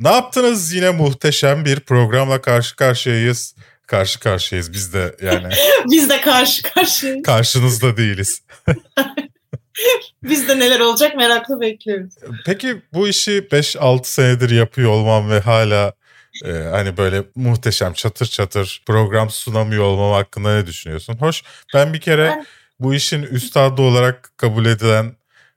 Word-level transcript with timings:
Ne 0.00 0.08
yaptınız? 0.08 0.72
Yine 0.72 0.90
muhteşem 0.90 1.64
bir 1.64 1.80
programla 1.80 2.40
karşı 2.40 2.76
karşıyayız. 2.76 3.54
Karşı 3.86 4.20
karşıyayız 4.20 4.72
biz 4.72 4.94
de 4.94 5.16
yani. 5.22 5.54
biz 5.90 6.08
de 6.08 6.20
karşı 6.20 6.62
karşıyayız. 6.62 7.22
Karşınızda 7.22 7.96
değiliz. 7.96 8.42
biz 10.22 10.48
de 10.48 10.58
neler 10.58 10.80
olacak 10.80 11.16
merakla 11.16 11.60
bekliyoruz. 11.60 12.14
Peki 12.46 12.82
bu 12.92 13.08
işi 13.08 13.30
5-6 13.30 14.04
senedir 14.04 14.50
yapıyor 14.50 14.90
olmam 14.90 15.30
ve 15.30 15.40
hala 15.40 15.92
e, 16.44 16.52
hani 16.52 16.96
böyle 16.96 17.22
muhteşem 17.34 17.92
çatır 17.92 18.26
çatır 18.26 18.82
program 18.86 19.30
sunamıyor 19.30 19.84
olmam 19.84 20.12
hakkında 20.12 20.54
ne 20.54 20.66
düşünüyorsun? 20.66 21.16
Hoş 21.20 21.42
ben 21.74 21.92
bir 21.92 22.00
kere 22.00 22.44
bu 22.80 22.94
işin 22.94 23.22
üstadı 23.22 23.82
olarak 23.82 24.30
kabul 24.36 24.66
edilen 24.66 25.16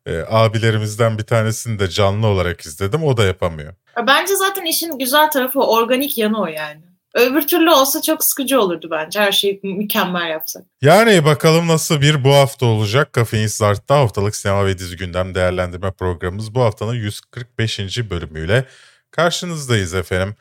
e, 0.09 0.25
abilerimizden 0.29 1.17
bir 1.17 1.23
tanesini 1.23 1.79
de 1.79 1.89
canlı 1.89 2.27
olarak 2.27 2.61
izledim. 2.61 3.03
O 3.03 3.17
da 3.17 3.25
yapamıyor. 3.25 3.73
Bence 4.07 4.35
zaten 4.35 4.65
işin 4.65 4.97
güzel 4.97 5.31
tarafı 5.31 5.59
organik 5.59 6.17
yanı 6.17 6.41
o 6.41 6.47
yani. 6.47 6.81
Öbür 7.13 7.47
türlü 7.47 7.69
olsa 7.69 8.01
çok 8.01 8.23
sıkıcı 8.23 8.61
olurdu 8.61 8.87
bence 8.91 9.19
her 9.19 9.31
şeyi 9.31 9.59
mükemmel 9.63 10.29
yapsak. 10.29 10.63
Yani 10.81 11.25
bakalım 11.25 11.67
nasıl 11.67 12.01
bir 12.01 12.23
bu 12.23 12.33
hafta 12.33 12.65
olacak. 12.65 13.13
Kafein 13.13 13.49
Art'ta 13.61 13.95
haftalık 13.95 14.35
sinema 14.35 14.65
ve 14.65 14.77
dizi 14.77 14.97
gündem 14.97 15.35
değerlendirme 15.35 15.91
programımız 15.91 16.55
bu 16.55 16.61
haftanın 16.61 16.93
145. 16.93 17.79
bölümüyle 18.09 18.65
karşınızdayız 19.11 19.93
efendim. 19.93 20.35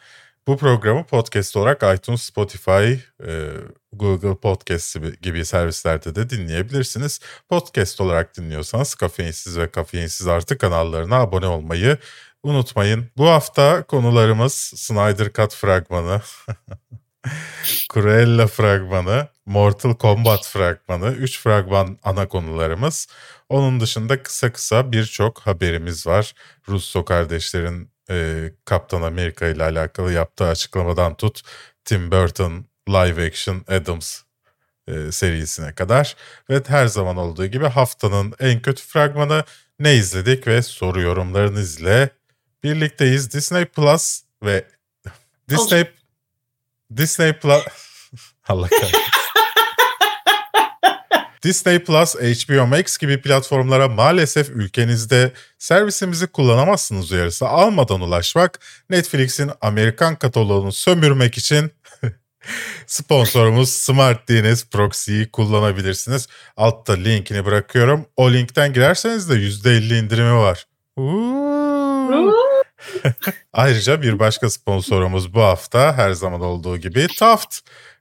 Bu 0.49 0.57
programı 0.57 1.05
podcast 1.05 1.57
olarak 1.57 1.99
iTunes, 1.99 2.23
Spotify, 2.23 2.93
e, 3.27 3.51
Google 3.93 4.37
Podcast 4.37 4.97
gibi 5.23 5.45
servislerde 5.45 6.15
de 6.15 6.31
dinleyebilirsiniz. 6.31 7.21
Podcast 7.49 8.01
olarak 8.01 8.37
dinliyorsanız 8.37 8.95
Kafeinsiz 8.95 9.59
ve 9.59 9.71
Kafeinsiz 9.71 10.27
Artı 10.27 10.59
kanallarına 10.59 11.17
abone 11.17 11.47
olmayı 11.47 11.99
unutmayın. 12.43 13.11
Bu 13.17 13.29
hafta 13.29 13.83
konularımız 13.83 14.53
Snyder 14.55 15.33
Cut 15.33 15.55
fragmanı, 15.55 16.21
Cruella 17.95 18.47
fragmanı, 18.47 19.29
Mortal 19.47 19.95
Kombat 19.95 20.47
fragmanı. 20.47 21.13
Üç 21.13 21.41
fragman 21.41 21.99
ana 22.03 22.29
konularımız. 22.29 23.09
Onun 23.49 23.81
dışında 23.81 24.23
kısa 24.23 24.53
kısa 24.53 24.93
birçok 24.93 25.41
haberimiz 25.41 26.07
var. 26.07 26.35
Russo 26.69 27.05
kardeşlerin 27.05 27.98
e, 28.11 28.51
Kaptan 28.65 29.03
Amerika 29.03 29.47
ile 29.47 29.65
alakalı 29.65 30.13
yaptığı 30.13 30.49
açıklamadan 30.49 31.15
tut 31.15 31.43
Tim 31.85 32.11
Burton 32.11 32.65
live 32.89 33.27
action 33.27 33.65
Adams 33.69 34.23
e, 34.89 35.13
serisine 35.13 35.75
kadar 35.75 36.17
ve 36.51 36.63
her 36.67 36.87
zaman 36.87 37.17
olduğu 37.17 37.47
gibi 37.47 37.67
haftanın 37.67 38.35
en 38.41 38.63
kötü 38.63 38.83
fragmanı 38.83 39.45
ne 39.81 39.95
izledik 39.95 40.47
ve 40.47 40.63
soru 40.63 41.01
yorumlarınızla 41.01 42.09
birlikteyiz. 42.63 43.33
Disney 43.33 43.65
Plus 43.65 44.23
ve 44.43 44.65
Disney 45.49 45.81
Olsun. 45.81 45.95
Disney 46.97 47.33
Plus 47.33 47.63
Allah 48.49 48.69
kahretsin. 48.69 49.01
Disney 51.43 51.79
Plus, 51.79 52.15
HBO 52.15 52.67
Max 52.67 52.99
gibi 52.99 53.21
platformlara 53.21 53.89
maalesef 53.89 54.51
ülkenizde 54.51 55.33
servisimizi 55.59 56.27
kullanamazsınız 56.27 57.13
uyarısı 57.13 57.49
almadan 57.49 58.01
ulaşmak, 58.01 58.61
Netflix'in 58.91 59.51
Amerikan 59.61 60.17
kataloğunu 60.17 60.73
sömürmek 60.73 61.39
için 61.39 61.71
sponsorumuz 62.87 63.73
Smart 63.73 64.29
DNS 64.29 64.65
Proxy'yi 64.65 65.31
kullanabilirsiniz. 65.31 66.29
Altta 66.57 66.93
linkini 66.93 67.45
bırakıyorum. 67.45 68.07
O 68.17 68.33
linkten 68.33 68.73
girerseniz 68.73 69.31
de 69.31 69.35
%50 69.35 69.99
indirimi 69.99 70.35
var. 70.35 70.67
Ayrıca 73.53 74.03
bir 74.03 74.19
başka 74.19 74.51
sponsorumuz 74.51 75.35
bu 75.35 75.43
hafta 75.43 75.97
her 75.97 76.13
zaman 76.13 76.41
olduğu 76.41 76.77
gibi 76.77 77.07
Taft 77.19 77.59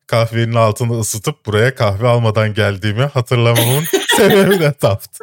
kahvenin 0.07 0.55
altını 0.55 0.99
ısıtıp 0.99 1.45
buraya 1.45 1.75
kahve 1.75 2.07
almadan 2.07 2.53
geldiğimi 2.53 3.03
hatırlamamın 3.03 3.83
sebebi 4.17 4.59
de 4.59 4.73
Taft. 4.73 5.19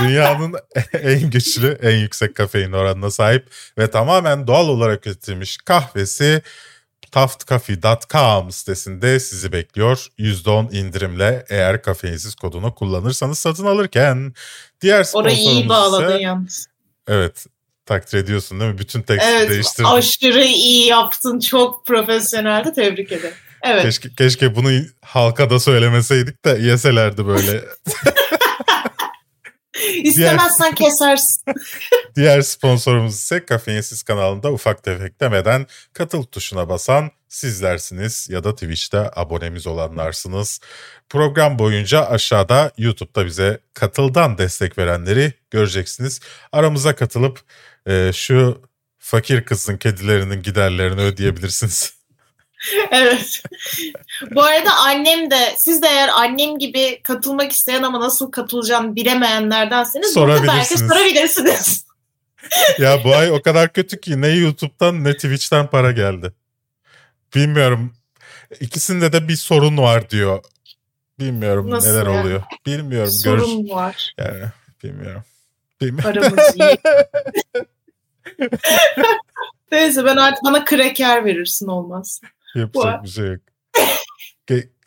Dünyanın 0.00 0.54
en 0.92 1.30
güçlü, 1.30 1.78
en 1.82 1.96
yüksek 1.96 2.34
kafein 2.34 2.72
oranına 2.72 3.10
sahip 3.10 3.46
ve 3.78 3.90
tamamen 3.90 4.46
doğal 4.46 4.68
olarak 4.68 5.06
üretilmiş 5.06 5.56
kahvesi 5.56 6.42
taftcafe.com 7.10 8.50
sitesinde 8.50 9.20
sizi 9.20 9.52
bekliyor. 9.52 10.06
%10 10.18 10.76
indirimle 10.76 11.44
eğer 11.48 11.82
kafeinsiz 11.82 12.34
kodunu 12.34 12.74
kullanırsanız 12.74 13.38
satın 13.38 13.66
alırken. 13.66 14.34
Diğer 14.80 15.06
Orayı 15.14 15.36
iyi 15.36 15.68
bağladın 15.68 16.18
yalnız. 16.18 16.66
Evet 17.08 17.46
takdir 17.86 18.18
ediyorsun 18.18 18.60
değil 18.60 18.72
mi? 18.72 18.78
Bütün 18.78 19.02
teksti 19.02 19.28
evet, 19.30 19.50
değiştirdin. 19.50 19.88
Aşırı 19.88 20.44
iyi 20.44 20.86
yaptın. 20.86 21.40
Çok 21.40 21.86
profesyoneldi. 21.86 22.72
Tebrik 22.72 23.12
ederim. 23.12 23.36
Evet. 23.62 23.82
Keşke, 23.82 24.08
keşke 24.18 24.54
bunu 24.56 24.70
halka 25.02 25.50
da 25.50 25.60
söylemeseydik 25.60 26.44
de 26.44 26.50
yeselerdi 26.50 27.26
böyle. 27.26 27.64
İstemezsen 30.02 30.74
kesersin. 30.74 31.42
diğer 32.16 32.42
sponsorumuz 32.42 33.14
ise 33.14 33.46
Kafeinsiz 33.46 34.02
kanalında 34.02 34.52
ufak 34.52 34.82
tefek 34.82 35.20
demeden 35.20 35.66
katıl 35.92 36.22
tuşuna 36.22 36.68
basan 36.68 37.10
sizlersiniz 37.28 38.28
ya 38.30 38.44
da 38.44 38.54
Twitch'te 38.54 39.10
abonemiz 39.16 39.66
olanlarsınız. 39.66 40.60
Program 41.08 41.58
boyunca 41.58 42.06
aşağıda 42.06 42.72
YouTube'da 42.78 43.26
bize 43.26 43.60
katıldan 43.74 44.38
destek 44.38 44.78
verenleri 44.78 45.32
göreceksiniz. 45.50 46.20
Aramıza 46.52 46.96
katılıp 46.96 47.40
e, 47.86 48.10
şu 48.14 48.62
fakir 48.98 49.44
kızın 49.44 49.76
kedilerinin 49.76 50.42
giderlerini 50.42 51.00
ödeyebilirsiniz. 51.00 51.97
evet. 52.90 53.42
Bu 54.30 54.42
arada 54.42 54.74
annem 54.74 55.30
de 55.30 55.54
siz 55.58 55.82
de 55.82 55.86
eğer 55.88 56.08
annem 56.08 56.58
gibi 56.58 57.00
katılmak 57.02 57.52
isteyen 57.52 57.82
ama 57.82 58.00
nasıl 58.00 58.30
katılacağını 58.30 58.96
bilemeyenlerdenseniz 58.96 60.16
burada 60.16 60.46
belki 60.46 60.78
sorabilirsiniz. 60.78 61.86
ya 62.78 63.04
bu 63.04 63.14
ay 63.14 63.32
o 63.32 63.42
kadar 63.42 63.72
kötü 63.72 64.00
ki 64.00 64.20
ne 64.20 64.28
YouTube'dan 64.28 65.04
ne 65.04 65.14
Twitch'ten 65.14 65.66
para 65.66 65.92
geldi. 65.92 66.32
Bilmiyorum. 67.34 67.94
İkisinde 68.60 69.12
de 69.12 69.28
bir 69.28 69.36
sorun 69.36 69.78
var 69.78 70.10
diyor. 70.10 70.44
Bilmiyorum 71.20 71.70
Nasıl 71.70 71.90
neler 71.90 72.06
yani? 72.06 72.20
oluyor. 72.20 72.42
Bilmiyorum. 72.66 73.10
Sorun 73.10 73.58
Görüş... 73.62 73.70
var. 73.70 74.14
Yani 74.18 74.44
bilmiyorum. 74.84 75.22
bilmiyorum. 75.80 76.22
Paramız 76.22 76.56
iyi. 76.56 76.78
Neyse 79.72 80.04
ben 80.04 80.16
artık 80.16 80.44
bana 80.44 80.64
kreker 80.64 81.24
verirsin 81.24 81.66
olmaz. 81.66 82.20
Yapacak 82.60 83.04
bir 83.04 83.08
şey 83.08 83.26
yok. 83.26 83.40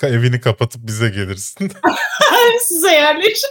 Evini 0.03 0.41
kapatıp 0.41 0.81
bize 0.87 1.09
gelirsin. 1.09 1.71
Size 2.69 2.91
yerleşin. 2.91 3.49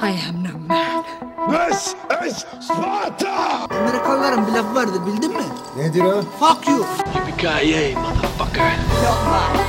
I 0.00 0.10
am 0.28 0.44
no 0.44 0.58
man. 0.58 1.04
This 1.48 1.94
is 2.26 2.44
Sparta! 2.60 3.66
Amerikalıların 3.70 4.46
bir 4.46 4.52
lafı 4.52 4.74
vardı 4.74 5.06
bildin 5.06 5.30
mi? 5.30 5.44
Nedir 5.76 6.00
o? 6.00 6.22
Fuck 6.22 6.68
you. 6.68 6.86
Yippee-ki-yay, 7.14 7.94
motherfucker. 7.94 8.72
Not 9.02 9.18
my 9.26 9.64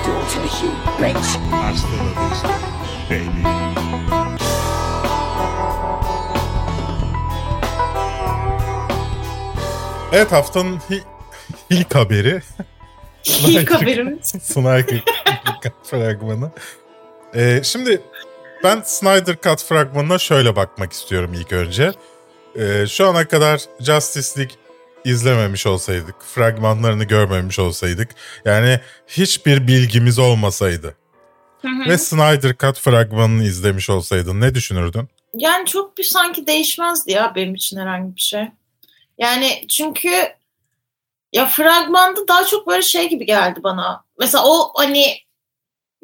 bitch. 1.00 1.38
Hasta 1.52 1.88
la 1.88 2.30
vista, 2.30 2.50
baby. 3.10 3.85
Evet 10.14 10.32
haftanın 10.32 10.80
ilk 11.70 11.96
haberi. 11.96 12.42
İlk 13.48 13.72
haberimiz. 13.72 14.28
Snyder 14.42 15.04
fragmanı. 15.84 16.52
Ee, 17.36 17.62
şimdi 17.64 18.02
ben 18.64 18.82
Snyder 18.86 19.36
Cut 19.44 19.64
fragmanına 19.64 20.18
şöyle 20.18 20.56
bakmak 20.56 20.94
istiyorum 20.94 21.34
ilk 21.34 21.54
önce. 21.54 21.92
Ee, 22.56 22.86
şu 22.88 23.08
ana 23.08 23.28
kadar 23.28 23.62
Justice 23.80 24.40
League 24.40 24.56
izlememiş 25.06 25.68
olsaydık, 25.68 26.16
fragmanlarını 26.36 27.04
görmemiş 27.04 27.60
olsaydık, 27.60 28.10
yani 28.46 28.80
hiçbir 29.08 29.68
bilgimiz 29.68 30.20
olmasaydı 30.20 30.96
hı 31.62 31.68
hı. 31.68 31.90
ve 31.90 31.98
Snyder 31.98 32.56
Cut 32.58 32.80
fragmanını 32.80 33.44
izlemiş 33.44 33.90
olsaydın 33.90 34.42
ne 34.42 34.56
düşünürdün? 34.56 35.10
Yani 35.34 35.66
çok 35.66 35.98
bir 35.98 36.04
sanki 36.04 36.48
değişmezdi 36.48 37.12
ya 37.12 37.34
benim 37.36 37.56
için 37.56 37.78
herhangi 37.78 38.16
bir 38.16 38.22
şey. 38.22 38.48
Yani 39.18 39.66
çünkü 39.70 40.10
ya 41.34 41.46
fragmanda 41.46 42.28
daha 42.28 42.46
çok 42.46 42.68
böyle 42.68 42.82
şey 42.82 43.10
gibi 43.10 43.26
geldi 43.26 43.60
bana. 43.64 44.04
Mesela 44.20 44.48
o 44.48 44.74
hani 44.76 45.18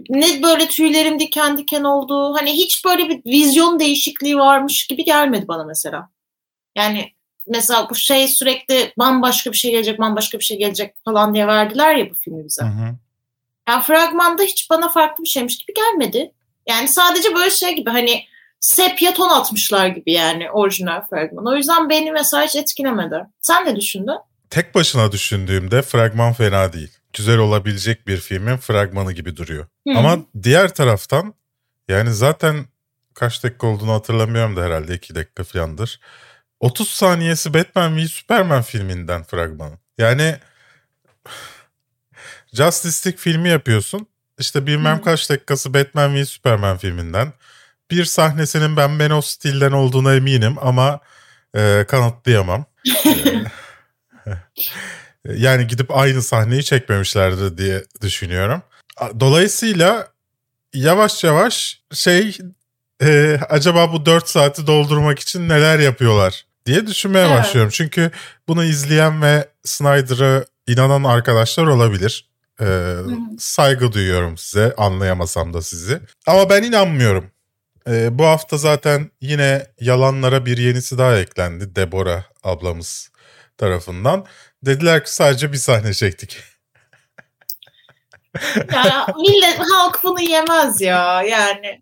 ne 0.10 0.44
böyle 0.44 0.68
tüylerim 0.68 1.19
diken 1.19 1.58
diken 1.58 1.84
oldu. 1.84 2.36
Hani 2.36 2.52
hiç 2.54 2.86
böyle 2.86 3.10
bir 3.10 3.25
vizyon 3.25 3.80
değişikliği 3.80 4.38
varmış 4.38 4.88
gibi 4.88 5.04
gelmedi 5.04 5.48
bana 5.48 5.63
mesela. 5.63 6.10
Yani 6.75 7.12
mesela 7.48 7.90
bu 7.90 7.96
şey 7.96 8.28
sürekli 8.28 8.94
bambaşka 8.98 9.52
bir 9.52 9.58
şey 9.58 9.72
gelecek, 9.72 10.00
bambaşka 10.00 10.40
bir 10.40 10.44
şey 10.44 10.58
gelecek 10.58 10.96
falan 11.06 11.34
diye 11.34 11.48
verdiler 11.48 11.96
ya 11.96 12.10
bu 12.10 12.13
filmi 12.13 12.46
bize. 12.46 12.63
Hı 12.63 12.68
hı. 12.68 12.96
Yani 13.69 13.84
fragmanda 13.84 14.44
hiç 14.44 14.69
bana 14.69 14.90
farklı 14.90 15.24
bir 15.24 15.30
şeymiş 15.30 15.58
gibi 15.58 15.74
gelmedi. 15.74 16.31
Yani 16.69 16.88
sadece 16.88 17.36
böyle 17.36 17.50
şey 17.50 17.75
gibi 17.75 17.90
hani 17.90 18.25
sepya 18.62 19.13
ton 19.13 19.30
atmışlar 19.30 19.88
gibi 19.88 20.12
yani 20.12 20.52
orijinal 20.52 21.02
fragman. 21.10 21.46
O 21.46 21.56
yüzden 21.56 21.90
beni 21.90 22.12
mesela 22.12 22.44
hiç 22.44 22.56
etkilemedi. 22.56 23.25
Sen 23.42 23.66
ne 23.66 23.75
düşündün? 23.75 24.18
Tek 24.50 24.75
başına 24.75 25.12
düşündüğümde 25.12 25.81
fragman 25.81 26.34
fena 26.34 26.74
değil. 26.74 26.98
Güzel 27.13 27.38
olabilecek 27.38 28.08
bir 28.08 28.18
filmin 28.18 28.58
fragmanı 28.58 29.13
gibi 29.13 29.38
duruyor. 29.38 29.66
Hı. 29.88 29.94
Ama 29.98 30.19
diğer 30.44 30.74
taraftan 30.74 31.34
yani 31.88 32.13
zaten 32.13 32.66
kaç 33.13 33.44
dakika 33.44 33.68
olduğunu 33.68 33.94
hatırlamıyorum 33.94 34.56
da 34.56 34.63
herhalde 34.63 34.96
2 34.96 35.16
dakika 35.16 35.44
falandır. 35.44 36.00
30 36.60 36.90
saniyesi 36.90 37.54
Batman 37.54 37.98
v 37.98 38.08
Superman 38.08 38.62
filminden 38.62 39.24
fragmanı. 39.24 39.78
Yani 39.98 40.36
Justice 42.54 43.10
League 43.10 43.22
filmi 43.22 43.50
yapıyorsun. 43.50 44.08
İşte 44.40 44.68
bilmem 44.68 44.98
Hı. 44.98 45.02
kaç 45.02 45.30
dakikası 45.30 45.74
Batman 45.74 46.16
v 46.16 46.25
Superman 46.25 46.78
filminden. 46.78 47.34
Bir 47.92 48.06
sahnesinin 48.06 48.78
ben 48.78 49.00
Ben 49.00 49.10
of 49.10 49.26
Steel'den 49.26 49.72
olduğuna 49.72 50.16
eminim 50.16 50.56
ama 50.62 51.00
e, 51.56 51.86
kanıtlayamam. 51.88 52.66
E, 55.26 55.34
yani 55.34 55.68
gidip 55.68 55.98
aynı 55.98 56.22
sahneyi 56.22 56.64
çekmemişlerdi 56.64 57.58
diye 57.58 57.84
düşünüyorum. 58.02 58.62
Dolayısıyla 59.20 60.08
yavaş 60.74 61.24
yavaş 61.24 61.82
şey 61.94 62.38
e, 63.04 63.40
acaba 63.50 63.94
bu 63.94 64.06
4 64.06 64.28
saati 64.30 64.68
doldurmak 64.68 65.20
için 65.20 65.50
neler 65.50 65.80
yapıyorlar 65.80 66.46
diye 66.66 66.88
düşünmeye 66.88 67.26
Evet. 67.28 67.38
başlıyorum. 67.40 67.72
Çünkü 67.74 68.12
bunu 68.48 68.64
izleyen 68.64 69.22
ve 69.22 69.48
Snyder'a 69.64 70.46
inanan 70.68 71.04
arkadaşlar 71.04 71.64
olabilir. 71.68 72.30
E, 72.62 72.96
saygı 73.40 73.92
duyuyorum 73.94 74.38
size 74.38 74.74
anlayamasam 74.78 75.54
da 75.54 75.62
sizi. 75.62 76.00
Ama 76.28 76.50
ben 76.50 76.64
inanmıyorum. 76.64 77.32
E, 77.89 78.19
bu 78.19 78.25
hafta 78.25 78.57
zaten 78.57 79.12
yine 79.22 79.68
yalanlara 79.80 80.45
bir 80.45 80.57
yenisi 80.57 80.98
daha 80.98 81.18
eklendi 81.18 81.75
Deborah 81.75 82.24
ablamız 82.44 83.12
tarafından. 83.57 84.25
Dediler 84.66 85.04
ki 85.06 85.13
sadece 85.13 85.51
bir 85.51 85.57
sahne 85.57 85.94
çektik. 85.94 86.38
Ya 88.74 89.07
millet 89.18 89.60
halk 89.60 90.00
bunu 90.04 90.22
yemez 90.22 90.81
ya 90.81 91.22
yani. 91.24 91.81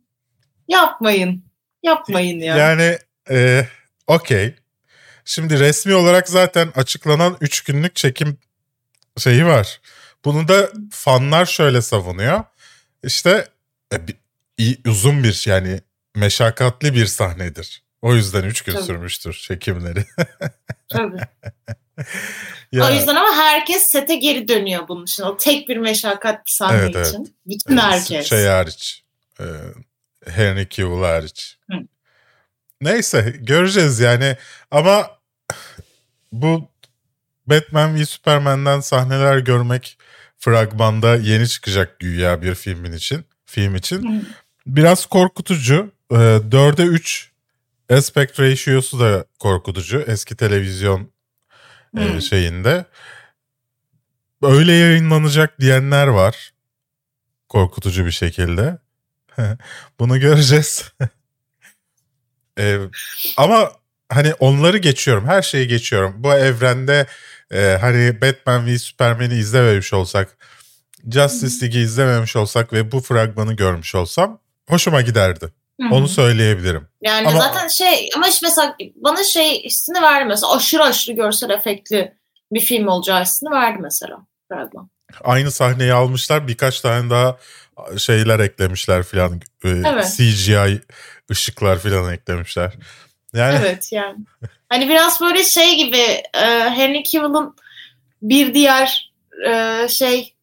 Yapmayın. 0.68 1.44
Yapmayın 1.84 2.40
ya. 2.40 2.58
Yani 2.58 2.98
e, 3.30 3.68
okey. 4.08 4.56
Şimdi 5.26 5.60
resmi 5.60 5.94
olarak 5.94 6.30
zaten 6.30 6.72
açıklanan 6.76 7.38
3 7.42 7.62
günlük 7.64 7.96
çekim 7.96 8.38
şeyi 9.18 9.46
var. 9.46 9.82
Bunu 10.26 10.48
da 10.48 10.70
fanlar 10.92 11.46
şöyle 11.46 11.82
savunuyor. 11.82 12.44
İşte 13.04 13.48
e, 13.94 14.08
bir- 14.08 14.18
iyi- 14.58 14.82
uzun 14.88 15.24
bir 15.24 15.44
yani 15.48 15.82
meşakkatli 16.20 16.94
bir 16.94 17.06
sahnedir. 17.06 17.84
O 18.02 18.16
yüzden 18.16 18.44
3 18.44 18.62
gün 18.62 18.74
Tabii. 18.74 18.84
sürmüştür 18.84 19.34
çekimleri. 19.34 20.06
Tabii. 20.90 21.20
Ya, 22.72 22.88
O 22.88 22.94
yüzden 22.94 23.16
ama 23.16 23.36
herkes 23.36 23.92
sete 23.92 24.16
geri 24.16 24.48
dönüyor 24.48 24.88
bunun 24.88 25.04
için. 25.04 25.24
O 25.24 25.38
tek 25.38 25.70
bir 25.70 25.78
meşakkatli 25.78 26.52
sahne 26.54 26.78
Evet, 26.78 26.96
evet. 26.96 27.08
için. 27.08 27.36
Bütün 27.46 27.78
e, 27.78 27.82
herkes. 27.82 28.30
Şey 28.30 28.46
hariç. 28.46 29.04
E, 29.40 29.46
Henry 30.28 30.70
Cavill 30.70 31.04
hariç. 31.04 31.58
Hı. 31.72 31.78
Neyse 32.82 33.36
göreceğiz 33.40 34.00
yani. 34.00 34.38
Ama 34.72 35.10
bu 36.32 36.70
Batman 37.48 37.96
v 37.96 38.06
Superman'den 38.06 38.80
sahneler 38.80 39.38
görmek 39.38 39.98
fragmanda 40.38 41.16
yeni 41.16 41.48
çıkacak 41.48 42.00
güya 42.00 42.42
bir 42.42 42.56
filmin 42.56 42.92
için. 42.92 43.26
Film 43.46 43.76
için. 43.76 44.20
Hı. 44.20 44.26
Biraz 44.68 45.06
korkutucu. 45.06 45.92
Ee, 46.12 46.16
4'e 46.16 46.86
3 46.86 47.32
aspect 47.90 48.40
ratio'su 48.40 49.00
da 49.00 49.26
korkutucu. 49.40 50.04
Eski 50.08 50.36
televizyon 50.36 51.12
e, 51.98 52.02
Hı. 52.02 52.22
şeyinde. 52.22 52.86
Öyle 54.44 54.74
yayınlanacak 54.74 55.60
diyenler 55.60 56.08
var. 56.08 56.52
Korkutucu 57.50 58.06
bir 58.06 58.12
şekilde. 58.12 58.78
Bunu 60.00 60.20
göreceğiz. 60.20 60.92
Ee, 62.60 62.80
ama 63.38 63.72
hani 64.10 64.34
onları 64.34 64.78
geçiyorum. 64.78 65.28
Her 65.28 65.42
şeyi 65.42 65.68
geçiyorum. 65.68 66.14
Bu 66.18 66.34
evrende 66.34 67.06
e, 67.52 67.78
hani 67.82 68.22
Batman 68.22 68.66
v 68.66 68.80
Superman'i 68.80 69.34
izlememiş 69.34 69.94
olsak, 69.94 70.38
Justice 71.12 71.66
League'i 71.66 71.84
izlememiş 71.84 72.36
olsak 72.36 72.74
ve 72.74 72.92
bu 72.92 73.02
fragmanı 73.02 73.54
görmüş 73.54 73.96
olsam 73.96 74.40
hoşuma 74.70 75.02
giderdi. 75.02 75.59
Hı 75.82 75.88
hı. 75.88 75.96
Onu 75.96 76.08
söyleyebilirim. 76.08 76.88
Yani 77.02 77.28
Ama- 77.28 77.40
zaten 77.40 77.68
şey 77.68 78.10
ama 78.16 78.28
işte 78.28 78.48
mesela 78.48 78.76
bana 78.96 79.24
şey 79.24 79.64
hissini 79.64 80.02
verdi 80.02 80.26
mesela 80.26 80.56
aşırı 80.56 80.84
aşırı 80.84 81.16
görsel 81.16 81.50
efektli 81.50 82.14
bir 82.52 82.60
film 82.60 82.88
olacağı 82.88 83.22
hissini 83.22 83.52
verdi 83.52 83.78
mesela 83.82 84.18
fragman. 84.50 84.90
Aynı 85.24 85.52
sahneyi 85.52 85.94
almışlar 85.94 86.48
birkaç 86.48 86.82
tane 86.82 87.10
daha 87.10 87.38
şeyler 87.98 88.40
eklemişler 88.40 89.04
filan. 89.04 89.42
Ee, 89.66 89.70
Evet. 89.70 90.14
CGI 90.18 90.82
ışıklar 91.32 91.80
filan 91.80 92.14
eklemişler. 92.14 92.74
Yani 93.34 93.58
Evet 93.62 93.92
yani. 93.92 94.18
Hani 94.70 94.90
biraz 94.90 95.22
böyle 95.22 95.44
şey 95.44 95.76
gibi 95.76 96.02
e, 96.34 96.70
Henry 96.70 97.04
Cavill'ın 97.04 97.56
bir 98.22 98.54
diğer 98.54 99.12
e, 99.48 99.88
şey 99.88 100.34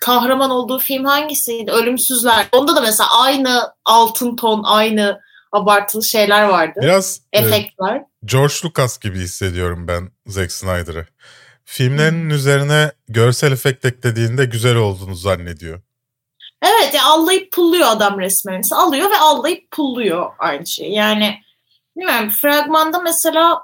kahraman 0.00 0.50
olduğu 0.50 0.78
film 0.78 1.04
hangisiydi? 1.04 1.70
Ölümsüzler. 1.70 2.46
Onda 2.52 2.76
da 2.76 2.80
mesela 2.80 3.08
aynı 3.20 3.72
altın 3.84 4.36
ton, 4.36 4.62
aynı 4.62 5.20
abartılı 5.52 6.04
şeyler 6.04 6.44
vardı. 6.44 6.80
biraz 6.82 7.20
e, 7.32 7.38
Efektler. 7.38 8.02
George 8.24 8.54
Lucas 8.64 8.98
gibi 8.98 9.18
hissediyorum 9.18 9.88
ben 9.88 10.10
Zack 10.26 10.52
Snyder'ı. 10.52 11.06
Filmlerinin 11.64 12.30
üzerine 12.30 12.92
görsel 13.08 13.52
efekt 13.52 13.84
eklediğinde 13.84 14.44
güzel 14.44 14.76
olduğunu 14.76 15.14
zannediyor. 15.14 15.80
Evet 16.62 16.94
ya 16.94 17.04
allayıp 17.04 17.52
pulluyor 17.52 17.88
adam 17.88 18.20
resmen. 18.20 18.62
Alıyor 18.72 19.10
ve 19.10 19.16
allayıp 19.16 19.70
pulluyor 19.70 20.30
aynı 20.38 20.66
şey. 20.66 20.90
Yani 20.90 21.38
bilmiyorum 21.96 22.30
fragmanda 22.30 22.98
mesela 22.98 23.62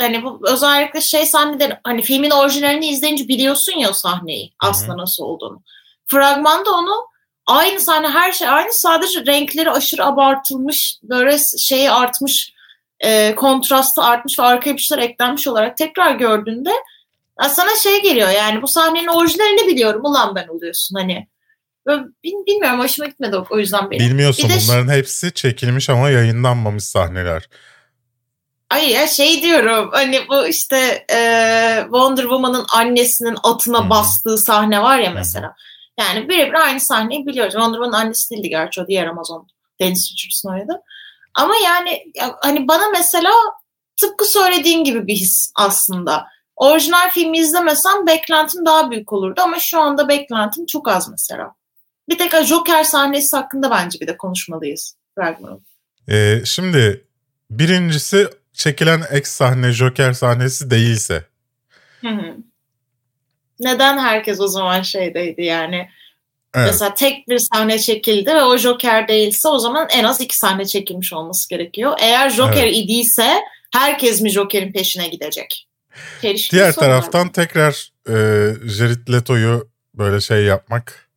hani 0.00 0.24
bu 0.24 0.40
özellikle 0.44 1.00
şey 1.00 1.26
sahneden 1.26 1.80
hani 1.84 2.02
filmin 2.02 2.30
orijinalini 2.30 2.86
izleyince 2.86 3.28
biliyorsun 3.28 3.78
ya 3.78 3.90
o 3.90 3.92
sahneyi 3.92 4.52
aslında 4.58 4.96
nasıl 4.96 5.24
olduğunu. 5.24 5.62
Fragmanda 6.06 6.70
onu 6.70 7.06
aynı 7.46 7.80
sahne 7.80 8.08
her 8.08 8.32
şey 8.32 8.48
aynı 8.48 8.72
sadece 8.72 9.26
renkleri 9.26 9.70
aşırı 9.70 10.04
abartılmış 10.04 10.98
böyle 11.02 11.38
şeyi 11.58 11.90
artmış 11.90 12.52
e, 13.00 13.34
kontrastı 13.34 14.02
artmış 14.02 14.38
ve 14.38 14.42
arkaya 14.42 14.76
bir 14.76 14.82
şeyler 14.82 15.02
eklenmiş 15.02 15.48
olarak 15.48 15.76
tekrar 15.76 16.14
gördüğünde 16.14 16.70
sana 17.48 17.76
şey 17.82 18.02
geliyor 18.02 18.28
yani 18.28 18.62
bu 18.62 18.68
sahnenin 18.68 19.06
orijinalini 19.06 19.66
biliyorum 19.66 20.04
ulan 20.04 20.34
ben 20.34 20.48
oluyorsun 20.48 20.96
hani. 20.96 21.28
Böyle 21.86 22.02
bil- 22.24 22.46
bilmiyorum 22.46 22.80
hoşuma 22.80 23.08
gitmedi 23.08 23.36
o, 23.36 23.46
o 23.50 23.58
yüzden 23.58 23.90
benim. 23.90 24.06
Bilmiyorsun 24.06 24.48
Bir 24.48 24.54
de 24.54 24.58
bunların 24.68 24.92
hepsi 24.92 25.32
çekilmiş 25.32 25.90
ama 25.90 26.10
yayınlanmamış 26.10 26.84
sahneler. 26.84 27.48
Ay 28.70 28.90
ya 28.90 29.06
şey 29.06 29.42
diyorum 29.42 29.90
hani 29.92 30.20
bu 30.28 30.46
işte 30.46 31.06
e, 31.10 31.20
Wonder 31.82 32.22
Woman'ın 32.22 32.66
annesinin 32.74 33.38
atına 33.42 33.84
hı. 33.84 33.90
bastığı 33.90 34.38
sahne 34.38 34.82
var 34.82 34.98
ya 34.98 35.10
mesela. 35.10 35.54
Yani 36.00 36.28
birebir 36.28 36.54
aynı 36.54 36.80
sahneyi 36.80 37.26
biliyoruz. 37.26 37.52
Wonder 37.52 37.78
Woman'ın 37.78 38.02
annesi 38.04 38.30
değildi 38.30 38.48
gerçi 38.48 38.80
o 38.80 38.86
diğer 38.86 39.06
Amazon 39.06 39.48
Deniz 39.80 40.12
Richardson 40.12 40.52
oynadı. 40.52 40.82
Ama 41.34 41.54
yani 41.64 42.12
ya, 42.14 42.36
hani 42.40 42.68
bana 42.68 42.88
mesela 42.92 43.30
tıpkı 43.96 44.24
söylediğin 44.24 44.84
gibi 44.84 45.06
bir 45.06 45.14
his 45.14 45.52
aslında. 45.54 46.26
Orijinal 46.56 47.10
filmi 47.10 47.38
izlemesem 47.38 48.06
beklentim 48.06 48.66
daha 48.66 48.90
büyük 48.90 49.12
olurdu 49.12 49.40
ama 49.44 49.58
şu 49.58 49.80
anda 49.80 50.08
beklentim 50.08 50.66
çok 50.66 50.88
az 50.88 51.08
mesela. 51.10 51.54
Bir 52.08 52.18
tek 52.18 52.44
Joker 52.44 52.84
sahnesi 52.84 53.36
hakkında 53.36 53.70
bence 53.70 54.00
bir 54.00 54.06
de 54.06 54.16
konuşmalıyız. 54.16 54.96
Ee, 56.10 56.42
şimdi 56.44 57.04
birincisi 57.50 58.28
çekilen 58.58 59.02
X 59.16 59.30
sahne 59.30 59.72
Joker 59.72 60.12
sahnesi 60.12 60.70
değilse. 60.70 61.24
Hı 62.00 62.08
hı. 62.08 62.36
Neden 63.60 63.98
herkes 63.98 64.40
o 64.40 64.48
zaman 64.48 64.82
şeydeydi 64.82 65.42
yani? 65.42 65.88
Evet. 66.54 66.66
Mesela 66.66 66.94
tek 66.94 67.28
bir 67.28 67.38
sahne 67.38 67.78
çekildi 67.78 68.30
ve 68.30 68.42
o 68.42 68.58
Joker 68.58 69.08
değilse 69.08 69.48
o 69.48 69.58
zaman 69.58 69.88
en 69.90 70.04
az 70.04 70.20
iki 70.20 70.36
sahne 70.36 70.66
çekilmiş 70.66 71.12
olması 71.12 71.48
gerekiyor. 71.48 71.96
Eğer 72.00 72.30
Joker 72.30 72.62
Evet. 72.62 72.76
idiyse 72.76 73.40
herkes 73.72 74.20
mi 74.20 74.30
Joker'in 74.30 74.72
peşine 74.72 75.08
gidecek? 75.08 75.68
Çelişkili 76.22 76.58
Diğer 76.58 76.72
taraftan 76.72 77.32
tekrar 77.32 77.90
e, 78.08 78.14
Jared 78.68 79.12
Leto'yu 79.12 79.68
böyle 79.94 80.20
şey 80.20 80.44
yapmak, 80.44 81.07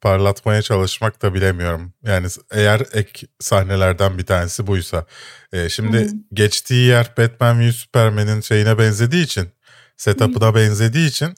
parlatmaya 0.00 0.62
çalışmak 0.62 1.22
da 1.22 1.34
bilemiyorum. 1.34 1.92
Yani 2.02 2.26
eğer 2.50 2.82
ek 2.92 3.26
sahnelerden 3.40 4.18
bir 4.18 4.26
tanesi 4.26 4.66
buysa. 4.66 5.06
E, 5.52 5.68
şimdi 5.68 5.96
Hı 5.96 6.02
hı. 6.02 6.08
geçtiği 6.32 6.86
yer 6.86 7.12
Batman 7.18 7.60
v 7.60 7.72
Superman'in 7.72 8.40
şeyine 8.40 8.78
benzediği 8.78 9.24
için, 9.24 9.48
setup'ına 9.96 10.54
benzediği 10.54 11.08
için 11.08 11.34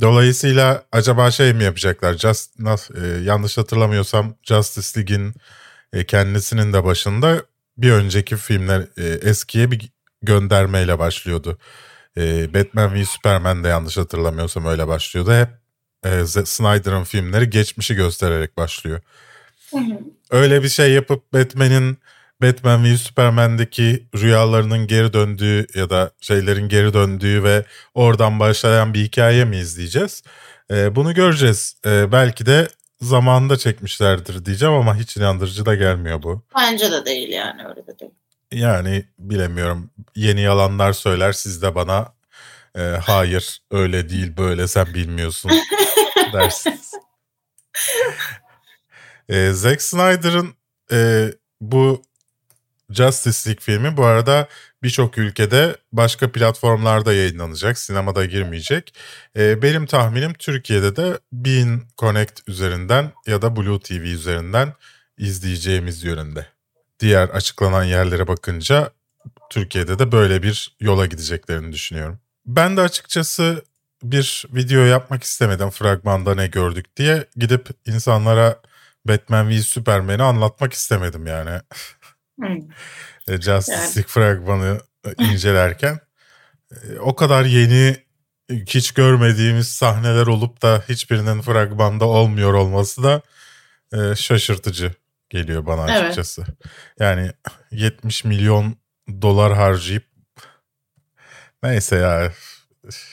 dolayısıyla 0.00 0.84
acaba 0.92 1.30
şey 1.30 1.52
mi 1.54 1.64
yapacaklar? 1.64 2.14
Just, 2.14 2.58
nas- 2.58 3.20
e, 3.20 3.24
yanlış 3.24 3.58
hatırlamıyorsam 3.58 4.34
Justice 4.42 5.00
League'in 5.00 5.34
e, 5.92 6.06
kendisinin 6.06 6.72
de 6.72 6.84
başında 6.84 7.42
bir 7.78 7.92
önceki 7.92 8.36
filmler 8.36 8.80
e, 8.96 9.04
eskiye 9.28 9.70
bir 9.70 9.90
göndermeyle 10.22 10.98
başlıyordu. 10.98 11.58
E, 12.16 12.54
Batman 12.54 12.94
v 12.94 13.04
Superman 13.04 13.64
de 13.64 13.68
yanlış 13.68 13.96
hatırlamıyorsam 13.96 14.66
öyle 14.66 14.88
başlıyordu. 14.88 15.32
Hep 15.32 15.48
e, 16.04 16.26
Snyder'ın 16.26 17.04
filmleri 17.04 17.50
geçmişi 17.50 17.94
göstererek 17.94 18.56
başlıyor. 18.56 19.00
Öyle 20.30 20.62
bir 20.62 20.68
şey 20.68 20.92
yapıp 20.92 21.32
Batman'in 21.32 21.98
Batman 22.42 22.84
v 22.84 22.96
Superman'deki 22.96 24.06
rüyalarının 24.16 24.86
geri 24.86 25.12
döndüğü 25.12 25.66
ya 25.74 25.90
da 25.90 26.10
şeylerin 26.20 26.68
geri 26.68 26.94
döndüğü 26.94 27.44
ve 27.44 27.64
oradan 27.94 28.40
başlayan 28.40 28.94
bir 28.94 29.04
hikaye 29.04 29.44
mi 29.44 29.56
izleyeceğiz? 29.56 30.22
Ee, 30.70 30.96
bunu 30.96 31.14
göreceğiz. 31.14 31.76
Ee, 31.86 32.12
belki 32.12 32.46
de 32.46 32.68
zamanında 33.00 33.56
çekmişlerdir 33.56 34.44
diyeceğim 34.44 34.74
ama 34.74 34.96
hiç 34.96 35.16
inandırıcı 35.16 35.66
da 35.66 35.74
gelmiyor 35.74 36.22
bu. 36.22 36.42
Bence 36.56 36.92
de 36.92 37.06
değil 37.06 37.28
yani 37.28 37.62
öyle 37.68 37.86
de 37.86 37.98
değil. 37.98 38.12
Yani 38.52 39.04
bilemiyorum. 39.18 39.90
Yeni 40.16 40.40
yalanlar 40.40 40.92
söyler 40.92 41.32
siz 41.32 41.62
de 41.62 41.74
bana 41.74 42.12
e, 42.76 42.80
hayır 42.80 43.62
öyle 43.70 44.08
değil 44.08 44.36
böyle 44.36 44.68
sen 44.68 44.94
bilmiyorsun 44.94 45.50
dersiniz. 46.32 46.92
e, 49.28 49.50
Zack 49.52 49.82
Snyder'ın 49.82 50.54
e, 50.92 51.28
bu 51.60 52.02
Justice 52.90 53.50
League 53.50 53.60
filmi 53.60 53.96
bu 53.96 54.04
arada 54.04 54.48
birçok 54.82 55.18
ülkede 55.18 55.76
başka 55.92 56.32
platformlarda 56.32 57.12
yayınlanacak. 57.12 57.78
Sinemada 57.78 58.24
girmeyecek. 58.24 58.94
E, 59.36 59.62
benim 59.62 59.86
tahminim 59.86 60.34
Türkiye'de 60.34 60.96
de 60.96 61.18
Bean 61.32 61.82
Connect 61.98 62.48
üzerinden 62.48 63.12
ya 63.26 63.42
da 63.42 63.56
Blue 63.56 63.80
TV 63.80 63.92
üzerinden 63.92 64.72
izleyeceğimiz 65.18 66.04
yönünde. 66.04 66.46
Diğer 67.00 67.28
açıklanan 67.28 67.84
yerlere 67.84 68.28
bakınca 68.28 68.90
Türkiye'de 69.50 69.98
de 69.98 70.12
böyle 70.12 70.42
bir 70.42 70.76
yola 70.80 71.06
gideceklerini 71.06 71.72
düşünüyorum. 71.72 72.20
Ben 72.46 72.76
de 72.76 72.80
açıkçası 72.80 73.64
bir 74.02 74.46
video 74.54 74.80
yapmak 74.80 75.22
istemedim 75.22 75.70
fragmanda 75.70 76.34
ne 76.34 76.46
gördük 76.46 76.96
diye. 76.96 77.26
Gidip 77.36 77.68
insanlara 77.86 78.60
Batman 79.04 79.48
v 79.48 79.62
Superman'i 79.62 80.22
anlatmak 80.22 80.72
istemedim 80.72 81.26
yani. 81.26 81.60
Hmm. 82.40 82.58
E, 83.28 83.40
Justice 83.40 83.96
League 83.96 84.08
fragmanı 84.08 84.80
e, 85.06 85.24
incelerken. 85.24 86.00
E, 86.72 86.98
o 86.98 87.16
kadar 87.16 87.44
yeni 87.44 87.96
hiç 88.50 88.92
görmediğimiz 88.92 89.68
sahneler 89.68 90.26
olup 90.26 90.62
da 90.62 90.84
hiçbirinin 90.88 91.40
fragmanda 91.40 92.04
olmuyor 92.04 92.54
olması 92.54 93.02
da 93.02 93.22
e, 93.92 94.16
şaşırtıcı 94.16 94.92
geliyor 95.30 95.66
bana 95.66 95.90
Evet. 95.90 96.02
açıkçası. 96.02 96.44
Yani 96.98 97.32
70 97.70 98.24
milyon 98.24 98.76
dolar 99.22 99.54
harcayıp 99.54 100.09
neyse 101.62 101.96
ya 101.96 102.32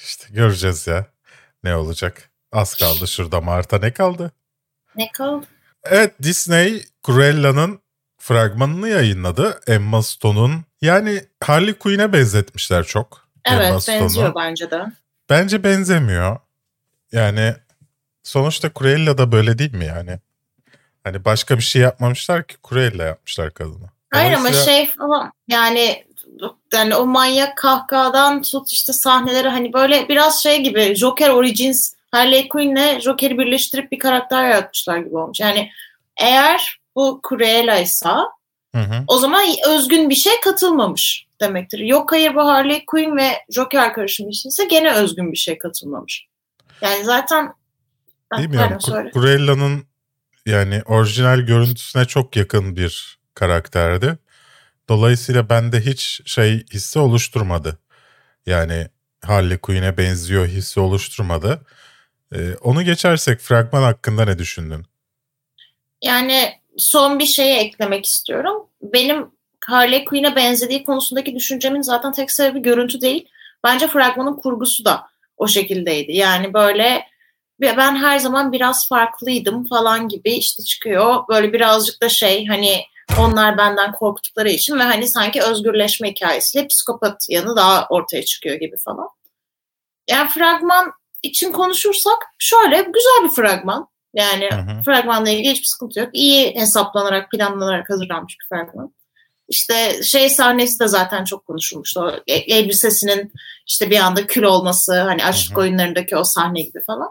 işte 0.04 0.28
göreceğiz 0.30 0.88
ya 0.88 1.06
ne 1.64 1.76
olacak. 1.76 2.30
Az 2.52 2.76
kaldı 2.76 3.08
şurada 3.08 3.42
Mart'a 3.42 3.80
ne 3.80 3.94
kaldı? 3.94 4.32
Ne 4.96 5.12
kaldı? 5.12 5.46
Evet 5.84 6.14
Disney 6.24 6.86
Cruella'nın 7.06 7.80
fragmanını 8.18 8.90
yayınladı. 8.90 9.62
Emma 9.68 10.04
Stone'un 10.04 10.66
yani 10.82 11.24
Harley 11.44 11.74
Quinn'e 11.74 12.14
benzetmişler 12.14 12.84
çok. 12.84 13.28
Emma 13.46 13.64
Evet 13.64 13.82
Stone'u. 13.82 14.02
benziyor 14.02 14.36
bence 14.36 14.72
de. 14.72 14.86
Bence 15.30 15.64
benzemiyor. 15.64 16.38
Yani 17.12 17.56
sonuçta 18.24 18.72
Cruella 18.80 19.18
da 19.18 19.32
böyle 19.32 19.58
değil 19.58 19.74
mi 19.74 19.86
yani? 19.86 20.20
Hani 21.04 21.26
başka 21.26 21.58
bir 21.58 21.64
şey 21.64 21.82
yapmamışlar 21.82 22.48
ki 22.48 22.56
Cruella 22.70 23.04
yapmışlar 23.04 23.54
kadını. 23.54 23.90
Hayır 24.14 24.34
ama 24.34 24.54
şey 24.54 24.92
falan 24.92 25.32
yani 25.48 26.07
yani 26.74 26.96
o 26.96 27.06
manyak 27.06 27.58
kahkahadan 27.58 28.42
tut 28.42 28.72
işte 28.72 28.94
sahneleri 28.94 29.48
hani 29.48 29.74
böyle 29.74 30.10
biraz 30.10 30.44
şey 30.44 30.64
gibi 30.64 30.96
Joker 30.96 31.30
Origins 31.30 31.94
Harley 32.12 32.50
Quinn'le 32.50 33.00
Joker'i 33.00 33.38
birleştirip 33.38 33.92
bir 33.92 34.00
karakter 34.00 34.50
yaratmışlar 34.50 34.98
gibi 34.98 35.18
olmuş. 35.18 35.40
Yani 35.40 35.72
eğer 36.18 36.80
bu 36.96 37.22
Cruella'ysa 37.30 38.28
Hı 38.76 38.82
hı. 38.82 39.04
o 39.08 39.18
zaman 39.18 39.46
özgün 39.70 40.10
bir 40.10 40.16
şey 40.16 40.34
katılmamış 40.44 41.28
demektir. 41.42 41.80
Yok 41.80 42.12
hayır 42.12 42.36
bu 42.36 42.46
Harley 42.46 42.86
Quinn 42.86 43.18
ve 43.18 43.30
Joker 43.50 43.94
karışımı 43.94 44.30
ise 44.30 44.66
gene 44.66 44.94
özgün 44.94 45.32
bir 45.32 45.38
şey 45.38 45.58
katılmamış. 45.58 46.28
Yani 46.82 47.04
zaten 47.04 47.54
pardon, 48.30 48.80
söyle. 48.80 49.12
Cruella'nın 49.14 49.84
yani 50.46 50.82
orijinal 50.86 51.40
görüntüsüne 51.40 52.06
çok 52.06 52.36
yakın 52.36 52.76
bir 52.76 53.20
karakterdi. 53.34 54.18
Dolayısıyla 54.90 55.50
bende 55.50 55.82
hiç 55.82 56.22
şey 56.26 56.66
hissi 56.74 57.00
oluşturmadı. 57.00 57.80
Yani 58.46 58.88
Harley 59.26 59.58
Quinn'e 59.58 59.98
benziyor 59.98 60.48
hissi 60.48 60.80
oluşturmadı. 60.80 61.62
Ee, 62.36 62.56
onu 62.62 62.84
geçersek 62.84 63.40
fragman 63.40 63.84
hakkında 63.84 64.26
ne 64.26 64.40
düşündün? 64.40 64.86
Yani 66.02 66.54
son 66.78 67.20
bir 67.20 67.26
şeye 67.26 67.60
eklemek 67.60 68.06
istiyorum. 68.06 68.68
Benim 68.82 69.32
Harley 69.66 70.06
Quinn'e 70.06 70.36
benzediği 70.36 70.84
konusundaki 70.84 71.36
düşüncemin 71.36 71.82
zaten 71.82 72.12
tek 72.12 72.32
sebebi 72.32 72.62
görüntü 72.62 73.02
değil. 73.02 73.28
Bence 73.64 73.88
fragmanın 73.88 74.36
kurgusu 74.36 74.86
da 74.86 75.08
o 75.38 75.48
şekildeydi. 75.48 76.12
Yani 76.12 76.54
böyle 76.54 77.08
ben 77.62 77.96
her 77.96 78.20
zaman 78.20 78.52
biraz 78.52 78.88
farklıydım 78.88 79.68
falan 79.68 80.08
gibi 80.08 80.32
işte 80.32 80.64
çıkıyor. 80.64 81.24
Böyle 81.30 81.54
birazcık 81.54 82.02
da 82.02 82.10
şey 82.10 82.46
hani 82.46 82.82
onlar 83.20 83.58
benden 83.58 83.92
korktukları 83.92 84.50
için 84.50 84.80
ve 84.80 84.84
hani 84.84 85.08
sanki 85.08 85.42
özgürleşme 85.42 86.10
hikayesiyle 86.10 86.68
psikopat 86.68 87.26
yanı 87.30 87.56
daha 87.56 87.88
ortaya 87.90 88.26
çıkıyor 88.26 88.56
gibi 88.56 88.76
falan. 88.86 89.10
Yani 90.10 90.30
fragman 90.30 90.92
için 91.24 91.52
konuşursak 91.52 92.18
şöyle 92.40 92.76
güzel 92.82 93.24
bir 93.24 93.30
fragman. 93.36 93.88
Yani 94.14 94.50
Hı 94.52 94.56
hı. 94.56 94.84
fragmanla 94.86 95.30
ilgili 95.30 95.52
hiçbir 95.52 95.66
sıkıntı 95.66 96.00
yok. 96.00 96.10
İyi 96.14 96.56
hesaplanarak, 96.56 97.32
planlanarak 97.32 97.90
hazırlanmış 97.90 98.36
bir 98.42 98.56
fragman. 98.56 98.94
İşte 99.50 100.04
şey 100.04 100.30
sahnesi 100.30 100.80
de 100.80 100.88
zaten 100.88 101.24
çok 101.24 101.46
konuşulmuştu. 101.46 102.00
O 102.02 102.12
e- 102.28 102.56
elbisesinin 102.56 103.34
işte 103.68 103.90
bir 103.90 104.00
anda 104.00 104.28
kül 104.28 104.44
olması, 104.44 105.02
hani 105.02 105.26
aşk 105.26 105.52
Hı 105.52 105.56
hı. 105.56 105.60
oyunlarındaki 105.60 106.18
o 106.18 106.24
sahne 106.24 106.62
gibi 106.62 106.84
falan. 106.88 107.10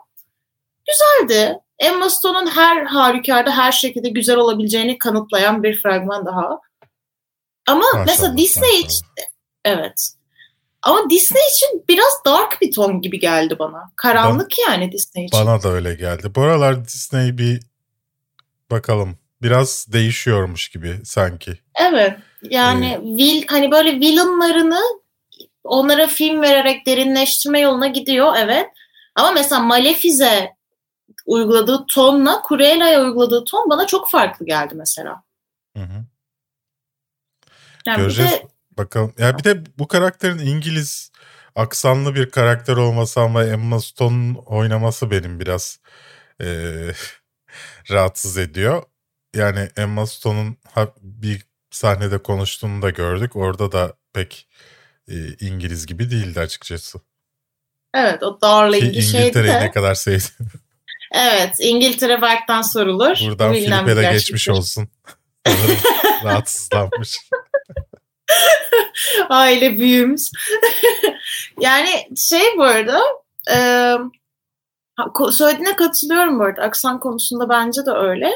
Güzeldi. 0.86 1.58
Emma 1.78 2.10
Stone'un 2.10 2.46
her 2.46 2.84
halükarda 2.84 3.56
her 3.56 3.72
şekilde 3.72 4.08
güzel 4.08 4.36
olabileceğini 4.36 4.98
kanıtlayan 4.98 5.62
bir 5.62 5.82
fragman 5.82 6.26
daha. 6.26 6.60
Ama 7.66 7.84
Maşallah, 7.84 8.06
mesela 8.06 8.36
Disney 8.36 8.70
maşallah. 8.70 8.84
için 8.84 9.06
evet. 9.64 10.12
Ama 10.82 11.10
Disney 11.10 11.42
için 11.54 11.84
biraz 11.88 12.24
dark 12.26 12.60
bir 12.60 12.72
ton 12.72 13.02
gibi 13.02 13.20
geldi 13.20 13.56
bana. 13.58 13.92
Karanlık 13.96 14.58
yani 14.68 14.92
Disney 14.92 15.24
için. 15.24 15.40
Bana 15.40 15.62
da 15.62 15.68
öyle 15.68 15.94
geldi. 15.94 16.34
Bu 16.34 16.42
aralar 16.42 16.84
Disney 16.84 17.38
bir 17.38 17.62
bakalım 18.70 19.18
biraz 19.42 19.86
değişiyormuş 19.92 20.68
gibi 20.68 21.00
sanki. 21.04 21.58
Evet. 21.74 22.16
Yani 22.42 23.00
vil 23.02 23.44
hani 23.48 23.70
böyle 23.70 23.92
villainlarını 23.92 24.80
onlara 25.64 26.06
film 26.06 26.42
vererek 26.42 26.86
derinleştirme 26.86 27.60
yoluna 27.60 27.86
gidiyor 27.86 28.34
evet. 28.38 28.66
Ama 29.14 29.32
mesela 29.32 29.60
Malefize 29.60 30.55
uyguladığı 31.26 31.86
tonla 31.86 32.42
Cruella'ya 32.48 33.02
uyguladığı 33.02 33.44
ton 33.44 33.70
bana 33.70 33.86
çok 33.86 34.10
farklı 34.10 34.46
geldi 34.46 34.74
mesela. 34.74 35.22
Hı 35.76 35.82
hı. 35.82 36.04
Yani 37.86 37.96
Göreceğiz. 37.96 38.32
bir 38.32 38.36
de 38.36 38.48
Bakalım. 38.78 39.14
Ya 39.18 39.38
bir 39.38 39.44
de 39.44 39.64
bu 39.78 39.88
karakterin 39.88 40.38
İngiliz 40.38 41.12
aksanlı 41.54 42.14
bir 42.14 42.30
karakter 42.30 42.76
olması 42.76 43.20
ama 43.20 43.44
Emma 43.44 43.80
Stone'un 43.80 44.34
oynaması 44.34 45.10
benim 45.10 45.40
biraz 45.40 45.80
eee, 46.40 46.92
rahatsız 47.90 48.38
ediyor. 48.38 48.82
Yani 49.34 49.68
Emma 49.76 50.06
Stone'un 50.06 50.56
bir 51.00 51.46
sahnede 51.70 52.18
konuştuğunu 52.18 52.82
da 52.82 52.90
gördük. 52.90 53.36
Orada 53.36 53.72
da 53.72 53.94
pek 54.12 54.48
e, 55.08 55.14
İngiliz 55.40 55.86
gibi 55.86 56.10
değildi 56.10 56.40
açıkçası. 56.40 56.98
evet 57.94 58.22
o 58.22 58.40
darlayıcı 58.40 59.02
şeydi 59.02 59.22
İngiltere'yi 59.22 59.54
ne 59.54 59.70
kadar 59.70 59.94
sevdim. 59.94 60.46
Evet 61.16 61.54
İngiltere 61.60 62.22
Berk'ten 62.22 62.62
sorulur. 62.62 63.16
Buradan 63.28 63.52
Filipe 63.52 63.96
de 63.96 64.12
geçmiş 64.12 64.48
olsun. 64.48 64.88
Rahatsızlanmış. 66.24 67.18
Aile 69.28 69.78
büyüğümüz. 69.78 70.30
yani 71.60 71.88
şey 72.16 72.56
bu 72.56 72.62
arada 72.62 73.00
e, 73.50 73.56
söylediğine 75.32 75.76
katılıyorum 75.76 76.38
bu 76.38 76.44
arada. 76.44 76.62
Aksan 76.62 77.00
konusunda 77.00 77.48
bence 77.48 77.86
de 77.86 77.90
öyle. 77.90 78.32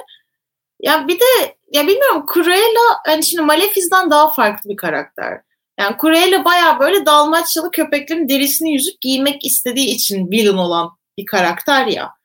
Ya 0.81 1.09
bir 1.09 1.21
de 1.21 1.57
ya 1.73 1.87
bilmiyorum 1.87 2.27
Cruella 2.35 3.01
hani 3.07 3.25
şimdi 3.25 3.43
Malefiz'den 3.43 4.11
daha 4.11 4.33
farklı 4.33 4.71
bir 4.71 4.77
karakter. 4.77 5.41
Yani 5.81 5.97
Cruella 6.01 6.45
baya 6.45 6.79
böyle 6.81 7.07
Dalmaçyalı 7.07 7.71
köpeklerin 7.71 8.29
derisini 8.29 8.73
yüzüp 8.73 9.01
giymek 9.01 9.45
istediği 9.45 9.89
için 9.95 10.31
villain 10.31 10.57
olan 10.57 10.91
bir 11.19 11.27
karakter 11.27 11.87
ya. 11.87 12.20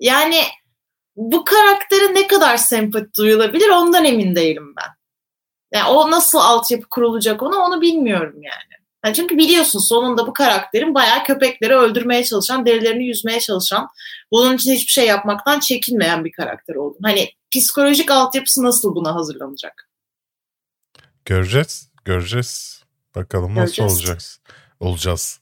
Yani 0.00 0.40
bu 1.16 1.44
karaktere 1.44 2.14
ne 2.14 2.26
kadar 2.26 2.56
sempati 2.56 3.14
duyulabilir 3.18 3.68
ondan 3.68 4.04
emin 4.04 4.36
değilim 4.36 4.74
ben. 4.76 4.90
Yani 5.72 5.88
o 5.88 6.10
nasıl 6.10 6.38
altyapı 6.38 6.88
kurulacak 6.88 7.42
onu 7.42 7.56
onu 7.56 7.80
bilmiyorum 7.80 8.42
yani. 8.42 8.82
yani. 9.04 9.14
Çünkü 9.14 9.38
biliyorsun 9.38 9.78
sonunda 9.78 10.26
bu 10.26 10.32
karakterin 10.32 10.94
bayağı 10.94 11.24
köpekleri 11.24 11.74
öldürmeye 11.74 12.24
çalışan, 12.24 12.66
derilerini 12.66 13.04
yüzmeye 13.06 13.40
çalışan, 13.40 13.88
bunun 14.32 14.56
için 14.56 14.72
hiçbir 14.72 14.92
şey 14.92 15.06
yapmaktan 15.06 15.60
çekinmeyen 15.60 16.24
bir 16.24 16.32
karakter 16.32 16.74
oldum. 16.74 17.00
Hani 17.02 17.30
psikolojik 17.50 18.10
altyapısı 18.10 18.62
nasıl 18.62 18.94
buna 18.94 19.14
hazırlanacak? 19.14 19.88
Göreceğiz. 21.24 21.90
Göreceğiz. 22.04 22.82
Bakalım 23.14 23.54
nasıl 23.54 23.76
Göreceğiz. 23.76 23.92
olacağız. 23.92 24.40
Olacağız. 24.80 25.40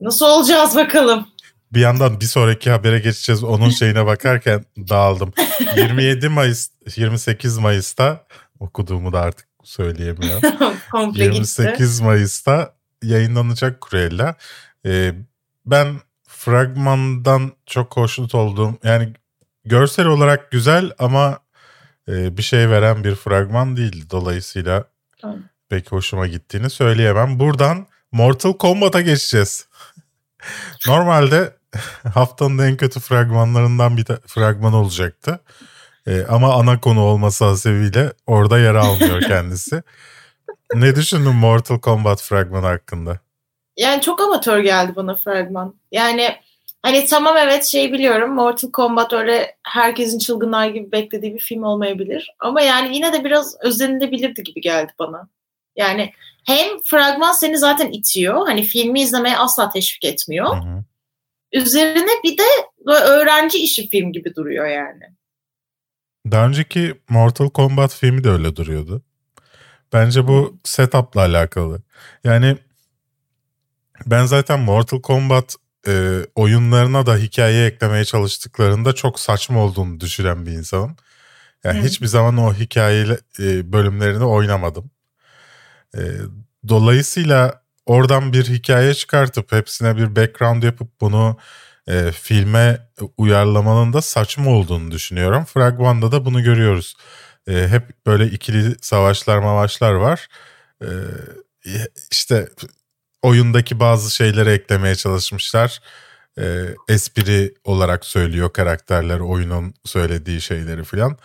Nasıl 0.00 0.26
olacağız 0.26 0.76
bakalım. 0.76 1.28
Bir 1.74 1.80
yandan 1.80 2.20
bir 2.20 2.26
sonraki 2.26 2.70
habere 2.70 2.98
geçeceğiz. 2.98 3.44
Onun 3.44 3.70
şeyine 3.78 4.06
bakarken 4.06 4.64
dağıldım. 4.76 5.32
27 5.76 6.28
Mayıs, 6.28 6.68
28 6.96 7.58
Mayıs'ta 7.58 8.24
okuduğumu 8.60 9.12
da 9.12 9.20
artık 9.20 9.46
söyleyemiyorum. 9.64 10.42
Komple 10.90 11.26
gitti. 11.26 11.34
28 11.34 12.00
Mayıs'ta 12.00 12.74
yayınlanacak 13.02 13.86
Cruella. 13.90 14.34
Ee, 14.86 15.14
ben 15.66 16.00
fragmandan 16.28 17.52
çok 17.66 17.96
hoşnut 17.96 18.34
oldum. 18.34 18.78
Yani 18.84 19.12
görsel 19.64 20.06
olarak 20.06 20.50
güzel 20.50 20.92
ama 20.98 21.38
e, 22.08 22.36
bir 22.36 22.42
şey 22.42 22.70
veren 22.70 23.04
bir 23.04 23.14
fragman 23.14 23.76
değil. 23.76 24.10
Dolayısıyla 24.10 24.84
Tamam. 25.20 25.38
pek 25.68 25.92
hoşuma 25.92 26.26
gittiğini 26.26 26.70
söyleyemem. 26.70 27.38
Buradan 27.38 27.86
Mortal 28.12 28.52
Kombat'a 28.52 29.00
geçeceğiz. 29.00 29.66
Normalde 30.86 31.56
haftanın 32.14 32.58
en 32.58 32.76
kötü 32.76 33.00
fragmanlarından 33.00 33.96
bir 33.96 34.04
fragman 34.26 34.72
olacaktı. 34.72 35.40
Ee, 36.06 36.24
ama 36.28 36.54
ana 36.54 36.80
konu 36.80 37.00
olması 37.00 37.44
hasebiyle 37.44 38.12
orada 38.26 38.58
yer 38.58 38.74
almıyor 38.74 39.20
kendisi. 39.28 39.82
ne 40.74 40.96
düşündün 40.96 41.34
Mortal 41.34 41.78
Kombat 41.78 42.22
fragmanı 42.22 42.66
hakkında? 42.66 43.18
Yani 43.76 44.00
çok 44.02 44.20
amatör 44.20 44.58
geldi 44.58 44.92
bana 44.96 45.14
fragman. 45.14 45.74
Yani 45.92 46.36
hani 46.82 47.06
tamam 47.06 47.36
evet 47.36 47.64
şey 47.64 47.92
biliyorum 47.92 48.34
Mortal 48.34 48.70
Kombat 48.70 49.12
öyle 49.12 49.56
herkesin 49.62 50.18
çılgınlar 50.18 50.66
gibi 50.66 50.92
beklediği 50.92 51.34
bir 51.34 51.40
film 51.40 51.62
olmayabilir. 51.62 52.30
Ama 52.40 52.60
yani 52.60 52.96
yine 52.96 53.12
de 53.12 53.24
biraz 53.24 53.56
özenilebilirdi 53.60 54.42
gibi 54.42 54.60
geldi 54.60 54.92
bana. 54.98 55.28
Yani 55.76 56.12
hem 56.46 56.68
fragman 56.84 57.32
seni 57.32 57.58
zaten 57.58 57.92
itiyor. 57.92 58.46
Hani 58.46 58.62
filmi 58.62 59.00
izlemeye 59.00 59.38
asla 59.38 59.70
teşvik 59.70 60.04
etmiyor. 60.04 60.56
Hı 60.56 60.60
hı. 60.60 60.84
Üzerine 61.52 62.10
bir 62.24 62.38
de 62.38 62.42
öğrenci 62.86 63.58
işi 63.58 63.88
film 63.88 64.12
gibi 64.12 64.34
duruyor 64.34 64.66
yani. 64.66 65.02
Daha 66.30 66.46
önceki 66.46 66.94
Mortal 67.08 67.50
Kombat 67.50 67.94
filmi 67.94 68.24
de 68.24 68.30
öyle 68.30 68.56
duruyordu. 68.56 69.02
Bence 69.92 70.28
bu 70.28 70.58
setup'la 70.64 71.20
alakalı. 71.20 71.82
Yani 72.24 72.56
ben 74.06 74.26
zaten 74.26 74.60
Mortal 74.60 75.00
Kombat 75.00 75.56
e, 75.88 76.20
oyunlarına 76.34 77.06
da 77.06 77.16
hikaye 77.16 77.66
eklemeye 77.66 78.04
çalıştıklarında 78.04 78.92
çok 78.92 79.20
saçma 79.20 79.64
olduğunu 79.64 80.00
düşünen 80.00 80.46
bir 80.46 80.52
insanım. 80.52 80.96
Yani 81.64 81.80
Hı. 81.80 81.84
hiçbir 81.86 82.06
zaman 82.06 82.36
o 82.36 82.54
hikaye 82.54 83.18
e, 83.38 83.72
bölümlerini 83.72 84.24
oynamadım. 84.24 84.90
E, 85.96 86.00
dolayısıyla 86.68 87.61
oradan 87.86 88.32
bir 88.32 88.44
hikaye 88.44 88.94
çıkartıp 88.94 89.52
hepsine 89.52 89.96
bir 89.96 90.16
background 90.16 90.62
yapıp 90.62 91.00
bunu 91.00 91.36
e, 91.88 92.12
filme 92.12 92.88
uyarlamanın 93.18 93.92
da 93.92 94.02
saçma 94.02 94.50
olduğunu 94.50 94.90
düşünüyorum. 94.90 95.44
Fragmanda 95.44 96.12
da 96.12 96.24
bunu 96.24 96.42
görüyoruz. 96.42 96.96
E, 97.48 97.68
hep 97.68 98.06
böyle 98.06 98.26
ikili 98.26 98.76
savaşlar 98.80 99.38
mavaşlar 99.38 99.92
var. 99.92 100.28
E, 100.82 100.88
işte 102.12 102.48
oyundaki 103.22 103.80
bazı 103.80 104.14
şeyleri 104.14 104.50
eklemeye 104.50 104.94
çalışmışlar. 104.94 105.80
E, 106.38 106.44
espri 106.88 107.54
olarak 107.64 108.04
söylüyor 108.04 108.52
karakterler 108.52 109.20
oyunun 109.20 109.74
söylediği 109.84 110.40
şeyleri 110.40 110.84
filan. 110.84 111.16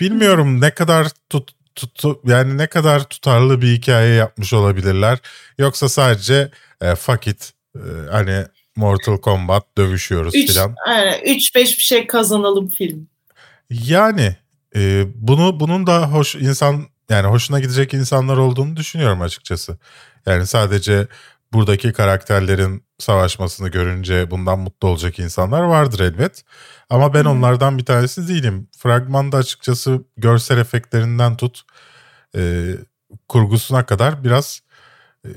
Bilmiyorum 0.00 0.60
ne 0.60 0.70
kadar 0.70 1.08
tut, 1.30 1.50
tutu 1.74 2.20
yani 2.24 2.58
ne 2.58 2.66
kadar 2.66 3.08
tutarlı 3.08 3.62
bir 3.62 3.72
hikaye 3.72 4.14
yapmış 4.14 4.52
olabilirler. 4.52 5.18
Yoksa 5.58 5.88
sadece 5.88 6.50
e, 6.80 6.94
fuck 6.94 7.26
it 7.26 7.52
e, 7.76 7.80
hani 8.10 8.44
Mortal 8.76 9.16
Kombat 9.16 9.64
dövüşüyoruz 9.78 10.34
Üç, 10.34 10.50
filan. 10.50 10.74
üç 11.24 11.54
beş 11.54 11.78
bir 11.78 11.82
şey 11.82 12.06
kazanalım 12.06 12.68
film. 12.68 13.08
Yani 13.70 14.36
e, 14.76 15.04
bunu 15.14 15.60
bunun 15.60 15.86
da 15.86 16.12
hoş 16.12 16.34
insan 16.34 16.86
yani 17.10 17.26
hoşuna 17.26 17.60
gidecek 17.60 17.94
insanlar 17.94 18.36
olduğunu 18.36 18.76
düşünüyorum 18.76 19.20
açıkçası. 19.20 19.78
Yani 20.26 20.46
sadece 20.46 21.06
buradaki 21.52 21.92
karakterlerin 21.92 22.84
savaşmasını 22.98 23.68
görünce 23.68 24.30
bundan 24.30 24.58
mutlu 24.58 24.88
olacak 24.88 25.18
insanlar 25.18 25.62
vardır 25.62 26.00
elbet. 26.00 26.44
Ama 26.92 27.14
ben 27.14 27.24
Hı. 27.24 27.28
onlardan 27.30 27.78
bir 27.78 27.84
tanesi 27.84 28.28
değilim. 28.28 28.68
Fragmanda 28.78 29.36
açıkçası 29.36 30.04
görsel 30.16 30.58
efektlerinden 30.58 31.36
tut 31.36 31.62
e, 32.36 32.72
kurgusuna 33.28 33.86
kadar 33.86 34.24
biraz 34.24 34.60
e, 35.24 35.28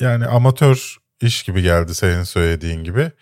yani 0.00 0.26
amatör 0.26 0.96
iş 1.20 1.42
gibi 1.42 1.62
geldi 1.62 1.94
senin 1.94 2.22
söylediğin 2.22 2.84
gibi. 2.84 3.12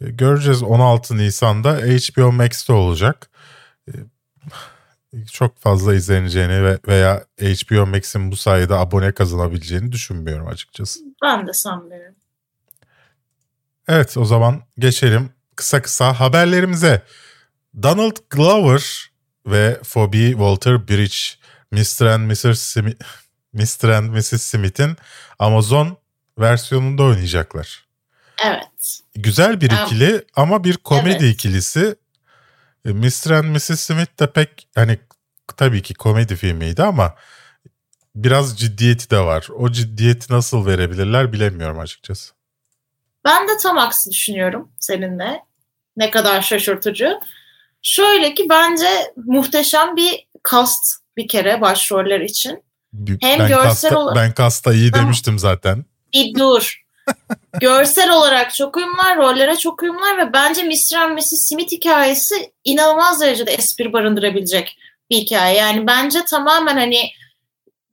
E, 0.00 0.10
göreceğiz 0.10 0.62
16 0.62 1.16
Nisan'da 1.16 1.76
HBO 1.76 2.32
Max'te 2.32 2.72
olacak. 2.72 3.30
E, 3.88 3.92
çok 5.32 5.58
fazla 5.58 5.94
izleneceğini 5.94 6.64
ve 6.64 6.78
veya 6.88 7.24
HBO 7.38 7.86
Max'in 7.86 8.32
bu 8.32 8.36
sayede 8.36 8.74
abone 8.74 9.12
kazanabileceğini 9.12 9.92
düşünmüyorum 9.92 10.46
açıkçası. 10.46 11.00
Ben 11.22 11.46
de 11.46 11.52
sanmıyorum. 11.52 12.14
Evet 13.88 14.16
o 14.16 14.24
zaman 14.24 14.62
geçelim 14.78 15.30
kısa 15.62 15.82
kısa 15.82 16.20
haberlerimize. 16.20 17.02
Donald 17.82 18.16
Glover 18.30 19.10
ve 19.46 19.80
Phoebe 19.82 20.30
Walter-Bridge 20.30 21.34
Mr. 21.72 22.06
and 22.06 22.30
Mrs. 22.30 22.58
Smith, 22.58 23.04
Mr. 23.52 23.88
and 23.88 24.10
Mrs. 24.10 24.42
Smith'in 24.42 24.96
Amazon 25.38 25.96
versiyonunda 26.38 27.02
oynayacaklar. 27.02 27.86
Evet. 28.44 29.00
Güzel 29.14 29.60
bir 29.60 29.70
ikili 29.70 30.24
ama 30.36 30.64
bir 30.64 30.76
komedi 30.76 31.24
evet. 31.24 31.34
ikilisi. 31.34 31.96
E, 32.86 32.92
Mr. 32.92 33.30
and 33.30 33.56
Mrs. 33.56 33.80
Smith 33.80 34.20
de 34.20 34.32
pek 34.32 34.68
hani 34.74 34.98
tabii 35.56 35.82
ki 35.82 35.94
komedi 35.94 36.36
filmiydi 36.36 36.82
ama 36.82 37.14
biraz 38.14 38.58
ciddiyeti 38.58 39.10
de 39.10 39.18
var. 39.18 39.48
O 39.56 39.72
ciddiyeti 39.72 40.32
nasıl 40.32 40.66
verebilirler 40.66 41.32
bilemiyorum 41.32 41.78
açıkçası. 41.78 42.32
Ben 43.24 43.48
de 43.48 43.52
tam 43.62 43.78
aksi 43.78 44.10
düşünüyorum 44.10 44.72
seninle. 44.78 45.51
Ne 45.96 46.10
kadar 46.10 46.42
şaşırtıcı. 46.42 47.18
Şöyle 47.82 48.34
ki 48.34 48.46
bence 48.50 48.86
muhteşem 49.16 49.96
bir 49.96 50.26
cast 50.50 51.02
bir 51.16 51.28
kere 51.28 51.60
başroller 51.60 52.20
için. 52.20 52.64
Hem 53.20 53.38
ben 53.38 53.48
görsel 53.48 53.62
kasta, 53.64 53.98
olarak- 53.98 54.16
ben 54.16 54.32
kasta 54.32 54.72
iyi 54.72 54.90
Tamam. 54.90 55.06
demiştim 55.06 55.38
zaten. 55.38 55.84
Bir 56.14 56.34
dur. 56.34 56.82
Görsel 57.60 58.10
olarak 58.10 58.54
çok 58.54 58.76
uyumlar, 58.76 59.16
rollere 59.16 59.56
çok 59.56 59.82
uyumlar 59.82 60.18
ve 60.18 60.32
bence 60.32 60.62
Mr. 60.62 60.96
and 60.96 61.18
Mrs. 61.18 61.48
Smith 61.48 61.72
hikayesi 61.72 62.52
inanılmaz 62.64 63.20
derecede 63.20 63.50
espri 63.50 63.92
barındırabilecek 63.92 64.78
bir 65.10 65.16
hikaye. 65.16 65.56
Yani 65.56 65.86
bence 65.86 66.24
tamamen 66.24 66.76
hani 66.76 67.10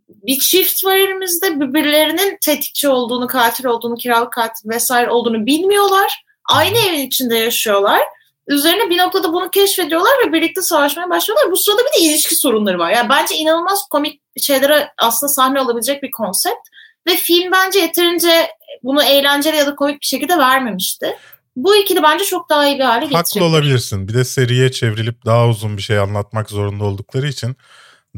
bir 0.08 0.40
çift 0.40 0.86
var 0.86 0.96
elimizde 0.98 1.60
birbirlerinin 1.60 2.38
tetikçi 2.46 2.90
olduğunu, 2.90 3.28
katil 3.28 3.66
olduğunu, 3.66 3.96
kiralık 3.96 4.34
katil 4.34 4.70
vesaire 4.70 5.10
olduğunu 5.10 5.46
bilmiyorlar. 5.46 6.24
Aynı 6.50 6.78
evin 6.78 7.08
içinde 7.08 7.38
yaşıyorlar. 7.38 8.02
Üzerine 8.48 8.90
bir 8.90 8.98
noktada 8.98 9.34
bunu 9.34 9.50
keşfediyorlar 9.50 10.12
ve 10.26 10.34
birlikte 10.34 10.62
savaşmaya 10.62 11.10
başlıyorlar. 11.10 11.52
Bu 11.52 11.58
sırada 11.58 11.82
bir 11.82 12.02
de 12.02 12.06
ilişki 12.06 12.36
sorunları 12.36 12.80
var. 12.80 12.92
Yani 12.92 13.10
bence 13.10 13.36
inanılmaz 13.36 13.80
komik 13.92 14.22
şeylere 14.42 14.90
aslında 14.98 15.34
sahne 15.34 15.62
olabilecek 15.62 16.04
bir 16.04 16.12
konsept. 16.12 16.68
Ve 17.08 17.16
film 17.16 17.52
bence 17.52 17.80
yeterince 17.80 18.48
bunu 18.84 19.04
eğlenceli 19.04 19.58
ya 19.58 19.68
da 19.68 19.76
komik 19.76 20.02
bir 20.02 20.06
şekilde 20.06 20.38
vermemişti. 20.38 21.18
Bu 21.56 21.76
ikili 21.76 22.04
bence 22.04 22.26
çok 22.26 22.50
daha 22.50 22.68
iyi 22.68 22.80
bir 22.80 22.84
hale 22.84 23.06
Haklı 23.06 23.18
getirebilir. 23.18 23.52
olabilirsin. 23.52 24.08
Bir 24.08 24.14
de 24.14 24.26
seriye 24.26 24.72
çevrilip 24.72 25.26
daha 25.26 25.48
uzun 25.48 25.78
bir 25.78 25.82
şey 25.82 26.00
anlatmak 26.00 26.50
zorunda 26.50 26.84
oldukları 26.84 27.28
için 27.28 27.56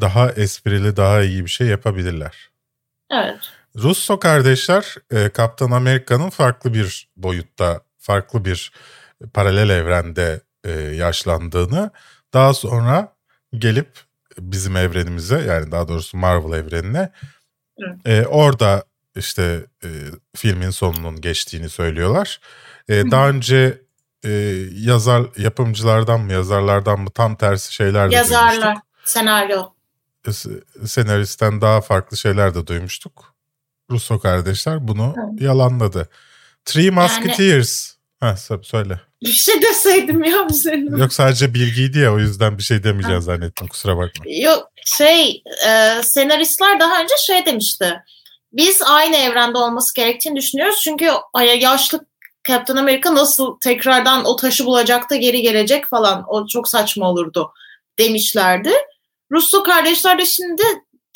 daha 0.02 0.32
esprili, 0.32 0.98
daha 0.98 1.22
iyi 1.22 1.46
bir 1.46 1.50
şey 1.50 1.68
yapabilirler. 1.68 2.50
Evet. 3.12 3.40
Russo 3.76 4.20
kardeşler 4.20 4.96
e, 5.12 5.30
Kaptan 5.30 5.72
Amerika'nın 5.72 6.30
farklı 6.30 6.74
bir 6.74 7.10
boyutta, 7.18 7.82
farklı 8.02 8.46
bir 8.46 8.72
paralel 9.34 9.70
evrende 9.70 10.42
e, 10.64 10.72
yaşlandığını 10.72 11.92
daha 12.34 12.54
sonra 12.54 13.14
gelip 13.58 13.88
bizim 14.40 14.76
evrenimize 14.78 15.40
yani 15.42 15.72
daha 15.72 15.88
doğrusu 15.88 16.18
Marvel 16.18 16.58
evrenine 16.58 17.12
e, 18.06 18.26
orada 18.26 18.84
işte 19.16 19.66
e, 19.84 19.88
filmin 20.36 20.70
sonunun 20.70 21.22
geçtiğini 21.22 21.70
söylüyorlar. 21.70 22.40
E, 22.90 23.12
daha 23.12 23.30
önce 23.30 23.82
e, 24.26 24.30
yazar 24.72 25.24
yapımcılardan 25.38 26.20
mı 26.22 26.34
yazarlardan 26.34 27.00
mı 27.00 27.10
tam 27.12 27.36
tersi 27.36 27.74
şeyler 27.74 28.12
de 28.12 28.16
Yazarlar, 28.16 28.62
duymuştuk. 28.62 28.84
senaryo. 29.06 29.64
s- 30.30 30.50
senaristten 30.86 31.62
daha 31.62 31.82
farklı 31.82 32.18
şeyler 32.18 32.56
de 32.56 32.68
duymuştuk. 32.68 33.36
Russo 33.92 34.20
kardeşler 34.20 34.88
bunu 34.88 35.16
Evet. 35.18 35.42
yalanladı. 35.42 36.10
Three 36.66 36.90
Musketeers. 36.92 37.91
Ha, 38.22 38.30
sö- 38.30 38.64
söyle. 38.64 39.00
Bir 39.24 39.32
şey 39.32 39.62
deseydim 39.62 40.24
ya 40.24 40.50
senin. 40.50 40.98
Yok 40.98 41.14
sadece 41.14 41.54
bilgiydi 41.54 42.00
ya 42.00 42.14
o 42.14 42.20
yüzden 42.20 42.58
bir 42.58 42.64
şey 42.64 42.84
demeyeceğim 42.84 43.22
zannettim 43.22 43.68
kusura 43.68 43.98
bakma. 43.98 44.26
Yok 44.28 44.68
şey 44.86 45.44
e, 45.68 46.04
senaristler 46.04 46.80
daha 46.80 47.02
önce 47.02 47.14
şey 47.28 47.46
demişti. 47.46 48.04
Biz 48.54 48.82
aynı 48.82 49.16
evrende 49.16 49.58
olması 49.58 49.96
gerektiğini 49.96 50.36
düşünüyoruz. 50.36 50.80
Çünkü 50.84 51.10
yaşlı 51.60 52.00
Captain 52.48 52.78
America 52.78 53.16
nasıl 53.16 53.60
tekrardan 53.60 54.26
o 54.26 54.36
taşı 54.36 54.66
bulacak 54.66 55.10
da 55.10 55.16
geri 55.16 55.42
gelecek 55.42 55.90
falan. 55.90 56.24
O 56.28 56.48
çok 56.48 56.68
saçma 56.68 57.10
olurdu 57.10 57.54
demişlerdi. 58.00 58.72
Russo 59.32 59.64
kardeşler 59.64 60.20
de 60.20 60.26
şimdi 60.26 60.64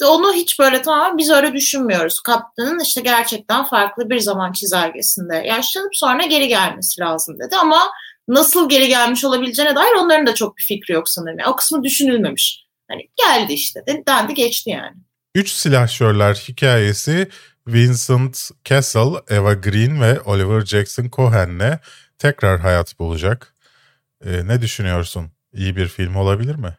onu 0.04 0.34
hiç 0.34 0.60
böyle 0.60 0.82
tamamen 0.82 1.18
biz 1.18 1.30
öyle 1.30 1.54
düşünmüyoruz. 1.54 2.20
Kaptanın 2.20 2.80
işte 2.80 3.02
gerçekten 3.02 3.66
farklı 3.66 4.10
bir 4.10 4.20
zaman 4.20 4.52
çizelgesinde 4.52 5.36
yaşlanıp 5.36 5.96
sonra 5.96 6.26
geri 6.26 6.48
gelmesi 6.48 7.02
lazım 7.02 7.36
dedi. 7.40 7.56
Ama 7.56 7.82
nasıl 8.28 8.70
geri 8.70 8.88
gelmiş 8.88 9.24
olabileceğine 9.26 9.76
dair 9.76 9.94
onların 10.00 10.28
da 10.28 10.36
çok 10.36 10.58
bir 10.58 10.64
fikri 10.64 10.94
yok 10.94 11.10
sanırım. 11.10 11.38
O 11.48 11.56
kısmı 11.56 11.84
düşünülmemiş. 11.84 12.66
Hani 12.92 13.02
geldi 13.16 13.54
işte. 13.54 13.80
de- 13.88 14.04
Dendi 14.08 14.34
geçti 14.34 14.70
yani. 14.70 14.98
Üç 15.36 15.52
silahşörler 15.52 16.34
hikayesi 16.36 17.28
Vincent 17.68 18.50
Castle, 18.66 19.36
Eva 19.36 19.54
Green 19.54 20.02
ve 20.02 20.22
Oliver 20.22 20.66
Jackson 20.66 21.10
Cohen'le 21.10 21.80
tekrar 22.20 22.60
hayat 22.60 23.00
bulacak. 23.00 23.56
Ee, 24.26 24.48
ne 24.48 24.62
düşünüyorsun? 24.62 25.32
İyi 25.54 25.76
bir 25.76 25.88
film 25.88 26.16
olabilir 26.16 26.56
mi? 26.56 26.78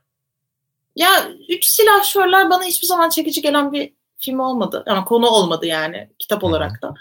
Ya 0.97 1.29
üç 1.49 1.67
silahşörler 1.67 2.51
bana 2.51 2.65
hiçbir 2.65 2.87
zaman 2.87 3.09
çekici 3.09 3.43
gelen 3.43 3.73
bir 3.73 3.93
film 4.19 4.41
olmadı. 4.41 4.85
Yani 4.87 5.05
konu 5.05 5.27
olmadı 5.27 5.67
yani 5.67 6.11
kitap 6.19 6.43
Hı 6.43 6.47
hı. 6.47 6.51
olarak 6.51 6.83
da. 6.83 6.95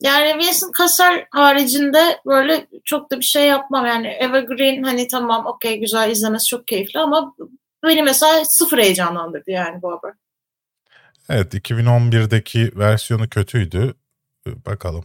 Yani 0.00 0.38
Vincent 0.38 0.76
Cassel 0.78 1.26
haricinde 1.30 2.20
böyle 2.26 2.66
çok 2.84 3.10
da 3.10 3.20
bir 3.20 3.24
şey 3.24 3.46
yapmam. 3.46 3.86
Yani 3.86 4.06
Eva 4.06 4.40
Green 4.40 4.82
hani 4.82 5.08
tamam 5.08 5.46
okey 5.46 5.80
güzel 5.80 6.10
izlemesi 6.10 6.46
çok 6.46 6.68
keyifli 6.68 7.00
ama 7.00 7.34
beni 7.84 8.02
mesela 8.02 8.44
sıfır 8.44 8.78
heyecanlandırdı 8.78 9.50
yani 9.50 9.82
bu 9.82 9.92
haber. 9.92 10.12
Evet 11.28 11.54
2011'deki 11.54 12.72
versiyonu 12.76 13.28
kötüydü. 13.28 13.94
Ee, 14.46 14.64
Bakalım 14.66 15.04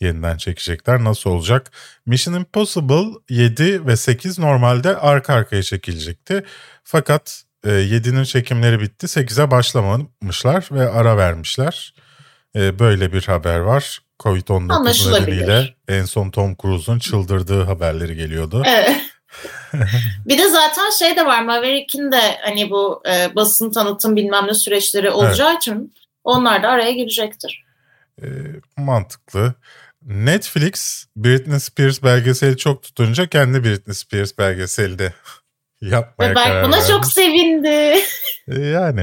yeniden 0.00 0.36
çekecekler 0.36 1.04
nasıl 1.04 1.30
olacak? 1.30 1.70
Mission 2.06 2.34
Impossible 2.34 3.18
7 3.28 3.86
ve 3.86 3.96
8 3.96 4.38
normalde 4.38 4.96
arka 4.96 5.34
arkaya 5.34 5.62
çekilecekti. 5.62 6.44
Fakat 6.84 7.44
e, 7.64 7.68
7'nin 7.68 8.24
çekimleri 8.24 8.80
bitti 8.80 9.06
8'e 9.06 9.50
başlamamışlar 9.50 10.68
ve 10.70 10.90
ara 10.90 11.16
vermişler. 11.16 11.94
E, 12.56 12.78
böyle 12.78 13.12
bir 13.12 13.22
haber 13.22 13.58
var. 13.58 13.98
Covid-19 14.20 14.72
Anlaşılabilir. 14.72 15.36
nedeniyle 15.36 15.74
en 15.88 16.04
son 16.04 16.30
Tom 16.30 16.56
Cruise'un 16.62 16.98
çıldırdığı 16.98 17.62
haberleri 17.62 18.16
geliyordu. 18.16 18.62
Evet. 18.66 18.96
bir 20.26 20.38
de 20.38 20.50
zaten 20.50 20.90
şey 20.98 21.16
de 21.16 21.26
var 21.26 21.44
Maverick'in 21.44 22.12
de 22.12 22.20
hani 22.42 22.70
bu 22.70 23.02
e, 23.08 23.34
basın 23.34 23.70
tanıtım 23.70 24.16
bilmem 24.16 24.46
ne 24.46 24.54
süreçleri 24.54 25.10
olacağı 25.10 25.56
için 25.56 25.94
onlar 26.24 26.62
da 26.62 26.68
araya 26.68 26.92
girecektir. 26.92 27.64
E, 28.22 28.26
mantıklı. 28.76 29.54
Netflix 30.02 31.06
Britney 31.16 31.60
Spears 31.60 32.02
belgeseli 32.02 32.56
çok 32.56 32.82
tutunca 32.82 33.26
kendi 33.26 33.64
Britney 33.64 33.94
Spears 33.94 34.38
belgeseli 34.38 34.98
de 34.98 35.12
yapmaya 35.80 36.30
Ve 36.30 36.34
karar 36.34 36.64
buna 36.64 36.76
verdi. 36.76 36.88
çok 36.88 37.06
sevindi. 37.06 38.00
E, 38.48 38.60
Yani 38.60 39.00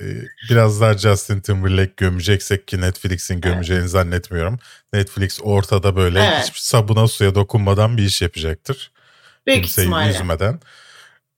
e, 0.00 0.04
biraz 0.50 0.80
daha 0.80 0.98
Justin 0.98 1.40
Timberlake 1.40 1.92
gömeceksek 1.96 2.68
ki 2.68 2.80
Netflix'in 2.80 3.40
gömeceğini 3.40 3.88
zannetmiyorum. 3.88 4.58
Netflix 4.92 5.40
ortada 5.42 5.96
böyle 5.96 6.20
Evet. 6.20 6.48
hiç 6.50 6.56
sabuna 6.56 7.08
suya 7.08 7.34
dokunmadan 7.34 7.96
bir 7.96 8.02
iş 8.02 8.22
yapacaktır. 8.22 8.92
Büyük 9.46 9.64
Kimseyi 9.64 9.84
ihtimalle. 9.84 10.10
üzmeden. 10.10 10.60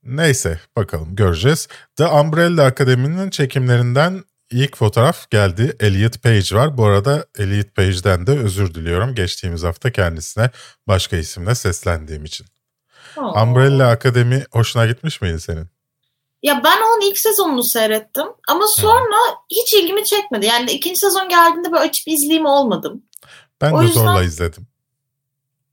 Neyse 0.03 0.59
bakalım 0.75 1.15
göreceğiz. 1.15 1.67
The 1.95 2.05
Umbrella 2.07 2.65
Akademi'nin 2.65 3.29
çekimlerinden 3.29 4.23
ilk 4.51 4.77
fotoğraf 4.77 5.29
geldi. 5.29 5.75
Elliot 5.79 6.23
Page 6.23 6.55
var. 6.55 6.77
Bu 6.77 6.85
arada 6.85 7.25
Elliot 7.39 7.75
Page'den 7.75 8.27
de 8.27 8.31
özür 8.31 8.73
diliyorum. 8.73 9.15
Geçtiğimiz 9.15 9.63
hafta 9.63 9.91
kendisine 9.91 10.49
başka 10.87 11.17
isimle 11.17 11.55
seslendiğim 11.55 12.25
için. 12.25 12.47
Oo. 13.17 13.41
Umbrella 13.43 13.89
Akademi 13.89 14.45
hoşuna 14.51 14.85
gitmiş 14.85 15.21
miydi 15.21 15.39
senin? 15.41 15.67
Ya 16.43 16.61
ben 16.63 16.77
onun 16.81 17.09
ilk 17.09 17.17
sezonunu 17.17 17.63
seyrettim 17.63 18.27
ama 18.47 18.67
sonra 18.67 19.15
hiç 19.51 19.73
ilgimi 19.73 20.03
çekmedi. 20.05 20.45
Yani 20.45 20.71
ikinci 20.71 20.99
sezon 20.99 21.29
geldiğinde 21.29 21.71
böyle 21.71 21.83
açıp 21.83 22.07
izleyeyim 22.07 22.45
olmadım. 22.45 23.03
Ben 23.61 23.71
O 23.71 23.79
de 23.81 23.85
yüzden- 23.85 24.01
zorla 24.05 24.23
izledim. 24.23 24.67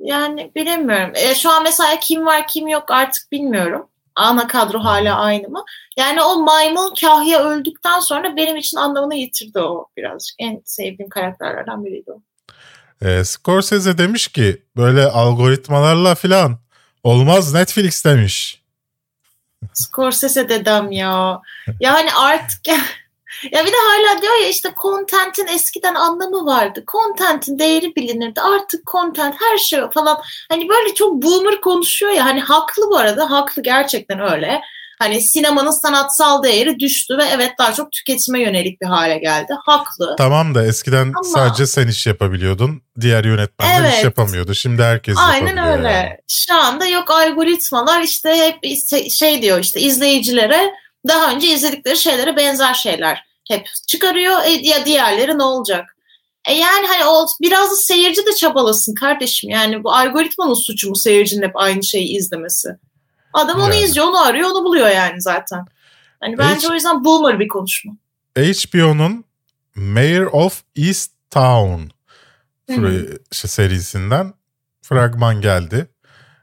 Yani 0.00 0.52
bilemiyorum. 0.56 1.12
E, 1.14 1.34
şu 1.34 1.50
an 1.50 1.62
mesela 1.62 2.00
kim 2.00 2.26
var 2.26 2.46
kim 2.48 2.68
yok 2.68 2.90
artık 2.90 3.32
bilmiyorum. 3.32 3.86
Ana 4.14 4.46
kadro 4.46 4.78
hala 4.78 5.16
aynı 5.16 5.48
mı? 5.48 5.64
Yani 5.96 6.22
o 6.22 6.36
maymun 6.42 6.94
Kahya 7.00 7.44
öldükten 7.44 8.00
sonra 8.00 8.36
benim 8.36 8.56
için 8.56 8.76
anlamını 8.76 9.14
yitirdi 9.14 9.58
o 9.60 9.86
birazcık. 9.96 10.34
En 10.38 10.62
sevdiğim 10.64 11.08
karakterlerden 11.08 11.84
biriydi 11.84 12.10
o. 12.12 12.20
Ee, 13.06 13.24
Scorsese 13.24 13.98
demiş 13.98 14.28
ki 14.28 14.62
böyle 14.76 15.06
algoritmalarla 15.06 16.14
filan 16.14 16.58
olmaz 17.08 17.54
Netflix 17.54 18.04
demiş. 18.04 18.62
Scorsese 19.72 20.48
dedem 20.48 20.92
ya. 20.92 21.40
Yani 21.80 22.12
artık 22.12 22.68
ya, 22.68 22.76
ya 23.52 23.66
bir 23.66 23.72
de 23.72 23.76
hala 23.76 24.22
diyor 24.22 24.42
ya 24.42 24.48
işte 24.48 24.74
content'in 24.82 25.46
eskiden 25.46 25.94
anlamı 25.94 26.46
vardı. 26.46 26.84
Content'in 26.92 27.58
değeri 27.58 27.96
bilinirdi. 27.96 28.40
Artık 28.40 28.86
content 28.86 29.34
her 29.38 29.58
şey 29.58 29.80
falan. 29.94 30.18
Hani 30.48 30.68
böyle 30.68 30.94
çok 30.94 31.22
boomer 31.22 31.60
konuşuyor 31.60 32.12
ya. 32.12 32.24
Hani 32.24 32.40
haklı 32.40 32.90
bu 32.90 32.96
arada. 32.96 33.30
Haklı 33.30 33.62
gerçekten 33.62 34.20
öyle. 34.20 34.60
Hani 34.98 35.22
sinemanın 35.22 35.82
sanatsal 35.82 36.42
değeri 36.42 36.78
düştü 36.78 37.18
ve 37.18 37.24
evet 37.34 37.52
daha 37.58 37.74
çok 37.74 37.92
tüketime 37.92 38.40
yönelik 38.42 38.80
bir 38.80 38.86
hale 38.86 39.18
geldi. 39.18 39.52
Haklı. 39.66 40.14
Tamam 40.18 40.54
da 40.54 40.66
eskiden 40.66 41.12
Ama- 41.16 41.24
sadece 41.34 41.66
sen 41.66 41.88
iş 41.88 42.06
yapabiliyordun. 42.06 42.82
Diğer 43.00 43.24
yönetmenler 43.24 43.88
iş 43.88 43.94
Evet. 43.94 44.04
yapamıyordu. 44.04 44.54
Şimdi 44.54 44.82
herkes 44.82 45.16
Aynen 45.18 45.46
yapabiliyor. 45.56 45.78
öyle. 45.78 45.88
yani. 45.88 46.16
Şu 46.28 46.54
anda 46.54 46.86
yok 46.86 47.10
algoritmalar 47.10 48.02
işte 48.02 48.28
hep 48.36 48.78
şey 49.10 49.42
diyor 49.42 49.58
işte 49.60 49.80
izleyicilere 49.80 50.70
daha 51.08 51.32
önce 51.32 51.46
izledikleri 51.48 51.96
şeylere 51.98 52.36
benzer 52.36 52.74
şeyler 52.74 53.24
hep 53.50 53.66
çıkarıyor. 53.88 54.38
E, 54.44 54.50
ya 54.50 54.86
diğerleri 54.86 55.38
ne 55.38 55.42
olacak? 55.42 55.94
E 56.48 56.54
yani 56.54 56.86
hani 56.86 57.04
o 57.04 57.26
biraz 57.42 57.70
da 57.70 57.76
seyirci 57.76 58.26
de 58.26 58.34
çabalasın 58.34 58.94
kardeşim. 58.94 59.50
Yani 59.50 59.84
bu 59.84 59.92
algoritmanın 59.92 60.54
suçu 60.66 60.88
mu 60.88 60.96
seyircinin 60.96 61.42
hep 61.42 61.56
aynı 61.56 61.84
şeyi 61.84 62.16
izlemesi? 62.18 62.68
Adam 63.32 63.60
onu 63.60 63.74
Yani. 63.74 63.84
izliyor, 63.84 64.06
onu 64.06 64.24
arıyor, 64.26 64.50
onu 64.50 64.64
buluyor 64.64 64.88
yani 64.88 65.22
zaten. 65.22 65.64
Hani 66.20 66.38
bence 66.38 66.54
Hiç- 66.66 66.70
o 66.70 66.74
yüzden 66.74 67.04
boomer 67.04 67.40
bir 67.40 67.48
konuşma. 67.48 67.92
HBO'nun 68.38 69.24
Mayor 69.74 70.26
of 70.32 70.62
East 70.76 71.12
Town 71.30 71.80
fr- 72.68 73.18
şey, 73.34 73.48
serisinden 73.50 74.34
fragman 74.82 75.40
geldi. 75.40 75.88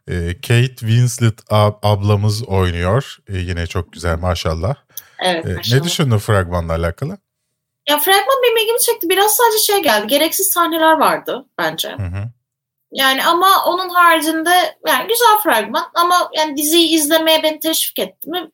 Ee, 0.07 0.33
Kate 0.33 0.75
Winslet 0.75 1.39
ab- 1.39 1.79
ablamız 1.83 2.43
oynuyor. 2.43 3.17
Ee, 3.27 3.37
yine 3.37 3.67
çok 3.67 3.93
güzel 3.93 4.17
maşallah. 4.19 4.75
Evet. 5.23 5.45
Ee, 5.45 5.53
maşallah. 5.53 5.79
ne 5.79 5.83
düşündün 5.83 6.17
fragmanla 6.17 6.73
alakalı? 6.73 7.17
Ya 7.89 7.99
fragman 7.99 8.37
benim 8.43 8.57
ilgimi 8.57 8.79
çekti. 8.79 9.09
Biraz 9.09 9.35
sadece 9.35 9.57
şey 9.73 9.83
geldi. 9.83 10.07
Gereksiz 10.07 10.47
sahneler 10.53 10.91
vardı 10.97 11.45
bence. 11.57 11.89
Hı 11.89 12.03
hı. 12.03 12.31
Yani 12.95 13.25
ama 13.25 13.47
onun 13.65 13.89
haricinde 13.89 14.77
yani 14.87 15.07
güzel 15.07 15.37
fragman 15.43 15.85
ama 15.95 16.29
yani 16.37 16.57
diziyi 16.57 16.87
izlemeye 16.87 17.43
beni 17.43 17.59
teşvik 17.59 17.99
etti 17.99 18.29
mi? 18.29 18.49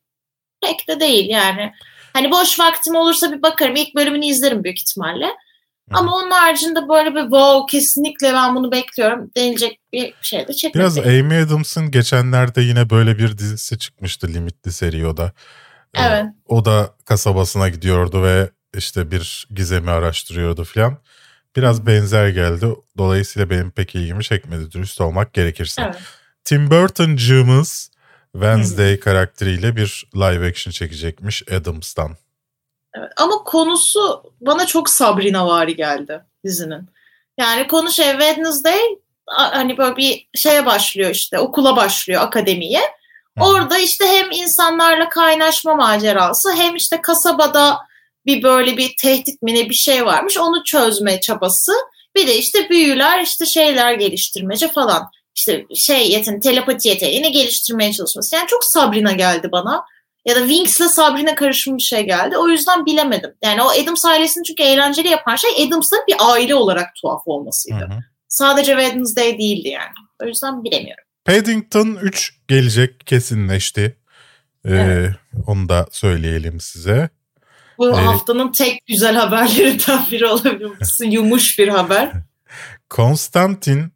Pek 0.61 0.87
de 0.87 0.99
değil 0.99 1.29
yani. 1.29 1.73
Hani 2.13 2.31
boş 2.31 2.59
vaktim 2.59 2.95
olursa 2.95 3.31
bir 3.31 3.41
bakarım. 3.41 3.75
İlk 3.75 3.95
bölümünü 3.95 4.25
izlerim 4.25 4.63
büyük 4.63 4.79
ihtimalle. 4.79 5.25
Ama 5.91 6.15
onun 6.15 6.31
haricinde 6.31 6.89
böyle 6.89 7.15
bir 7.15 7.21
wow 7.21 7.77
kesinlikle 7.77 8.33
ben 8.33 8.55
bunu 8.55 8.71
bekliyorum 8.71 9.31
denilecek 9.37 9.79
bir 9.93 10.13
şey 10.21 10.47
de 10.47 10.53
çekmedi. 10.53 10.83
Biraz 10.83 10.97
Amy 10.97 11.37
Adams'ın 11.37 11.91
geçenlerde 11.91 12.61
yine 12.61 12.89
böyle 12.89 13.17
bir 13.17 13.37
dizisi 13.37 13.79
çıkmıştı 13.79 14.27
limitli 14.27 14.71
seri 14.71 15.07
o 15.07 15.17
da. 15.17 15.31
Ee, 15.93 16.01
Evet. 16.01 16.25
O 16.47 16.65
da 16.65 16.95
kasabasına 17.05 17.69
gidiyordu 17.69 18.23
ve 18.23 18.49
işte 18.77 19.11
bir 19.11 19.47
gizemi 19.55 19.91
araştırıyordu 19.91 20.63
filan. 20.63 20.97
Biraz 21.55 21.85
benzer 21.85 22.27
geldi. 22.27 22.65
Dolayısıyla 22.97 23.49
benim 23.49 23.71
pek 23.71 23.95
ilgimi 23.95 24.23
çekmedi 24.23 24.71
dürüst 24.71 25.01
olmak 25.01 25.33
gerekirse. 25.33 25.81
Evet. 25.81 25.95
Tim 26.43 26.71
Burton'cığımız 26.71 27.91
Wednesday 28.33 28.99
karakteriyle 28.99 29.75
bir 29.75 30.09
live 30.15 30.47
action 30.47 30.71
çekecekmiş 30.71 31.43
Adams'tan. 31.51 32.15
Evet. 32.93 33.11
Ama 33.17 33.37
konusu 33.45 34.23
bana 34.41 34.65
çok 34.65 34.89
Sabrina 34.89 35.47
vari 35.47 35.75
geldi 35.75 36.21
dizinin. 36.43 36.89
Yani 37.37 37.67
konu 37.67 37.91
şey 37.91 38.11
Wednesday 38.11 38.79
hani 39.27 39.77
böyle 39.77 39.97
bir 39.97 40.27
şeye 40.35 40.65
başlıyor 40.65 41.09
işte 41.09 41.39
okula 41.39 41.75
başlıyor 41.75 42.21
akademiye. 42.21 42.81
Orada 43.39 43.77
işte 43.77 44.07
hem 44.07 44.31
insanlarla 44.31 45.09
kaynaşma 45.09 45.75
macerası 45.75 46.53
hem 46.53 46.75
işte 46.75 47.01
kasabada 47.01 47.77
bir 48.25 48.43
böyle 48.43 48.77
bir 48.77 48.91
tehdit 49.01 49.41
mi 49.41 49.55
ne 49.55 49.69
bir 49.69 49.75
şey 49.75 50.05
varmış 50.05 50.37
onu 50.37 50.63
çözme 50.63 51.19
çabası. 51.21 51.71
Bir 52.15 52.27
de 52.27 52.37
işte 52.37 52.69
büyüler 52.69 53.21
işte 53.21 53.45
şeyler 53.45 53.93
geliştirmece 53.93 54.67
falan. 54.67 55.09
İşte 55.35 55.65
şey 55.75 56.11
yeteneği, 56.11 56.41
telepati 56.41 56.87
yeteneğini 56.89 57.31
geliştirmeye 57.31 57.93
çalışması. 57.93 58.35
Yani 58.35 58.47
çok 58.47 58.63
Sabrina 58.63 59.11
geldi 59.11 59.49
bana. 59.51 59.83
Ya 60.25 60.35
da 60.35 60.39
Winx'le 60.39 60.91
Sabrina 60.91 61.35
karışımı 61.35 61.77
bir 61.77 61.83
şey 61.83 62.05
geldi. 62.05 62.37
O 62.37 62.47
yüzden 62.49 62.85
bilemedim. 62.85 63.33
Yani 63.43 63.61
o 63.61 63.69
Adams 63.69 64.05
ailesini 64.05 64.43
çünkü 64.43 64.63
eğlenceli 64.63 65.07
yapan 65.07 65.35
şey 65.35 65.67
Adams'ın 65.67 65.99
bir 66.07 66.15
aile 66.19 66.55
olarak 66.55 66.87
tuhaf 67.01 67.19
Hı 67.25 67.31
olmasıydı. 67.31 67.75
hı. 67.77 67.99
Sadece 68.27 68.71
Wednesday 68.71 69.37
değildi 69.37 69.67
yani. 69.67 69.91
O 70.23 70.25
yüzden 70.25 70.63
bilemiyorum. 70.63 71.03
Paddington 71.25 71.97
3 72.01 72.33
gelecek 72.47 73.07
kesinleşti. 73.07 73.97
Ee, 74.65 74.69
Evet. 74.69 75.11
Onu 75.47 75.69
da 75.69 75.87
söyleyelim 75.91 76.59
size. 76.59 77.09
Bu 77.81 77.87
Evet. 77.87 77.97
haftanın 78.07 78.51
tek 78.51 78.85
güzel 78.87 79.15
haberlerinden 79.15 80.05
biri 80.11 80.25
olabilir. 80.25 80.71
Yumuş 81.11 81.59
bir 81.59 81.67
haber. 81.67 82.11
Konstantin 82.89 83.91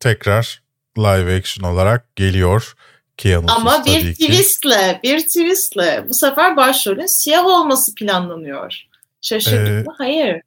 tekrar 0.00 0.62
live 0.98 1.36
action 1.38 1.72
olarak 1.72 2.16
geliyor. 2.16 2.74
Keanu'suz 3.16 3.56
Ama 3.56 3.84
bir 3.84 4.00
tabii 4.00 4.14
ki. 4.14 4.26
twistle, 4.26 5.00
bir 5.02 5.20
twistle. 5.20 6.04
Bu 6.08 6.14
sefer 6.14 6.56
başrolün 6.56 7.06
siyah 7.06 7.46
olması 7.46 7.94
planlanıyor. 7.94 8.82
Şaşırdık 9.20 9.68
Ee, 9.68 9.88
mı? 9.88 9.94
Hayır. 9.98 10.42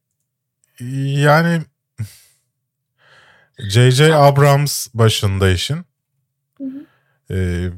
Yani 1.24 1.62
J.J. 3.60 4.16
Abrams 4.16 4.88
başında 4.94 5.50
işin. 5.50 5.86
Hı 6.58 6.64
hı. 6.64 6.86
Ee, 7.36 7.70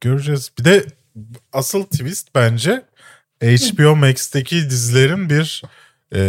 göreceğiz. 0.00 0.52
Bir 0.58 0.64
de 0.64 0.86
asıl 1.52 1.82
twist 1.84 2.34
bence 2.34 2.82
HBO 3.42 3.96
Max'teki 3.96 4.70
dizilerin 4.70 5.30
bir 5.30 5.62
e, 6.14 6.20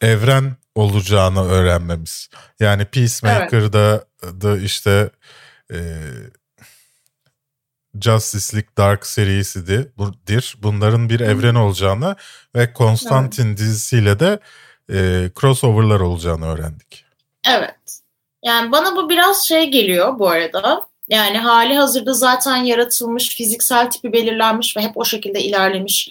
evren 0.00 0.56
olacağını 0.74 1.48
öğrenmemiz. 1.48 2.28
Yani 2.60 2.84
Peacemaker'da 2.84 4.04
da 4.22 4.58
işte 4.58 5.10
e, 5.72 5.78
Justice 8.00 8.56
League 8.56 8.70
Dark 8.76 9.06
serisidir. 9.06 9.88
Bunların 10.62 11.08
bir 11.08 11.20
evren 11.20 11.54
olacağını 11.54 12.16
ve 12.54 12.72
Konstantin 12.72 13.56
dizisiyle 13.56 14.20
de 14.20 14.38
e, 14.92 15.30
crossover'lar 15.40 16.00
olacağını 16.00 16.46
öğrendik. 16.46 17.04
Evet. 17.48 18.00
Yani 18.44 18.72
bana 18.72 18.96
bu 18.96 19.10
biraz 19.10 19.48
şey 19.48 19.70
geliyor 19.70 20.18
bu 20.18 20.28
arada. 20.28 20.88
Yani 21.08 21.38
hali 21.38 21.76
hazırda 21.76 22.14
zaten 22.14 22.56
yaratılmış, 22.56 23.28
fiziksel 23.28 23.90
tipi 23.90 24.12
belirlenmiş 24.12 24.76
ve 24.76 24.80
hep 24.80 24.96
o 24.96 25.04
şekilde 25.04 25.40
ilerlemiş 25.42 26.10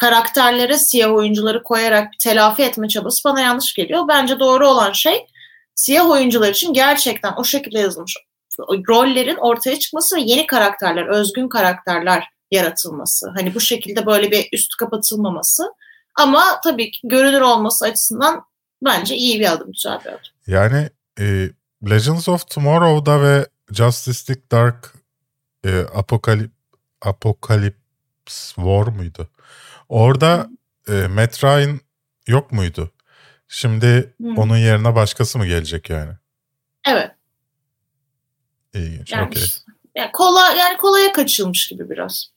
karakterlere 0.00 0.78
siyah 0.78 1.14
oyuncuları 1.14 1.62
koyarak 1.62 2.08
telafi 2.20 2.62
etme 2.62 2.88
çabası 2.88 3.24
bana 3.24 3.40
yanlış 3.40 3.74
geliyor. 3.74 4.08
Bence 4.08 4.40
doğru 4.40 4.68
olan 4.68 4.92
şey 4.92 5.26
siyah 5.74 6.10
oyuncular 6.10 6.50
için 6.50 6.72
gerçekten 6.72 7.32
o 7.36 7.44
şekilde 7.44 7.78
yazılmış 7.78 8.16
rollerin 8.88 9.36
ortaya 9.36 9.78
çıkması 9.78 10.16
ve 10.16 10.20
yeni 10.20 10.46
karakterler, 10.46 11.06
özgün 11.06 11.48
karakterler 11.48 12.24
yaratılması. 12.50 13.30
Hani 13.36 13.54
bu 13.54 13.60
şekilde 13.60 14.06
böyle 14.06 14.30
bir 14.30 14.48
üst 14.52 14.76
kapatılmaması. 14.76 15.62
Ama 16.14 16.60
tabii 16.64 16.90
ki 16.90 17.00
görünür 17.04 17.40
olması 17.40 17.84
açısından 17.84 18.44
bence 18.84 19.16
iyi 19.16 19.40
bir 19.40 19.52
adım, 19.52 19.72
güzel 19.72 20.00
bir 20.04 20.08
adım. 20.08 20.20
Yani 20.46 20.90
e, 21.20 21.50
Legends 21.90 22.28
of 22.28 22.50
Tomorrow'da 22.50 23.22
ve 23.22 23.46
Justice 23.72 24.32
League 24.32 24.50
Dark 24.50 24.94
e, 25.64 25.78
Apokalip 25.78 26.50
Apocalypse 27.02 28.54
War 28.54 28.86
muydu? 28.86 29.28
Orada 29.88 30.48
e, 30.88 30.92
Matt 30.92 31.44
Ryan 31.44 31.80
yok 32.26 32.52
muydu? 32.52 32.92
Şimdi 33.48 34.14
Hmm. 34.16 34.38
onun 34.38 34.56
yerine 34.56 34.94
başkası 34.94 35.38
mı 35.38 35.46
gelecek 35.46 35.90
yani? 35.90 36.12
Evet. 36.86 37.10
İlginç. 38.74 39.12
Yani, 39.12 39.26
okey. 39.26 39.42
yani, 39.94 40.12
kola, 40.12 40.52
yani 40.52 40.76
kolaya 40.76 41.12
kaçılmış 41.12 41.68
gibi 41.68 41.90
biraz 41.90 42.30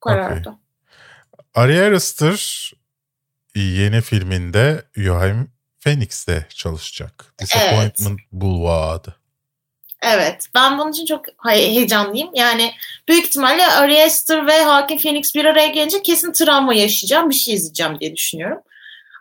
kararda. 0.00 0.58
Ari 1.54 1.96
Aster 1.96 2.72
yeni 3.54 4.00
filminde 4.00 4.84
Joachim 4.96 5.52
Phoenix'te 5.80 6.46
çalışacak. 6.48 7.34
Disappointment 7.40 8.20
Boulevard. 8.32 9.04
Evet. 10.02 10.46
Ben 10.54 10.78
bunun 10.78 10.92
için 10.92 11.06
çok 11.06 11.24
heyecanlıyım. 11.46 12.30
Yani 12.34 12.72
büyük 13.08 13.24
ihtimalle 13.24 13.66
Ari 13.66 14.02
Aster 14.02 14.46
ve 14.46 14.62
Hakim 14.62 14.98
Phoenix 14.98 15.34
bir 15.34 15.44
araya 15.44 15.66
gelince 15.66 16.02
kesin 16.02 16.32
travma 16.32 16.74
yaşayacağım. 16.74 17.30
Bir 17.30 17.34
şey 17.34 17.54
izleyeceğim 17.54 18.00
diye 18.00 18.16
düşünüyorum. 18.16 18.58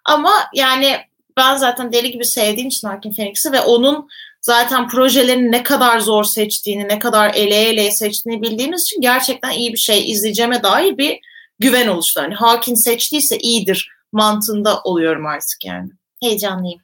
Ama 0.06 0.32
yani 0.54 0.98
ben 1.38 1.56
zaten 1.56 1.94
deli 1.94 2.12
gibi 2.12 2.26
sevdiğim 2.26 2.70
için 2.70 2.88
Hakim 2.88 3.14
Phoenix'i 3.14 3.52
ve 3.52 3.62
onun 3.62 4.10
zaten 4.42 4.88
projelerini 4.88 5.52
ne 5.52 5.64
kadar 5.64 6.00
zor 6.00 6.24
seçtiğini, 6.24 6.88
ne 6.88 7.00
kadar 7.00 7.34
ele 7.34 7.56
ele 7.56 7.92
seçtiğini 7.92 8.42
bildiğimiz 8.42 8.82
için 8.82 9.02
gerçekten 9.02 9.52
iyi 9.52 9.74
bir 9.74 9.78
şey 9.78 10.12
izleyeceğime 10.12 10.64
dair 10.64 10.98
bir 10.98 11.20
güven 11.60 11.88
oluştu. 11.88 12.22
Hani 12.22 12.36
Hakim 12.36 12.76
seçtiyse 12.76 13.38
iyidir 13.38 13.90
mantığında 14.12 14.82
oluyorum 14.82 15.26
artık 15.26 15.66
yani. 15.66 15.90
Heyecanlıyım. 16.24 16.82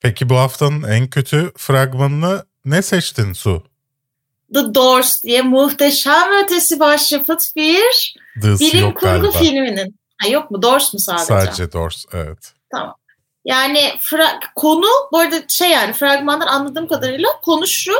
Peki 0.00 0.28
bu 0.28 0.36
haftanın 0.36 0.82
en 0.82 1.10
kötü 1.10 1.52
fragmanını 1.56 2.44
ne 2.64 2.82
seçtin 2.82 3.32
Su? 3.32 3.62
The 4.54 4.74
Doors 4.74 5.22
diye 5.22 5.42
muhteşem 5.42 6.44
ötesi 6.44 6.80
başyapıt 6.80 7.42
bir 7.56 8.14
Dız 8.42 8.60
bilim 8.60 8.94
kurgu 8.94 9.06
galiba. 9.06 9.30
filminin. 9.30 9.98
Ha, 10.22 10.28
yok 10.28 10.50
mu? 10.50 10.62
Doors 10.62 10.94
mu 10.94 11.00
sadece? 11.00 11.24
Sadece 11.24 11.72
Doors 11.72 12.04
evet. 12.12 12.52
Yani 13.44 13.78
fra- 14.00 14.40
konu 14.56 14.86
bu 15.12 15.18
arada 15.18 15.36
şey 15.48 15.70
yani 15.70 15.92
fragmandan 15.92 16.46
anladığım 16.46 16.88
kadarıyla 16.88 17.28
konu 17.42 17.66
şu 17.66 17.92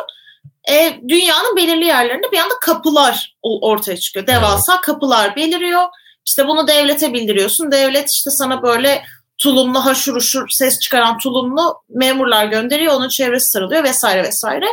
e, 0.70 1.00
dünyanın 1.08 1.56
belirli 1.56 1.84
yerlerinde 1.84 2.32
bir 2.32 2.38
anda 2.38 2.54
kapılar 2.60 3.36
ortaya 3.42 3.96
çıkıyor. 3.96 4.26
Devasa 4.26 4.80
kapılar 4.80 5.36
beliriyor. 5.36 5.82
İşte 6.26 6.46
bunu 6.48 6.68
devlete 6.68 7.12
bildiriyorsun. 7.12 7.72
Devlet 7.72 8.08
işte 8.12 8.30
sana 8.30 8.62
böyle 8.62 9.04
tulumlu 9.40 9.84
haşur 9.84 10.16
uşur 10.16 10.48
ses 10.48 10.78
çıkaran 10.78 11.18
tulumlu 11.18 11.74
memurlar 11.88 12.46
gönderiyor. 12.46 12.94
Onun 12.94 13.08
çevresi 13.08 13.50
sarılıyor 13.50 13.84
vesaire 13.84 14.22
vesaire. 14.22 14.66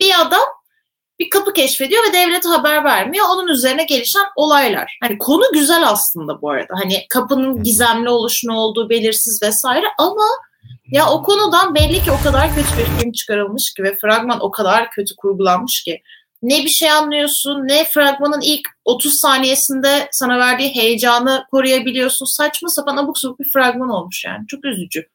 Bir 0.00 0.20
adam 0.20 0.44
bir 1.18 1.30
kapı 1.30 1.52
keşfediyor 1.52 2.02
ve 2.08 2.12
devlete 2.12 2.48
haber 2.48 2.84
vermiyor. 2.84 3.26
Onun 3.30 3.48
üzerine 3.48 3.84
gelişen 3.84 4.24
olaylar. 4.36 4.98
Hani 5.02 5.18
konu 5.18 5.42
güzel 5.52 5.88
aslında 5.88 6.42
bu 6.42 6.50
arada. 6.50 6.74
Hani 6.82 7.06
kapının 7.10 7.62
gizemli 7.62 8.08
oluşu 8.08 8.48
ne 8.48 8.52
olduğu 8.52 8.90
belirsiz 8.90 9.42
vesaire 9.42 9.86
ama 9.98 10.26
ya 10.86 11.10
o 11.10 11.22
konudan 11.22 11.74
belli 11.74 12.02
ki 12.02 12.10
o 12.10 12.24
kadar 12.24 12.54
kötü 12.54 12.78
bir 12.78 12.84
film 12.84 13.12
çıkarılmış 13.12 13.74
ki 13.76 13.82
ve 13.82 13.96
fragman 13.96 14.38
o 14.40 14.50
kadar 14.50 14.90
kötü 14.90 15.16
kurgulanmış 15.16 15.82
ki 15.82 16.02
ne 16.42 16.64
bir 16.64 16.68
şey 16.68 16.90
anlıyorsun 16.90 17.68
ne 17.68 17.84
fragmanın 17.84 18.40
ilk 18.40 18.68
30 18.84 19.14
saniyesinde 19.14 20.08
sana 20.12 20.38
verdiği 20.38 20.74
heyecanı 20.74 21.44
koruyabiliyorsun. 21.50 22.26
Saçma 22.26 22.68
sapan 22.68 22.96
abuk 22.96 23.18
sabuk 23.18 23.40
bir 23.40 23.50
fragman 23.52 23.88
olmuş 23.88 24.24
yani. 24.24 24.46
Çok 24.46 24.64
üzücü. 24.64 25.06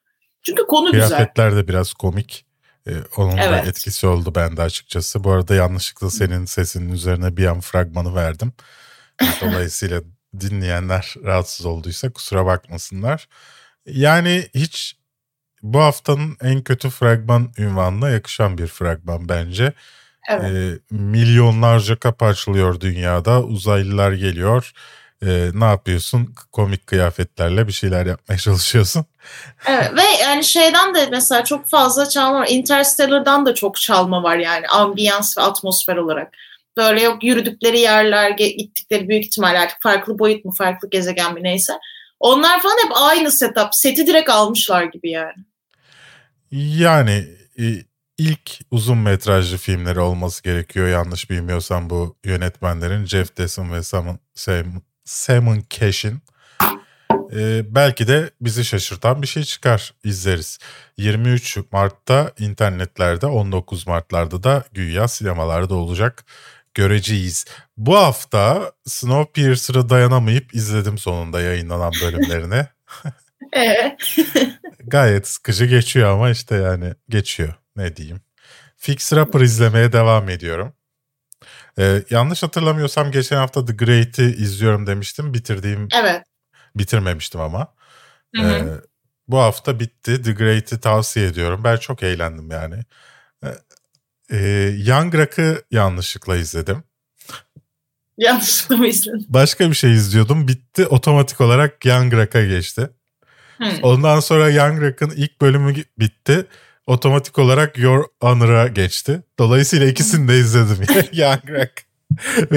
Çünkü 0.42 0.66
konu 0.66 0.92
güzel. 0.92 1.08
Kıyafetler 1.08 1.56
de 1.56 1.68
biraz 1.68 1.92
komik. 1.92 2.44
Ee, 2.88 2.92
onun 3.16 3.38
da 3.38 3.42
Evet. 3.42 3.66
etkisi 3.66 4.06
oldu 4.06 4.34
bende 4.34 4.62
açıkçası. 4.62 5.24
Bu 5.24 5.30
arada 5.30 5.54
yanlışlıkla 5.54 6.10
senin 6.10 6.44
sesinin 6.44 6.92
üzerine 6.92 7.36
bir 7.36 7.46
an 7.46 7.60
fragmanı 7.60 8.14
verdim. 8.14 8.52
Dolayısıyla 9.40 10.02
dinleyenler 10.40 11.14
rahatsız 11.24 11.66
olduysa 11.66 12.12
kusura 12.12 12.46
bakmasınlar. 12.46 13.28
Yani 13.86 14.48
hiç 14.54 14.96
bu 15.62 15.80
haftanın 15.80 16.36
en 16.42 16.62
kötü 16.62 16.90
fragman 16.90 17.52
ünvanına 17.58 18.10
yakışan 18.10 18.58
bir 18.58 18.66
fragman 18.66 19.28
bence. 19.28 19.72
Evet. 20.28 20.44
Ee, 20.44 20.78
milyonlarca 20.90 21.96
kapı 21.96 22.24
açılıyor 22.24 22.80
dünyada. 22.80 23.42
Uzaylılar 23.42 24.12
geliyor. 24.12 24.72
Ee, 25.26 25.50
ne 25.54 25.64
yapıyorsun? 25.64 26.34
Komik 26.52 26.86
kıyafetlerle 26.86 27.66
bir 27.66 27.72
şeyler 27.72 28.06
yapmaya 28.06 28.38
çalışıyorsun. 28.38 29.04
Evet 29.66 29.92
ve 29.96 30.22
yani 30.22 30.44
şeyden 30.44 30.94
de 30.94 31.08
mesela 31.10 31.44
çok 31.44 31.68
fazla 31.68 32.08
çalma 32.08 32.40
var. 32.40 32.48
Interstellar'dan 32.50 33.46
da 33.46 33.54
çok 33.54 33.80
çalma 33.80 34.22
var 34.22 34.36
yani 34.36 34.66
ambiyans 34.68 35.38
ve 35.38 35.42
atmosfer 35.42 35.96
olarak. 35.96 36.32
Böyle 36.76 37.02
yok 37.02 37.24
yürüdükleri 37.24 37.78
yerler, 37.78 38.30
gittikleri 38.30 39.08
büyük 39.08 39.24
ihtimalle 39.24 39.58
artık 39.58 39.82
farklı 39.82 40.18
boyut 40.18 40.44
mu, 40.44 40.52
farklı 40.58 40.90
gezegen 40.90 41.34
mi 41.34 41.42
neyse. 41.42 41.72
Onlar 42.20 42.62
falan 42.62 42.76
hep 42.84 42.92
aynı 42.94 43.32
setup. 43.32 43.68
Seti 43.72 44.06
direkt 44.06 44.30
almışlar 44.30 44.84
gibi 44.84 45.10
yani. 45.10 45.44
Yani 46.52 47.24
e, 47.58 47.64
ilk 48.18 48.50
uzun 48.70 48.98
metrajlı 48.98 49.56
filmleri 49.56 50.00
olması 50.00 50.42
gerekiyor 50.42 50.88
yanlış 50.88 51.30
bilmiyorsam 51.30 51.90
bu 51.90 52.16
yönetmenlerin 52.24 53.04
Jeff 53.04 53.36
Desson 53.36 53.72
ve 53.72 53.82
Simon, 53.82 54.18
Simon, 54.34 54.82
Simon 55.04 55.64
Cash'in. 55.70 56.22
E, 57.36 57.62
belki 57.74 58.08
de 58.08 58.30
bizi 58.40 58.64
şaşırtan 58.64 59.22
bir 59.22 59.26
şey 59.26 59.42
çıkar 59.42 59.94
izleriz. 60.04 60.58
23 60.96 61.58
Mart'ta 61.72 62.32
internetlerde 62.38 63.26
19 63.26 63.86
Mart'larda 63.86 64.42
da 64.42 64.64
güya 64.72 65.08
sinemalarda 65.08 65.74
olacak. 65.74 66.24
göreceğiz. 66.74 67.44
Bu 67.76 67.96
hafta 67.96 68.72
Snowpiercer'ı 68.86 69.88
dayanamayıp 69.88 70.54
izledim 70.54 70.98
sonunda 70.98 71.40
yayınlanan 71.40 71.92
bölümlerini. 72.02 72.66
Ee, 73.56 73.96
Gayet 74.86 75.28
sıkıcı 75.28 75.66
geçiyor 75.66 76.10
ama 76.10 76.30
işte 76.30 76.54
yani 76.56 76.94
geçiyor 77.08 77.54
ne 77.76 77.96
diyeyim. 77.96 78.20
Fix 78.76 79.12
Rapper 79.12 79.40
izlemeye 79.40 79.92
devam 79.92 80.28
ediyorum. 80.28 80.74
Ee, 81.78 82.02
yanlış 82.10 82.42
hatırlamıyorsam 82.42 83.10
geçen 83.10 83.36
hafta 83.36 83.64
The 83.64 83.72
Great'i 83.72 84.24
izliyorum 84.24 84.86
demiştim. 84.86 85.34
Bitirdiğim, 85.34 85.88
evet. 85.94 86.22
bitirmemiştim 86.76 87.40
ama. 87.40 87.74
Hı 88.36 88.42
hı. 88.42 88.52
Ee, 88.52 88.80
bu 89.28 89.38
hafta 89.38 89.80
bitti. 89.80 90.22
The 90.22 90.32
Great'i 90.32 90.80
tavsiye 90.80 91.26
ediyorum. 91.26 91.64
Ben 91.64 91.76
çok 91.76 92.02
eğlendim 92.02 92.50
yani. 92.50 92.84
Ee, 94.32 94.74
Young 94.78 95.14
Rock'ı 95.14 95.62
yanlışlıkla 95.70 96.36
izledim. 96.36 96.84
Yanlışlıkla 98.18 98.76
mı 98.76 98.86
izledin? 98.86 99.26
Başka 99.28 99.70
bir 99.70 99.74
şey 99.74 99.92
izliyordum. 99.92 100.48
Bitti. 100.48 100.86
Otomatik 100.86 101.40
olarak 101.40 101.84
Young 101.84 102.14
Rock'a 102.14 102.44
geçti. 102.44 102.90
Hı. 103.58 103.64
Ondan 103.82 104.20
sonra 104.20 104.50
Young 104.50 104.82
Rock'ın 104.82 105.10
ilk 105.10 105.40
bölümü 105.40 105.74
bitti. 105.98 106.46
Otomatik 106.86 107.38
olarak 107.38 107.78
Your 107.78 108.04
Honor'a 108.20 108.66
geçti. 108.66 109.22
Dolayısıyla 109.38 109.86
ikisini 109.86 110.28
de 110.28 110.38
izledim. 110.38 110.86
Young 111.12 111.50
Rock 111.50 111.70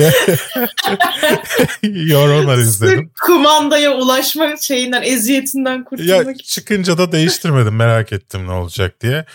Your 1.84 2.30
Honor 2.30 2.58
izledim. 2.58 3.12
Kumandaya 3.26 3.92
ulaşma 3.92 4.58
şeyinden, 4.58 5.02
eziyetinden 5.02 5.78
Ya 5.78 5.84
kurtulmak 5.84 6.36
için. 6.36 6.46
çıkınca 6.62 6.98
da 6.98 7.12
değiştirmedim 7.12 7.76
merak 7.76 8.14
ettim 8.14 8.48
ne 8.48 8.52
olacak 8.52 9.02
diye. 9.02 9.26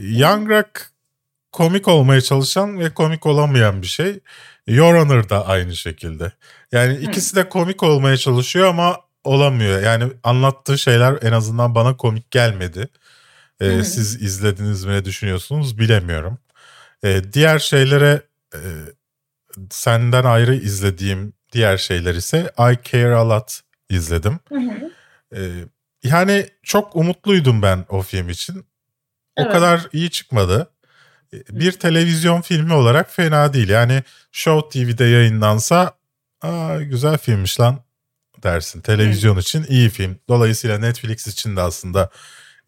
Young 0.00 0.50
Rock 0.50 0.90
komik 1.52 1.88
olmaya 1.88 2.20
çalışan 2.20 2.80
ve 2.80 2.94
komik 2.94 3.26
olamayan 3.26 3.82
bir 3.82 3.86
şey. 3.86 4.20
Your 4.66 4.94
Honor 4.94 5.28
da 5.28 5.46
aynı 5.46 5.76
şekilde. 5.76 6.32
Yani 6.72 6.96
ikisi 6.96 7.36
de 7.36 7.48
komik 7.48 7.82
olmaya 7.82 8.16
çalışıyor 8.16 8.68
ama 8.68 8.96
olamıyor. 9.24 9.82
Yani 9.82 10.04
anlattığı 10.24 10.78
şeyler 10.78 11.18
en 11.22 11.32
azından 11.32 11.74
bana 11.74 11.96
komik 11.96 12.30
gelmedi. 12.30 12.88
Hı. 13.60 13.84
siz 13.84 14.22
izlediniz 14.22 14.84
mi 14.84 14.92
ne 14.92 15.04
düşünüyorsunuz 15.04 15.78
bilemiyorum. 15.78 16.38
Ee, 17.04 17.22
diğer 17.32 17.58
şeylere 17.58 18.22
e, 18.54 18.60
senden 19.70 20.24
ayrı 20.24 20.54
izlediğim 20.54 21.32
diğer 21.52 21.76
şeyler 21.76 22.14
ise 22.14 22.52
I 22.58 22.78
Care 22.90 23.14
A 23.14 23.28
Lot 23.28 23.60
izledim. 23.90 24.38
Ee, 25.36 25.50
yani 26.02 26.46
çok 26.62 26.96
umutluydum 26.96 27.62
ben 27.62 27.84
o 27.88 28.02
film 28.02 28.28
için. 28.28 28.58
O 29.36 29.42
Evet. 29.42 29.52
kadar 29.52 29.88
iyi 29.92 30.10
çıkmadı. 30.10 30.70
Bir 31.50 31.72
televizyon 31.72 32.40
filmi 32.40 32.72
olarak 32.72 33.10
fena 33.14 33.52
değil. 33.52 33.68
Yani 33.68 34.02
Show 34.32 34.68
TV'de 34.84 35.04
yayınlansa 35.04 35.98
Aa, 36.42 36.76
güzel 36.82 37.18
filmmiş 37.18 37.60
lan 37.60 37.80
dersin. 38.42 38.80
Televizyon 38.80 39.36
için 39.38 39.66
iyi 39.68 39.90
film. 39.90 40.18
Dolayısıyla 40.28 40.78
Netflix 40.78 41.26
için 41.26 41.56
de 41.56 41.60
aslında 41.60 42.10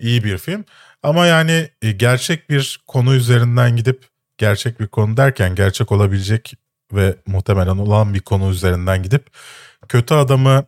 iyi 0.01 0.25
bir 0.25 0.39
film. 0.39 0.65
Ama 1.03 1.27
yani 1.27 1.71
e, 1.83 1.93
gerçek 1.93 2.51
bir 2.51 2.81
konu 2.87 3.15
üzerinden 3.15 3.77
gidip 3.77 4.05
gerçek 4.39 4.81
bir 4.81 4.87
konu 4.87 5.17
derken 5.17 5.55
gerçek 5.55 5.93
olabilecek 5.93 6.55
ve 6.93 7.17
muhtemelen 7.27 7.77
olan 7.77 8.15
bir 8.15 8.21
konu 8.21 8.51
üzerinden 8.51 9.03
gidip 9.03 9.27
kötü 9.89 10.15
adamı 10.15 10.65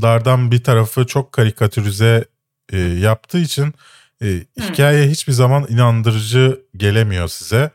dardan 0.00 0.50
bir 0.50 0.64
tarafı 0.64 1.06
çok 1.06 1.32
karikatürize 1.32 2.24
e, 2.72 2.78
yaptığı 2.78 3.38
için 3.38 3.74
e, 4.22 4.26
hikaye 4.60 5.08
hiçbir 5.08 5.32
zaman 5.32 5.66
inandırıcı 5.68 6.60
gelemiyor 6.76 7.28
size 7.28 7.70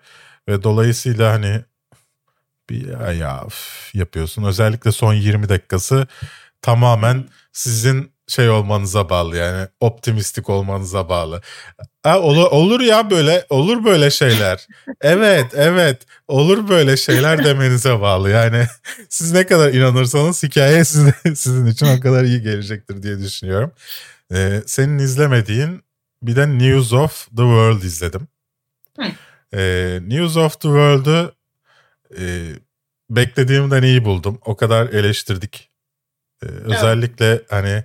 ve 0.47 0.63
dolayısıyla 0.63 1.33
hani 1.33 1.61
bir 2.69 2.87
ya, 2.87 3.11
ya 3.11 3.43
yapıyorsun. 3.93 4.43
Özellikle 4.43 4.91
son 4.91 5.13
20 5.13 5.49
dakikası 5.49 6.07
tamamen 6.61 7.29
sizin 7.53 8.12
şey 8.27 8.49
olmanıza 8.49 9.09
bağlı 9.09 9.37
yani 9.37 9.67
optimistik 9.79 10.49
olmanıza 10.49 11.09
bağlı. 11.09 11.41
Ha, 12.03 12.19
olur, 12.19 12.51
olur 12.51 12.79
ya 12.79 13.09
böyle 13.09 13.45
olur 13.49 13.83
böyle 13.85 14.11
şeyler. 14.11 14.67
Evet 15.01 15.45
evet 15.53 16.01
olur 16.27 16.69
böyle 16.69 16.97
şeyler 16.97 17.45
demenize 17.45 18.01
bağlı. 18.01 18.29
Yani 18.29 18.65
siz 19.09 19.31
ne 19.31 19.45
kadar 19.47 19.73
inanırsanız 19.73 20.43
hikaye 20.43 20.85
size, 20.85 21.13
sizin 21.35 21.65
için 21.65 21.85
o 21.85 21.99
kadar 21.99 22.23
iyi 22.23 22.41
gelecektir 22.41 23.03
diye 23.03 23.19
düşünüyorum. 23.19 23.71
Ee, 24.33 24.61
senin 24.65 24.97
izlemediğin 24.97 25.83
bir 26.21 26.35
de 26.35 26.49
News 26.49 26.93
of 26.93 27.25
the 27.25 27.35
World 27.35 27.81
izledim. 27.81 28.27
Ee, 29.53 29.99
News 30.01 30.37
of 30.37 30.53
the 30.53 30.67
World'u 30.67 31.35
e, 32.19 32.23
beklediğimden 33.09 33.83
iyi 33.83 34.05
buldum. 34.05 34.39
O 34.45 34.55
kadar 34.55 34.87
eleştirdik. 34.89 35.69
Ee, 36.43 36.45
özellikle 36.45 37.41
hani 37.49 37.83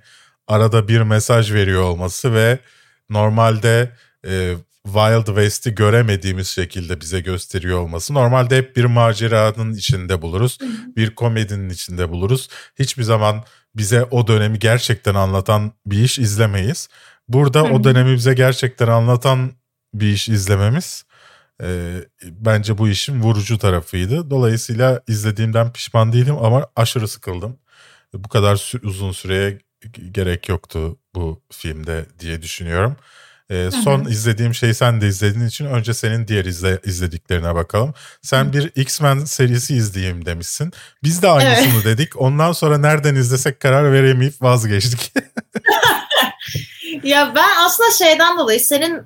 arada 0.49 0.89
bir 0.89 1.01
mesaj 1.01 1.53
veriyor 1.53 1.83
olması 1.83 2.35
ve 2.35 2.59
normalde 3.11 3.93
e, 4.27 4.55
Wild 4.85 5.27
West'i 5.27 5.75
göremediğimiz 5.75 6.49
şekilde 6.49 7.01
bize 7.01 7.21
gösteriyor 7.21 7.79
olması. 7.79 8.15
Normalde 8.15 8.57
hep 8.57 8.77
bir 8.77 8.85
maceranın 8.85 9.75
içinde 9.75 10.23
buluruz. 10.23 10.59
Bir 10.97 11.15
komedinin 11.15 11.71
içinde 11.71 12.11
buluruz. 12.11 12.49
Hiçbir 12.79 13.03
zaman 13.03 13.45
bize 13.77 14.05
o 14.05 14.27
dönemi 14.27 14.59
gerçekten 14.59 15.15
anlatan 15.15 15.73
bir 15.87 16.05
iş 16.05 16.19
izlemeyiz. 16.19 16.89
Burada 17.29 17.65
o 17.65 17.85
dönemi 17.85 18.15
bize 18.15 18.35
gerçekten 18.35 18.89
anlatan 18.89 19.53
bir 19.95 20.13
iş 20.13 20.29
izlememiz 20.29 21.05
e, 21.63 21.95
bence 22.25 22.79
bu 22.79 22.89
işin 22.89 23.21
vurucu 23.21 23.59
tarafıydı. 23.59 24.31
Dolayısıyla 24.31 25.03
izlediğimden 25.09 25.73
pişman 25.73 26.13
değilim 26.13 26.37
ama 26.37 26.67
aşırı 26.77 27.09
sıkıldım. 27.09 27.59
Bu 28.15 28.29
kadar 28.29 28.57
sü- 28.57 28.87
uzun 28.87 29.13
süreye 29.13 29.59
gerek 30.13 30.49
yoktu 30.49 30.99
bu 31.15 31.41
filmde 31.53 32.07
diye 32.19 32.43
düşünüyorum. 32.43 32.97
E, 33.51 33.71
son 33.85 34.05
izlediğim 34.05 34.55
şey 34.55 34.75
sen 34.75 35.01
de 35.01 35.09
izlediğin 35.09 35.47
için 35.47 35.65
önce 35.67 35.95
senin 35.95 36.29
diğer 36.29 36.45
izle, 36.45 36.81
izlediklerine 36.85 37.55
bakalım. 37.55 37.95
Sen 38.23 38.53
bir 38.53 38.73
X-Men 38.77 39.19
serisi 39.19 39.75
izleyeyim 39.75 40.25
demişsin. 40.27 40.73
Biz 41.03 41.23
de 41.23 41.29
aynısını 41.29 41.85
dedik. 41.85 42.21
Ondan 42.21 42.53
sonra 42.53 42.79
nereden 42.79 43.15
izlesek 43.15 43.61
karar 43.61 43.93
veremeyip 43.93 44.43
vazgeçtik. 44.43 45.13
Ya 47.03 47.33
ben 47.35 47.49
aslında 47.59 47.91
şeyden 47.91 48.39
dolayı 48.39 48.61
senin 48.61 49.03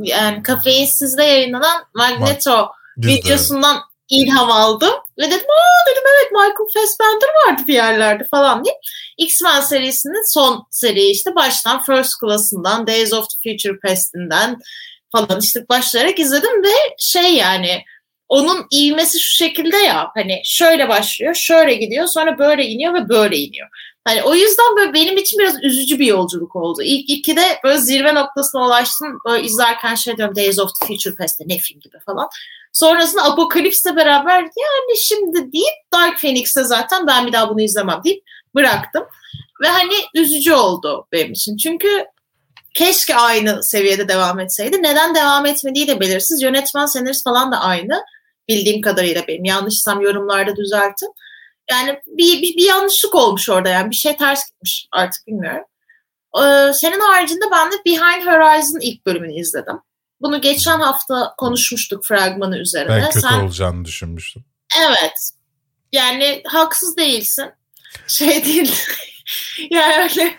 yani 0.00 0.42
kafeinsizde 0.42 1.24
yayınlanan 1.24 1.84
Magneto 1.94 2.68
de. 2.96 3.06
videosundan 3.06 3.80
ilham 4.10 4.50
aldım. 4.50 4.92
Ve 5.18 5.26
dedim 5.26 5.46
aa 5.50 5.90
dedim 5.90 6.02
evet 6.16 6.32
Michael 6.32 6.68
Fassbender 6.74 7.28
vardı 7.46 7.62
bir 7.66 7.74
yerlerde 7.74 8.24
falan 8.30 8.64
diye. 8.64 8.74
X-Men 9.18 9.60
serisinin 9.60 10.34
son 10.34 10.66
seri 10.70 11.02
işte 11.02 11.34
baştan 11.34 11.82
First 11.82 12.20
Class'ından, 12.20 12.86
Days 12.86 13.12
of 13.12 13.26
the 13.30 13.50
Future 13.50 13.78
Past'inden 13.78 14.58
falan 15.12 15.40
işte 15.40 15.68
başlayarak 15.68 16.18
izledim 16.18 16.62
ve 16.62 16.74
şey 16.98 17.34
yani 17.34 17.84
onun 18.28 18.66
ivmesi 18.72 19.20
şu 19.20 19.34
şekilde 19.36 19.76
ya 19.76 20.10
hani 20.14 20.40
şöyle 20.44 20.88
başlıyor, 20.88 21.34
şöyle 21.34 21.74
gidiyor, 21.74 22.06
sonra 22.06 22.38
böyle 22.38 22.66
iniyor 22.66 22.94
ve 22.94 23.08
böyle 23.08 23.36
iniyor. 23.36 23.68
Hani 24.04 24.22
o 24.22 24.34
yüzden 24.34 24.76
böyle 24.76 24.94
benim 24.94 25.16
için 25.16 25.38
biraz 25.38 25.64
üzücü 25.64 25.98
bir 25.98 26.06
yolculuk 26.06 26.56
oldu. 26.56 26.82
İlk 26.82 27.10
ikide 27.10 27.58
böyle 27.64 27.78
zirve 27.78 28.14
noktasına 28.14 28.66
ulaştım. 28.66 29.18
Böyle 29.26 29.44
izlerken 29.44 29.94
şey 29.94 30.16
diyorum 30.16 30.36
Days 30.36 30.58
of 30.58 30.70
the 30.80 30.86
Future 30.86 31.14
Past'te 31.14 31.44
ne 31.46 31.58
film 31.58 31.80
gibi 31.80 31.96
falan. 32.06 32.28
Sonrasında 32.72 33.24
Apokalips'le 33.24 33.96
beraber 33.96 34.40
yani 34.40 34.98
şimdi 35.04 35.52
deyip 35.52 35.92
Dark 35.94 36.20
Phoenix'te 36.20 36.64
zaten 36.64 37.06
ben 37.06 37.26
bir 37.26 37.32
daha 37.32 37.48
bunu 37.48 37.60
izlemem 37.60 38.00
deyip 38.04 38.24
bıraktım. 38.54 39.04
Ve 39.62 39.68
hani 39.68 39.94
üzücü 40.14 40.52
oldu 40.52 41.06
benim 41.12 41.32
için. 41.32 41.56
Çünkü 41.56 42.04
keşke 42.74 43.16
aynı 43.16 43.62
seviyede 43.62 44.08
devam 44.08 44.40
etseydi. 44.40 44.82
Neden 44.82 45.14
devam 45.14 45.46
etmediği 45.46 45.88
de 45.88 46.00
belirsiz. 46.00 46.42
Yönetmen, 46.42 46.86
senarist 46.86 47.24
falan 47.24 47.52
da 47.52 47.60
aynı. 47.60 48.02
Bildiğim 48.48 48.80
kadarıyla 48.80 49.26
benim. 49.28 49.44
Yanlışsam 49.44 50.00
yorumlarda 50.00 50.56
düzeltin. 50.56 51.14
Yani 51.70 51.98
bir, 52.06 52.42
bir, 52.42 52.56
bir 52.56 52.68
yanlışlık 52.68 53.14
olmuş 53.14 53.50
orada 53.50 53.68
yani. 53.68 53.90
Bir 53.90 53.96
şey 53.96 54.16
ters 54.16 54.50
gitmiş 54.50 54.88
artık 54.92 55.26
bilmiyorum. 55.26 55.64
Ee, 56.36 56.72
senin 56.72 57.00
haricinde 57.00 57.44
ben 57.52 57.72
de 57.72 57.76
Behind 57.86 58.26
Horizon 58.26 58.80
ilk 58.80 59.06
bölümünü 59.06 59.40
izledim. 59.40 59.76
Bunu 60.20 60.40
geçen 60.40 60.80
hafta 60.80 61.34
konuşmuştuk 61.38 62.04
fragmanı 62.04 62.58
üzerine. 62.58 62.90
Ben 62.90 63.06
kötü 63.06 63.20
Sen, 63.20 63.40
olacağını 63.40 63.84
düşünmüştüm. 63.84 64.44
Evet. 64.80 65.30
Yani 65.92 66.42
haksız 66.46 66.96
değilsin. 66.96 67.50
Şey 68.06 68.44
değil. 68.44 68.74
yani 69.70 70.02
öyle 70.02 70.36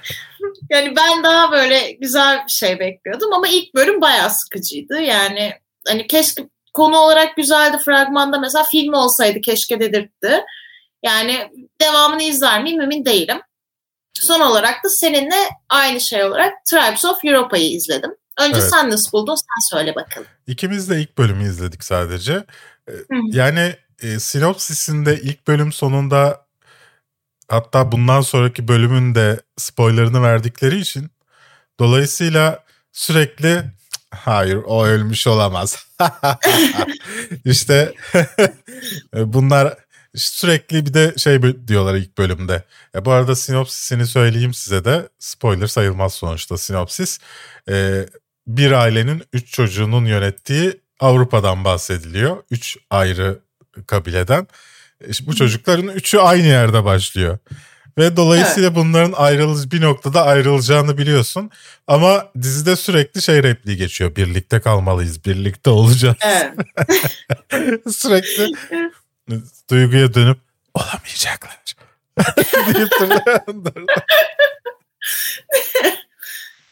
yani 0.70 0.96
ben 0.96 1.24
daha 1.24 1.52
böyle 1.52 1.92
güzel 1.92 2.44
bir 2.46 2.52
şey 2.52 2.80
bekliyordum 2.80 3.34
ama 3.34 3.48
ilk 3.48 3.76
bölüm 3.76 4.02
bayağı 4.02 4.30
sıkıcıydı. 4.30 5.02
Yani 5.02 5.54
hani 5.88 6.08
keşke 6.08 6.44
konu 6.74 6.98
olarak 6.98 7.36
güzeldi 7.36 7.78
fragmanda 7.86 8.40
mesela 8.40 8.64
film 8.64 8.94
olsaydı 8.94 9.42
keşke 9.42 9.80
dedirtti. 9.80 10.44
Yani 11.04 11.50
devamını 11.82 12.24
izler 12.24 12.64
miyim 12.64 12.82
emin 12.82 13.06
değilim. 13.06 13.42
Son 14.14 14.40
olarak 14.40 14.84
da 14.84 14.90
seninle 14.90 15.50
aynı 15.70 16.02
şey 16.02 16.24
olarak 16.24 16.54
Tribes 16.66 17.06
of 17.06 17.26
Europa'yı 17.26 17.72
izledim. 17.72 18.16
Önce 18.42 18.60
Evet. 18.60 18.70
sen 18.70 18.90
nasıl 18.90 19.12
buldun 19.12 19.36
sen 19.36 19.78
söyle 19.78 19.96
bakalım. 19.96 20.28
İkimiz 20.48 20.90
de 20.90 21.02
ilk 21.02 21.18
bölümü 21.18 21.44
izledik 21.44 21.84
sadece. 21.84 22.46
Ee, 22.88 22.92
Hı. 22.92 23.16
Yani 23.32 23.76
e, 24.02 24.20
sinopsisinde 24.20 25.22
ilk 25.22 25.48
bölüm 25.48 25.72
sonunda 25.72 26.46
hatta 27.50 27.92
bundan 27.92 28.22
sonraki 28.22 28.68
bölümün 28.68 29.16
de 29.16 29.40
spoilerını 29.58 30.22
verdikleri 30.24 30.80
için 30.80 31.12
dolayısıyla 31.80 32.64
sürekli 32.92 33.64
"Cık, 33.94 34.02
hayır 34.16 34.56
o 34.66 34.86
ölmüş 34.86 35.28
olamaz. 35.28 35.86
işte 37.46 37.94
bunlar 39.16 39.78
sürekli 40.16 40.86
bir 40.86 40.94
de 40.94 41.14
şey 41.18 41.68
diyorlar 41.68 41.96
ilk 41.96 42.18
bölümde. 42.18 42.64
E, 42.96 43.06
bu 43.06 43.12
arada 43.12 43.36
sinopsisini 43.36 44.08
söyleyeyim 44.08 44.54
size 44.54 44.86
de 44.86 45.10
spoiler 45.20 45.68
sayılmaz 45.68 46.14
sonuçta 46.14 46.58
sinopsis. 46.58 47.20
E, 47.70 48.06
bir 48.48 48.72
ailenin 48.72 49.24
üç 49.34 49.52
çocuğunun 49.52 50.06
yönettiği 50.06 50.82
Avrupa'dan 51.00 51.64
bahsediliyor. 51.66 52.38
Üç 52.52 52.78
ayrı 52.90 53.40
kabileden. 53.88 54.48
İşte 55.08 55.28
bu 55.28 55.36
çocukların 55.36 55.88
üçü 55.88 56.18
aynı 56.18 56.48
yerde 56.48 56.84
başlıyor. 56.84 57.38
Ve 57.98 58.18
dolayısıyla 58.18 58.76
bunların 58.76 59.14
ayrılış 59.18 59.72
bir 59.72 59.82
noktada 59.82 60.26
ayrılacağını 60.26 60.98
biliyorsun. 60.98 61.52
Ama 61.88 62.26
dizide 62.42 62.76
sürekli 62.76 63.22
şey 63.22 63.44
repliği 63.44 63.78
geçiyor. 63.78 64.16
Birlikte 64.16 64.60
kalmalıyız, 64.60 65.26
birlikte 65.26 65.70
olacağız. 65.70 66.16
Evet. 66.22 66.54
sürekli 67.96 68.48
duyguya 69.70 70.14
dönüp 70.14 70.38
olamayacaklar. 70.74 71.62
deyip. 72.74 72.92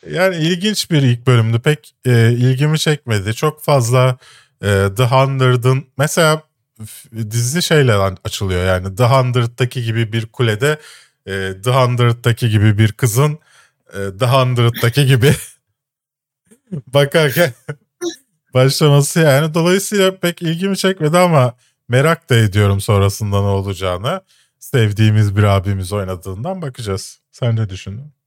yani 0.08 0.36
ilginç 0.36 0.92
bir 0.92 1.02
ilk 1.02 1.28
bölümdü. 1.28 1.60
Pek 1.60 1.96
e, 2.06 2.32
ilgimi 2.32 2.80
çekmedi. 2.80 3.34
Çok 3.34 3.62
fazla 3.62 4.18
e, 4.62 4.88
The 4.98 5.04
Hundred'ın 5.04 5.86
mesela 5.98 6.44
dizi 7.16 7.62
şeyle 7.64 7.96
açılıyor 7.96 8.66
yani 8.66 8.96
The 8.96 9.04
Hundred'daki 9.04 9.84
gibi 9.84 10.14
bir 10.14 10.26
kulede 10.26 10.80
e, 11.26 11.54
The 11.64 11.72
Hundred'daki 11.72 12.50
gibi 12.50 12.78
bir 12.78 12.92
kızın 12.92 13.40
e, 13.94 14.18
The 14.20 14.26
Hundred'daki 14.26 15.06
gibi 15.06 15.36
bakarken 16.88 17.54
başlaması 18.54 19.20
yani. 19.20 19.54
Dolayısıyla 19.54 20.20
pek 20.20 20.42
ilgimi 20.42 20.78
çekmedi 20.78 21.18
ama 21.18 21.54
merak 21.88 22.30
da 22.30 22.36
ediyorum 22.36 22.82
sonrasında 22.82 23.42
ne 23.42 23.48
olacağını. 23.48 24.22
Sevdiğimiz 24.60 25.36
bir 25.38 25.44
abimiz 25.44 25.94
oynadığından 25.94 26.62
bakacağız. 26.62 27.20
Sen 27.32 27.56
ne 27.56 27.70
düşündün? 27.70 28.19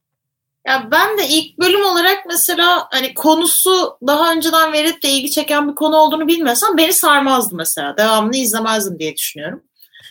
Ya 0.67 0.89
ben 0.91 1.19
de 1.19 1.29
ilk 1.29 1.59
bölüm 1.59 1.85
olarak 1.85 2.27
mesela 2.27 2.89
hani 2.91 3.15
konusu 3.15 3.99
daha 4.07 4.33
önceden 4.33 4.73
verip 4.73 5.03
de 5.03 5.09
ilgi 5.09 5.31
çeken 5.31 5.69
bir 5.69 5.75
konu 5.75 5.97
olduğunu 5.97 6.29
bilmesem 6.29 6.77
beni 6.77 6.93
sarmazdı 6.93 7.57
mesela. 7.57 7.97
Devamını 7.97 8.37
izlemezdim 8.37 8.99
diye 8.99 9.17
düşünüyorum. 9.17 9.63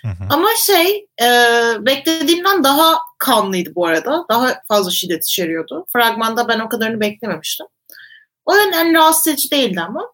Hı 0.01 0.07
hı. 0.07 0.27
Ama 0.29 0.47
şey 0.55 1.07
e, 1.21 1.27
beklediğimden 1.79 2.63
daha 2.63 2.99
kanlıydı 3.19 3.75
bu 3.75 3.87
arada. 3.87 4.25
Daha 4.29 4.61
fazla 4.67 4.91
şiddet 4.91 5.23
içeriyordu. 5.23 5.85
Fragmanda 5.93 6.47
ben 6.47 6.59
o 6.59 6.69
kadarını 6.69 6.99
beklememiştim. 6.99 7.67
O 8.45 8.55
yönden 8.55 8.95
rahatsız 8.95 9.27
edici 9.27 9.51
değildi 9.51 9.81
ama. 9.81 10.13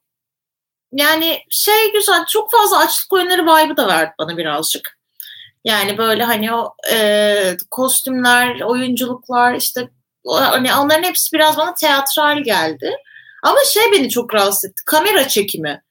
Yani 0.91 1.39
şey 1.49 1.91
güzel 1.93 2.25
çok 2.25 2.51
fazla 2.51 2.79
açlık 2.79 3.13
oyunları 3.13 3.43
vibe'ı 3.43 3.77
da 3.77 3.87
verdi 3.87 4.11
bana 4.19 4.37
birazcık. 4.37 4.97
Yani 5.63 5.97
böyle 5.97 6.23
hani 6.23 6.53
o 6.53 6.75
e, 6.91 7.57
kostümler, 7.71 8.61
oyunculuklar 8.61 9.53
işte 9.53 9.89
hani 10.35 10.75
onların 10.75 11.03
hepsi 11.03 11.33
biraz 11.33 11.57
bana 11.57 11.73
teatral 11.73 12.43
geldi. 12.43 12.91
Ama 13.43 13.57
şey 13.73 13.83
beni 13.91 14.09
çok 14.09 14.33
rahatsız 14.33 14.65
etti. 14.65 14.81
Kamera 14.85 15.27
çekimi. 15.27 15.81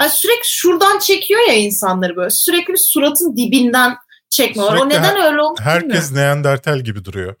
Yani 0.00 0.10
sürekli 0.10 0.48
şuradan 0.48 0.98
çekiyor 0.98 1.40
ya 1.48 1.54
insanları 1.54 2.16
böyle. 2.16 2.30
Sürekli 2.30 2.72
bir 2.72 2.80
suratın 2.92 3.36
dibinden 3.36 3.96
çekme 4.30 4.62
var. 4.62 4.76
O 4.76 4.88
neden 4.88 5.22
öyle 5.22 5.40
oldu 5.40 5.60
Herkes 5.62 6.10
bilmiyorum. 6.10 6.14
Neandertal 6.14 6.80
gibi 6.80 7.04
duruyor. 7.04 7.34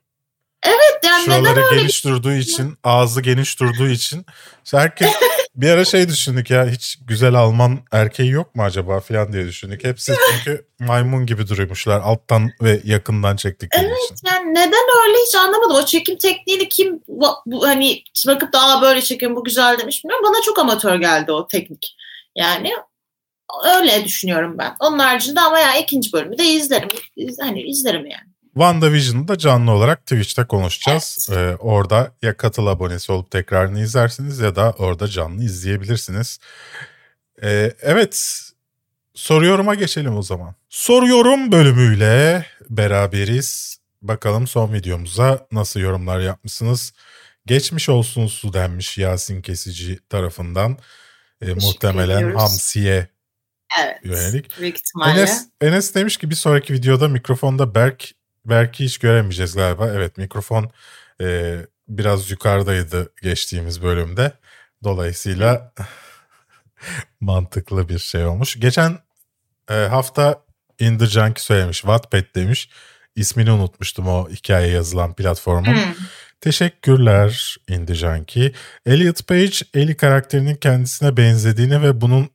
Evet 0.66 1.00
yani 1.04 1.22
neden 1.28 1.38
Şuraları 1.38 1.64
öyle 1.64 1.80
geniş 1.80 2.04
durduğu 2.04 2.32
için, 2.32 2.78
ağzı 2.84 3.20
geniş 3.20 3.60
durduğu 3.60 3.88
için. 3.88 4.26
İşte 4.64 4.78
herkes 4.78 5.10
bir 5.54 5.70
ara 5.70 5.84
şey 5.84 6.08
düşündük 6.08 6.50
ya 6.50 6.66
hiç 6.68 6.98
güzel 7.06 7.34
Alman 7.34 7.78
erkeği 7.92 8.30
yok 8.30 8.54
mu 8.54 8.62
acaba 8.62 9.00
falan 9.00 9.32
diye 9.32 9.46
düşündük. 9.46 9.84
Hepsi 9.84 10.12
çünkü 10.32 10.66
maymun 10.78 11.26
gibi 11.26 11.48
duruyormuşlar 11.48 12.00
alttan 12.00 12.50
ve 12.62 12.80
yakından 12.84 13.36
çektikleri 13.36 13.86
için. 14.04 14.16
yani 14.26 14.50
neden 14.54 15.06
öyle 15.06 15.18
hiç 15.26 15.34
anlamadım. 15.34 15.76
O 15.76 15.84
çekim 15.84 16.18
tekniğini 16.18 16.68
kim 16.68 17.00
bu, 17.08 17.66
hani 17.68 18.02
bakıp 18.26 18.52
da 18.52 18.60
Aa, 18.60 18.82
böyle 18.82 19.02
çekim 19.02 19.36
bu 19.36 19.44
güzel 19.44 19.78
demiş 19.78 20.04
bilmiyorum. 20.04 20.24
Bana 20.28 20.42
çok 20.42 20.58
amatör 20.58 20.94
geldi 20.94 21.32
o 21.32 21.48
teknik. 21.48 21.96
Yani 22.36 22.70
öyle 23.76 24.04
düşünüyorum 24.04 24.58
ben. 24.58 24.76
Onun 24.80 24.98
haricinde 24.98 25.40
ama 25.40 25.58
ya 25.58 25.76
ikinci 25.78 26.12
bölümü 26.12 26.38
de 26.38 26.44
izlerim. 26.44 26.88
İz- 27.16 27.38
Hani 27.40 27.62
izlerim 27.62 28.06
yani. 28.06 28.35
WandaVision'ı 28.56 29.28
da 29.28 29.38
canlı 29.38 29.70
olarak 29.70 30.06
Twitch'te 30.06 30.44
konuşacağız. 30.44 31.28
Ee, 31.32 31.56
orada 31.58 32.12
ya 32.22 32.36
katıl 32.36 32.66
abonesi 32.66 33.12
olup 33.12 33.30
tekrarını 33.30 33.80
izlersiniz 33.80 34.38
ya 34.38 34.56
da 34.56 34.74
orada 34.78 35.08
canlı 35.08 35.44
izleyebilirsiniz. 35.44 36.38
Ee, 37.42 37.72
evet 37.82 38.42
soruyorum'a 39.14 39.74
geçelim 39.74 40.16
o 40.16 40.22
zaman. 40.22 40.54
Soruyorum 40.68 41.52
bölümüyle 41.52 42.46
beraberiz. 42.70 43.78
Bakalım 44.02 44.46
son 44.46 44.72
videomuza 44.72 45.46
nasıl 45.52 45.80
yorumlar 45.80 46.20
yapmışsınız. 46.20 46.92
Geçmiş 47.46 47.88
olsun 47.88 48.26
su 48.26 48.52
denmiş 48.52 48.98
Yasin 48.98 49.42
Kesici 49.42 49.98
tarafından. 50.08 50.78
Ee, 51.42 51.54
muhtemelen 51.54 52.16
ediyoruz. 52.16 52.40
Hamsi'ye 52.40 53.08
Evet. 53.84 53.96
yönelik. 54.04 54.50
Enes, 55.06 55.46
Enes 55.60 55.94
demiş 55.94 56.16
ki 56.16 56.30
bir 56.30 56.34
sonraki 56.34 56.72
videoda 56.72 57.08
mikrofonda 57.08 57.74
Berk 57.74 58.16
Berk'i 58.48 58.84
hiç 58.84 58.98
göremeyeceğiz 58.98 59.54
galiba. 59.54 59.88
Evet 59.88 60.18
mikrofon 60.18 60.70
e, 61.20 61.56
biraz 61.88 62.30
yukarıdaydı 62.30 63.12
geçtiğimiz 63.22 63.82
bölümde. 63.82 64.32
Dolayısıyla 64.84 65.72
mantıklı 67.20 67.88
bir 67.88 67.98
şey 67.98 68.24
olmuş. 68.24 68.60
Geçen 68.60 68.98
e, 69.70 69.74
hafta 69.74 70.46
In 70.78 70.98
The 70.98 71.06
söylemiş. 71.36 71.76
Wattpad 71.80 72.34
demiş. 72.34 72.70
İsmini 73.16 73.50
unutmuştum 73.50 74.08
o 74.08 74.28
hikaye 74.30 74.68
yazılan 74.68 75.14
platformun. 75.14 75.74
Hmm. 75.74 75.94
Teşekkürler 76.40 77.56
In 77.68 77.86
The 77.86 77.94
Junkie. 77.94 78.52
Elliot 78.86 79.28
Page 79.28 79.56
Ellie 79.74 79.96
karakterinin 79.96 80.54
kendisine 80.54 81.16
benzediğini 81.16 81.82
ve 81.82 82.00
bunun 82.00 82.30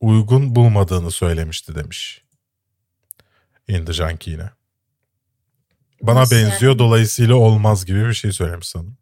uygun 0.00 0.54
bulmadığını 0.54 1.10
söylemişti 1.10 1.74
demiş. 1.74 2.22
In 3.68 3.84
The 3.84 3.92
Junkie 3.92 4.32
yine. 4.32 4.50
Bana 6.02 6.20
Nasıl 6.20 6.36
benziyor 6.36 6.72
yani? 6.72 6.78
dolayısıyla 6.78 7.34
olmaz 7.34 7.86
gibi 7.86 8.08
bir 8.08 8.14
şey 8.14 8.32
söylemiş 8.32 8.66
sanırım. 8.68 8.96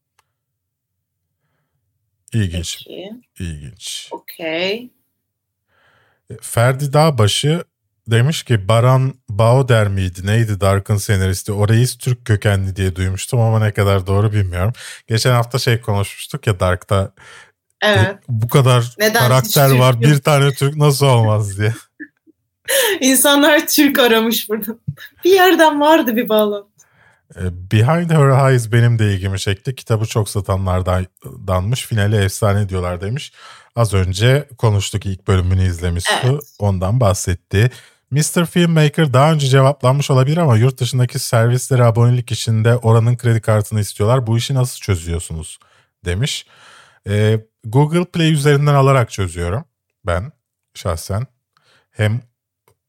İlginç, 2.32 2.78
Peki. 2.78 3.10
ilginç. 3.38 4.08
Okey. 4.10 4.90
Ferdi 6.40 6.92
Dağbaşı 6.92 7.64
demiş 8.08 8.42
ki 8.42 8.68
Baran 8.68 9.14
Baoder 9.28 9.88
miydi 9.88 10.26
neydi 10.26 10.60
Dark'ın 10.60 10.96
senaristi 10.96 11.52
o 11.52 11.68
reis 11.68 11.98
Türk 11.98 12.24
kökenli 12.24 12.76
diye 12.76 12.96
duymuştum 12.96 13.40
ama 13.40 13.58
ne 13.60 13.72
kadar 13.72 14.06
doğru 14.06 14.32
bilmiyorum. 14.32 14.72
Geçen 15.06 15.32
hafta 15.32 15.58
şey 15.58 15.80
konuşmuştuk 15.80 16.46
ya 16.46 16.60
Dark'ta 16.60 17.12
Evet. 17.82 18.00
e, 18.08 18.18
bu 18.28 18.48
kadar 18.48 18.94
Neden 18.98 19.18
karakter 19.20 19.70
var 19.70 19.92
yok? 19.94 20.02
bir 20.02 20.18
tane 20.18 20.52
Türk 20.52 20.76
nasıl 20.76 21.06
olmaz 21.06 21.58
diye. 21.58 21.74
İnsanlar 23.00 23.66
Türk 23.66 23.98
aramış 23.98 24.48
burada. 24.48 24.72
Bir 25.24 25.30
yerden 25.32 25.80
vardı 25.80 26.16
bir 26.16 26.28
bağlantı. 26.28 26.68
E, 27.36 27.70
Behind 27.72 28.10
Her 28.10 28.50
Eyes 28.50 28.72
benim 28.72 28.98
de 28.98 29.14
ilgimi 29.14 29.38
çekti. 29.38 29.74
Kitabı 29.74 30.06
çok 30.06 30.28
satanlardanmış. 30.28 31.86
Finali 31.86 32.16
efsane 32.16 32.68
diyorlar 32.68 33.00
demiş. 33.00 33.32
Az 33.76 33.94
önce 33.94 34.48
konuştuk 34.58 35.06
ilk 35.06 35.28
bölümünü 35.28 35.66
izlemiş 35.66 36.04
Su. 36.04 36.12
Evet. 36.22 36.42
Ondan 36.58 37.00
bahsetti. 37.00 37.70
Mr. 38.10 38.46
Filmmaker 38.46 39.12
daha 39.12 39.32
önce 39.32 39.46
cevaplanmış 39.46 40.10
olabilir 40.10 40.36
ama 40.36 40.56
yurt 40.56 40.80
dışındaki 40.80 41.18
servislere 41.18 41.84
abonelik 41.84 42.32
içinde 42.32 42.76
oranın 42.76 43.16
kredi 43.16 43.40
kartını 43.40 43.80
istiyorlar. 43.80 44.26
Bu 44.26 44.38
işi 44.38 44.54
nasıl 44.54 44.80
çözüyorsunuz 44.80 45.58
demiş. 46.04 46.46
E, 47.08 47.40
Google 47.64 48.04
Play 48.04 48.32
üzerinden 48.32 48.74
alarak 48.74 49.10
çözüyorum 49.10 49.64
ben 50.06 50.32
şahsen. 50.74 51.26
Hem 51.90 52.20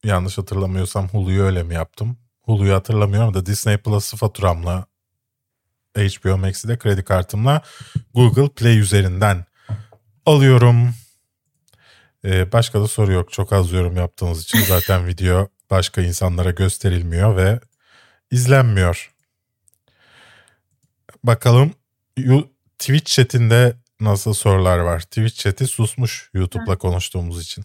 yanlış 0.04 0.38
hatırlamıyorsam 0.38 1.08
Hulu'yu 1.08 1.42
öyle 1.42 1.62
mi 1.62 1.74
yaptım? 1.74 2.16
Hulu'yu 2.50 2.74
hatırlamıyorum 2.74 3.34
da 3.34 3.46
Disney 3.46 3.76
Plus'ı 3.76 4.16
faturamla 4.16 4.86
HBO 5.96 6.38
Max'i 6.38 6.68
de 6.68 6.78
kredi 6.78 7.04
kartımla 7.04 7.62
Google 8.14 8.48
Play 8.48 8.78
üzerinden 8.78 9.44
alıyorum. 10.26 10.94
Ee, 12.24 12.52
başka 12.52 12.80
da 12.80 12.88
soru 12.88 13.12
yok. 13.12 13.32
Çok 13.32 13.52
az 13.52 13.72
yorum 13.72 13.96
yaptığınız 13.96 14.42
için 14.42 14.58
zaten 14.58 15.06
video 15.06 15.48
başka 15.70 16.02
insanlara 16.02 16.50
gösterilmiyor 16.50 17.36
ve 17.36 17.60
izlenmiyor. 18.30 19.14
Bakalım 21.24 21.74
Twitch 22.78 23.12
chatinde 23.12 23.76
nasıl 24.00 24.34
sorular 24.34 24.78
var? 24.78 25.00
Twitch 25.00 25.34
chat'i 25.34 25.66
susmuş 25.66 26.30
YouTube'la 26.34 26.78
konuştuğumuz 26.78 27.42
için. 27.42 27.64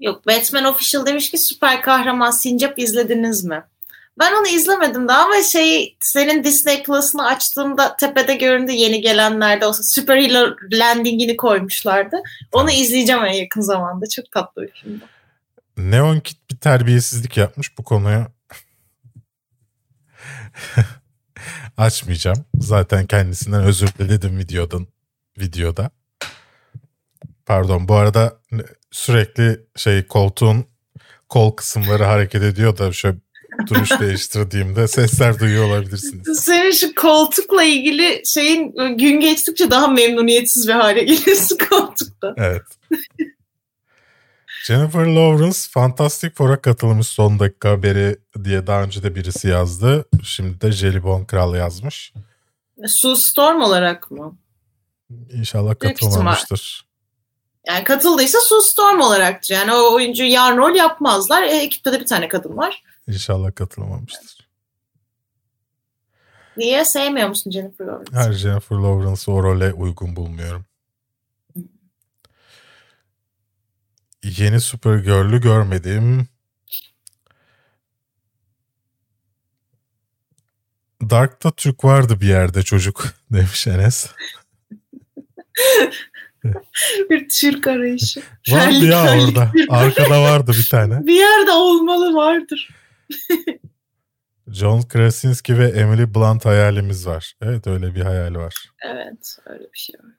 Yok 0.00 0.26
Batman 0.26 0.64
Official 0.64 1.06
demiş 1.06 1.30
ki 1.30 1.38
süper 1.38 1.82
kahraman 1.82 2.30
Sincap 2.30 2.78
izlediniz 2.78 3.44
mi? 3.44 3.64
Ben 4.18 4.32
onu 4.32 4.48
izlemedim 4.48 5.08
daha 5.08 5.24
ama 5.24 5.42
şey 5.42 5.96
senin 6.00 6.44
Disney 6.44 6.82
Plus'ını 6.82 7.26
açtığımda 7.26 7.96
tepede 7.96 8.34
göründü 8.34 8.72
yeni 8.72 9.00
gelenlerde 9.00 9.66
olsa 9.66 9.82
Super 9.82 10.16
Hero 10.16 10.56
Landing'ini 10.72 11.36
koymuşlardı. 11.36 12.16
Onu 12.52 12.70
izleyeceğim 12.70 13.24
en 13.24 13.32
yakın 13.32 13.60
zamanda. 13.60 14.06
Çok 14.08 14.30
tatlı 14.32 14.62
bir 14.62 14.72
film. 14.72 15.00
Neon 15.76 16.20
Kid 16.20 16.36
bir 16.50 16.56
terbiyesizlik 16.56 17.36
yapmış 17.36 17.78
bu 17.78 17.84
konuyu. 17.84 18.26
Açmayacağım. 21.76 22.44
Zaten 22.54 23.06
kendisinden 23.06 23.64
özür 23.64 23.88
diledim 23.98 24.38
videodan 24.38 24.86
videoda. 25.38 25.90
Pardon 27.46 27.88
bu 27.88 27.94
arada 27.94 28.38
sürekli 28.90 29.60
şey 29.76 30.06
koltuğun 30.06 30.66
kol 31.28 31.50
kısımları 31.50 32.04
hareket 32.04 32.42
ediyor 32.42 32.78
da 32.78 32.92
şöyle 32.92 33.16
duruş 33.66 34.00
değiştirdiğimde 34.00 34.88
sesler 34.88 35.38
duyuyor 35.38 35.64
olabilirsiniz. 35.64 36.40
Senin 36.40 36.70
şu 36.70 36.94
koltukla 36.94 37.64
ilgili 37.64 38.22
şeyin 38.26 38.74
gün 38.98 39.20
geçtikçe 39.20 39.70
daha 39.70 39.88
memnuniyetsiz 39.88 40.68
bir 40.68 40.72
hale 40.72 41.04
geliyorsun 41.04 41.58
koltukta. 41.70 42.34
Evet. 42.36 42.62
Jennifer 44.66 45.06
Lawrence 45.06 45.58
Fantastic 45.70 46.30
Four'a 46.30 46.60
katılmış 46.60 47.06
son 47.06 47.38
dakika 47.38 47.70
haberi 47.70 48.16
diye 48.44 48.66
daha 48.66 48.82
önce 48.82 49.02
de 49.02 49.14
birisi 49.14 49.48
yazdı. 49.48 50.04
Şimdi 50.22 50.60
de 50.60 50.72
Jelibon 50.72 51.24
Kral 51.24 51.54
yazmış. 51.54 52.12
Sue 52.86 53.16
Storm 53.16 53.60
olarak 53.60 54.10
mı? 54.10 54.36
İnşallah 55.32 55.78
katılmamıştır. 55.78 56.86
Yani 57.66 57.84
katıldıysa 57.84 58.38
Sue 58.40 58.60
Storm 58.60 59.00
olarak. 59.00 59.50
Yani 59.50 59.72
o 59.72 59.94
oyuncu 59.94 60.24
yan 60.24 60.56
rol 60.56 60.74
yapmazlar. 60.74 61.42
E, 61.42 61.56
ekipte 61.56 61.92
de 61.92 62.00
bir 62.00 62.06
tane 62.06 62.28
kadın 62.28 62.56
var. 62.56 62.82
İnşallah 63.08 63.54
katılmamıştır. 63.54 64.48
Niye 66.56 66.84
sevmiyor 66.84 67.28
musun 67.28 67.50
Jennifer 67.50 67.84
Lawrence? 67.86 68.16
Her 68.16 68.32
Jennifer 68.32 68.76
Lawrence'ı 68.76 69.32
o 69.34 69.42
role 69.42 69.72
uygun 69.72 70.16
bulmuyorum. 70.16 70.64
Yeni 74.22 74.60
Supergirl'ü 74.60 75.40
görmedim. 75.40 76.28
Dark'ta 81.10 81.50
Türk 81.50 81.84
vardı 81.84 82.20
bir 82.20 82.26
yerde 82.28 82.62
çocuk 82.62 83.04
demiş 83.32 83.66
Enes. 83.66 84.06
bir 87.10 87.28
Türk 87.28 87.66
arayışı. 87.66 88.22
Vardı 88.50 88.84
ya 88.86 89.02
orada. 89.02 89.52
Arkada 89.68 90.22
vardı 90.22 90.52
bir 90.58 90.68
tane. 90.70 91.06
Bir 91.06 91.14
yerde 91.14 91.50
olmalı 91.52 92.14
vardır. 92.14 92.70
John 94.48 94.82
Krasinski 94.82 95.58
ve 95.58 95.68
Emily 95.68 96.14
Blunt 96.14 96.44
hayalimiz 96.44 97.06
var. 97.06 97.34
Evet 97.42 97.66
öyle 97.66 97.94
bir 97.94 98.00
hayal 98.00 98.34
var. 98.34 98.54
Evet 98.84 99.36
öyle 99.46 99.64
bir 99.64 99.78
şey 99.78 99.94
var. 100.04 100.12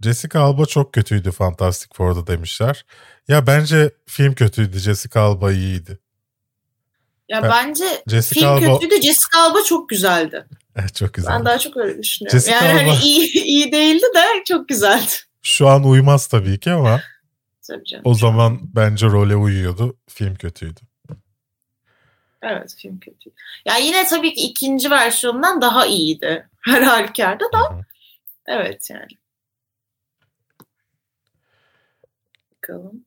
Jessica 0.00 0.40
Alba 0.40 0.66
çok 0.66 0.92
kötüydü 0.94 1.30
Fantastic 1.32 1.88
Four'da 1.94 2.26
demişler. 2.26 2.84
Ya 3.28 3.46
bence 3.46 3.90
film 4.06 4.34
kötüydü. 4.34 4.78
Jessica 4.78 5.20
Alba 5.20 5.52
iyiydi. 5.52 5.98
Ya 7.28 7.42
Ben- 7.42 7.50
bence 7.50 7.84
Jessica 8.06 8.58
film 8.58 8.68
Alba 8.70 8.78
kötüydü. 8.80 9.02
Jessica 9.02 9.38
Alba 9.42 9.58
çok 9.68 9.88
güzeldi. 9.88 10.46
Evet, 10.76 10.94
çok 10.94 11.14
güzel. 11.14 11.32
Ben 11.32 11.44
daha 11.44 11.58
çok 11.58 11.76
öyle 11.76 12.02
düşünüyorum. 12.02 12.38
Jessica 12.38 12.56
yani 12.64 12.80
Alba- 12.80 12.94
hani 12.94 13.04
iyi, 13.04 13.32
iyi 13.44 13.72
değildi 13.72 14.04
de 14.14 14.44
çok 14.48 14.68
güzeldi. 14.68 15.10
Şu 15.42 15.68
an 15.68 15.84
uymaz 15.84 16.26
tabii 16.26 16.60
ki 16.60 16.70
ama 16.70 17.00
Tabii 17.68 17.84
canım. 17.84 18.02
o 18.06 18.14
zaman 18.14 18.60
bence 18.62 19.06
role 19.06 19.36
uyuyordu. 19.36 19.96
Film 20.08 20.34
kötüydü. 20.34 20.80
Evet 22.44 22.74
film 22.78 23.00
kötü. 23.00 23.30
Ya 23.66 23.76
yine 23.76 24.04
tabii 24.04 24.34
ki 24.34 24.40
ikinci 24.40 24.90
versiyonundan 24.90 25.60
daha 25.60 25.86
iyiydi. 25.86 26.48
Her 26.60 26.82
halükarda 26.82 27.44
da. 27.52 27.84
Evet 28.46 28.90
yani. 28.90 29.18
Bakalım. 32.56 33.04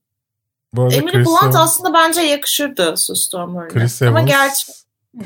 Bu 0.74 0.84
arada 0.84 0.96
Emily 0.96 1.12
Chris, 1.12 1.28
Blunt 1.28 1.56
aslında 1.56 1.94
bence 1.94 2.22
yakışırdı 2.22 2.98
Sue 2.98 3.16
Storm 3.16 3.56
rolüne. 3.56 3.68
Chris 3.68 4.02
Ama 4.02 4.20
Evans 4.20 4.30
gerçi 4.30 4.72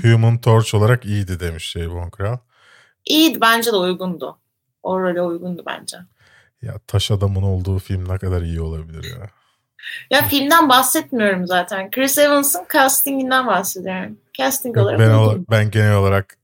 Human 0.01 0.37
Torch 0.41 0.75
olarak 0.75 1.05
iyiydi 1.05 1.39
demiş 1.39 1.71
şey 1.71 1.89
Von 1.89 2.09
Kral. 2.09 2.37
iyiydi 3.05 3.41
bence 3.41 3.71
de 3.71 3.75
uygundu. 3.75 4.37
O 4.83 4.99
role 4.99 5.21
uygundu 5.21 5.63
bence. 5.65 5.97
Ya 6.61 6.79
taş 6.87 7.11
adamın 7.11 7.43
olduğu 7.43 7.79
film 7.79 8.09
ne 8.09 8.17
kadar 8.17 8.41
iyi 8.41 8.61
olabilir 8.61 9.19
ya. 9.19 9.29
Ya 10.11 10.27
filmden 10.27 10.69
bahsetmiyorum 10.69 11.47
zaten. 11.47 11.91
Chris 11.91 12.17
Evans'ın 12.17 12.65
castinginden 12.73 13.47
bahsediyorum. 13.47 14.17
Casting 14.37 14.77
olarak 14.77 14.99
ben, 14.99 15.09
ola- 15.09 15.37
ben 15.51 15.71
genel 15.71 15.95
olarak 15.95 16.37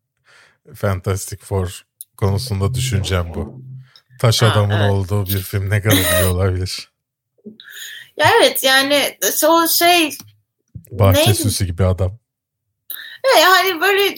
Fantastic 0.75 1.37
Four 1.37 1.85
konusunda 2.17 2.73
düşüncem 2.73 3.31
bu. 3.35 3.61
Taş 4.19 4.41
Ha, 4.41 4.47
adamın 4.47 4.75
evet. 4.75 4.91
olduğu 4.91 5.25
bir 5.25 5.39
film 5.39 5.69
ne 5.69 5.81
kadar 5.81 6.21
iyi 6.21 6.25
olabilir. 6.25 6.91
Ya 8.17 8.25
evet 8.41 8.63
yani 8.63 9.17
o 9.47 9.67
şey 9.67 10.17
Bahçe 10.91 11.19
Neydi? 11.21 11.35
süsü 11.35 11.65
gibi 11.65 11.85
adam. 11.85 12.17
Ya 13.25 13.41
yani 13.41 13.81
böyle 13.81 14.15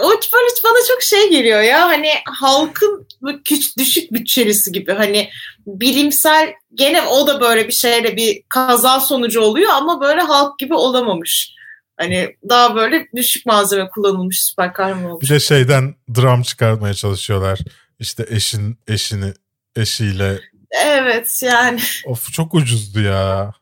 o 0.00 0.08
böyle 0.10 0.50
bana 0.64 0.78
çok 0.88 1.02
şey 1.02 1.30
geliyor 1.30 1.60
ya 1.60 1.88
hani 1.88 2.10
halkın 2.26 3.06
küçük 3.44 3.78
düşük 3.78 4.12
bütçelisi 4.12 4.72
gibi 4.72 4.92
hani 4.92 5.30
bilimsel 5.68 6.52
gene 6.74 7.02
o 7.02 7.26
da 7.26 7.40
böyle 7.40 7.68
bir 7.68 7.72
şeyle 7.72 8.16
bir 8.16 8.42
kaza 8.48 9.00
sonucu 9.00 9.40
oluyor 9.40 9.70
ama 9.72 10.00
böyle 10.00 10.20
halk 10.20 10.58
gibi 10.58 10.74
olamamış. 10.74 11.54
Hani 11.96 12.36
daha 12.48 12.74
böyle 12.76 13.08
düşük 13.16 13.46
malzeme 13.46 13.88
kullanılmış 13.88 14.44
süper 14.44 14.72
kahraman 14.72 15.04
olmuş. 15.04 15.22
Bir 15.22 15.28
de 15.28 15.40
şeyden 15.40 15.94
dram 16.16 16.42
çıkartmaya 16.42 16.94
çalışıyorlar. 16.94 17.58
İşte 17.98 18.26
eşin 18.28 18.78
eşini 18.88 19.32
eşiyle. 19.76 20.40
Evet 20.84 21.40
yani. 21.42 21.80
Of 22.06 22.32
çok 22.32 22.54
ucuzdu 22.54 23.00
ya. 23.00 23.52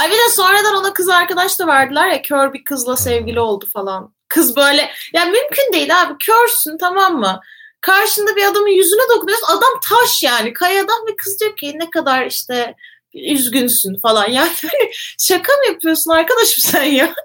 Ay 0.00 0.08
bir 0.08 0.14
de 0.14 0.30
sonradan 0.30 0.74
ona 0.74 0.92
kız 0.92 1.08
arkadaş 1.08 1.58
da 1.58 1.66
verdiler 1.66 2.08
ya 2.08 2.22
kör 2.22 2.52
bir 2.52 2.64
kızla 2.64 2.96
sevgili 2.96 3.40
oldu 3.40 3.66
falan. 3.72 4.14
Kız 4.28 4.56
böyle 4.56 4.90
ya 5.12 5.24
mümkün 5.24 5.72
değil 5.72 6.02
abi 6.02 6.14
körsün 6.18 6.78
tamam 6.78 7.18
mı? 7.18 7.40
Karşında 7.80 8.36
bir 8.36 8.44
adamın 8.44 8.76
yüzüne 8.76 9.16
dokunuyorsun 9.16 9.46
adam 9.46 9.80
taş 9.88 10.22
yani 10.22 10.52
kayadan 10.52 11.06
ve 11.08 11.16
kız 11.16 11.40
diyor 11.40 11.56
ki 11.56 11.72
ne 11.78 11.90
kadar 11.90 12.26
işte 12.26 12.74
üzgünsün 13.14 13.98
falan 13.98 14.30
yani 14.30 14.52
şaka 15.18 15.52
mı 15.52 15.66
yapıyorsun 15.72 16.10
arkadaşım 16.10 16.70
sen 16.70 16.84
ya? 16.84 17.14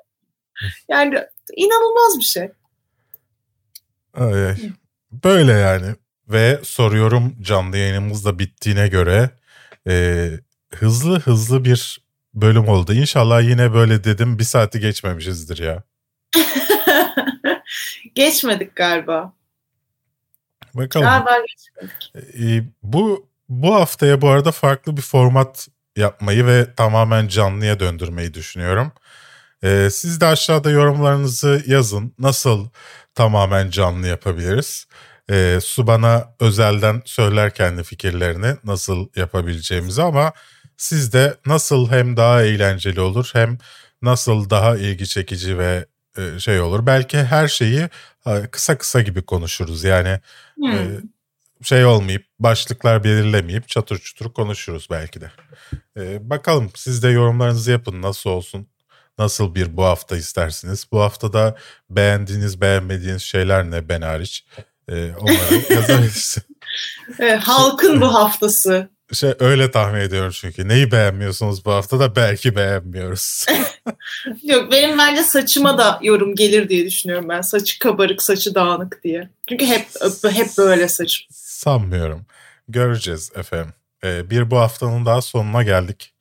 Yani 0.90 1.16
inanılmaz 1.56 2.20
bir 2.20 2.24
şey. 2.24 2.50
Ay, 4.14 4.46
ay. 4.46 4.56
Böyle 5.12 5.52
yani. 5.52 5.96
Ve 6.28 6.60
soruyorum 6.64 7.36
canlı 7.42 7.78
yayınımız 7.78 8.26
da 8.26 8.40
bittiğine 8.40 8.88
göre 8.88 9.30
e, 9.88 10.30
hızlı 10.74 11.20
hızlı 11.20 11.66
bir 11.66 12.02
bölüm 12.34 12.68
oldu. 12.68 12.94
İnşallah 12.94 13.42
yine 13.42 13.74
böyle 13.74 14.04
dedim 14.04 14.40
bir 14.40 14.44
saati 14.44 14.80
geçmemişizdir 14.80 15.58
ya. 15.58 15.84
Geçmedik 18.16 18.76
galiba. 18.76 19.34
Bakalım. 20.74 21.06
Galiba 21.06 21.32
geçmedik. 21.48 22.12
E, 22.40 22.64
bu 22.84 23.28
bu 23.50 23.76
haftaya 23.76 24.22
bu 24.22 24.30
arada 24.30 24.52
farklı 24.52 24.98
bir 24.98 25.02
format 25.02 25.68
yapmayı 25.96 26.46
ve 26.46 26.76
tamamen 26.76 27.28
canlıya 27.28 27.80
döndürmeyi 27.80 28.34
düşünüyorum. 28.34 28.92
E, 29.64 29.90
siz 29.92 30.22
de 30.22 30.26
aşağıda 30.26 30.72
yorumlarınızı 30.72 31.64
yazın. 31.68 32.14
Nasıl 32.20 32.70
tamamen 33.16 33.70
canlı 33.70 34.08
yapabiliriz? 34.08 34.88
E, 35.30 35.60
Su 35.62 35.88
bana 35.88 36.36
özelden 36.40 37.02
söyler 37.06 37.54
kendi 37.54 37.84
fikirlerini 37.84 38.56
nasıl 38.64 39.08
yapabileceğimizi 39.16 40.02
ama 40.04 40.34
siz 40.78 41.14
de 41.14 41.38
nasıl 41.46 41.90
hem 41.92 42.18
daha 42.18 42.44
eğlenceli 42.44 43.02
olur 43.02 43.30
hem 43.34 43.58
nasıl 44.02 44.50
daha 44.50 44.78
ilgi 44.78 45.08
çekici 45.08 45.58
ve 45.60 45.86
şey 46.40 46.60
olur. 46.62 46.86
Belki 46.86 47.18
her 47.24 47.48
şeyi 47.48 47.90
e, 48.26 48.48
kısa 48.52 48.78
kısa 48.78 49.02
gibi 49.02 49.22
konuşuruz. 49.22 49.84
Yani 49.84 50.20
Hmm. 50.56 50.72
e, 50.72 50.88
şey 51.64 51.86
olmayıp 51.86 52.26
başlıklar 52.40 53.04
belirlemeyip 53.04 53.68
çatır 53.68 53.98
çutur 54.00 54.34
konuşuruz 54.34 54.88
belki 54.92 55.22
de. 55.22 55.32
E, 55.98 56.30
bakalım 56.30 56.72
siz 56.76 57.04
de 57.04 57.10
yorumlarınızı 57.10 57.72
yapın 57.72 58.02
nasıl 58.02 58.30
olsun. 58.30 58.68
Nasıl 59.18 59.56
bir 59.56 59.78
bu 59.78 59.84
hafta 59.84 60.18
istersiniz? 60.18 60.88
Bu 60.92 61.02
haftada 61.02 61.56
beğendiğiniz 61.90 62.62
beğenmediğiniz 62.62 63.22
şeyler 63.22 63.72
ne 63.72 63.90
ben 63.90 64.02
hariç? 64.02 64.46
E, 64.90 65.12
onları 65.16 65.74
yazabilirsiniz. 65.74 66.46
Halkın 67.40 68.02
bu 68.02 68.14
haftası. 68.14 68.90
Şey, 69.14 69.34
öyle 69.40 69.72
tahmin 69.72 70.00
ediyorum 70.00 70.32
çünkü. 70.34 70.68
Neyi 70.68 70.92
beğenmiyorsunuz 70.92 71.66
bu 71.66 71.72
hafta 71.72 72.00
da 72.00 72.16
belki 72.16 72.56
beğenmiyoruz. 72.56 73.46
Yok 74.44 74.72
benim 74.72 74.98
bence 74.98 75.24
saçıma 75.24 75.78
da 75.78 76.00
yorum 76.04 76.36
gelir 76.36 76.70
diye 76.70 76.86
düşünüyorum 76.86 77.30
ben. 77.30 77.42
Saçı 77.42 77.80
kabarık, 77.80 78.22
saçı 78.22 78.56
dağınık 78.56 79.04
diye. 79.04 79.30
Çünkü 79.50 79.66
hep 79.66 79.88
hep 80.32 80.48
böyle 80.58 80.88
saçım. 80.88 81.28
Sanmıyorum. 81.32 82.26
Göreceğiz 82.68 83.32
efendim. 83.36 83.74
Ee, 84.04 84.30
bir 84.30 84.52
bu 84.52 84.58
haftanın 84.58 85.06
daha 85.06 85.22
sonuna 85.22 85.64
geldik. 85.64 86.14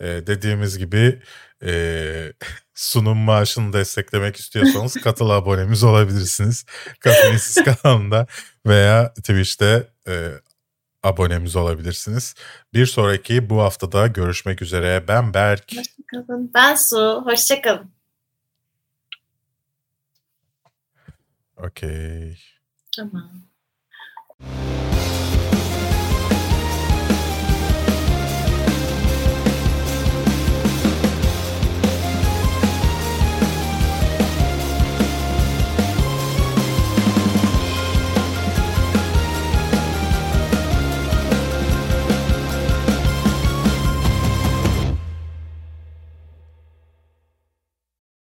Ee, 0.00 0.06
dediğimiz 0.06 0.78
gibi 0.78 1.18
e, 1.64 2.32
sunum 2.74 3.18
maaşını 3.18 3.72
desteklemek 3.72 4.36
istiyorsanız 4.36 4.94
katıl 5.04 5.30
abonemiz 5.30 5.84
olabilirsiniz. 5.84 6.64
Kafeinsiz 7.00 7.64
kanalında 7.64 8.26
veya 8.66 9.14
Twitch'te 9.14 9.88
e, 10.08 10.28
abonemiz 11.02 11.56
olabilirsiniz. 11.56 12.34
Bir 12.74 12.86
sonraki 12.86 13.50
bu 13.50 13.62
haftada 13.62 14.06
görüşmek 14.06 14.62
üzere. 14.62 15.04
Ben 15.08 15.34
Berk. 15.34 15.72
Hoşçakalın. 15.76 16.50
Ben 16.54 16.74
Su. 16.74 17.22
Hoşçakalın. 17.24 17.90
Okey. 21.56 22.38
Tamam. 22.96 23.32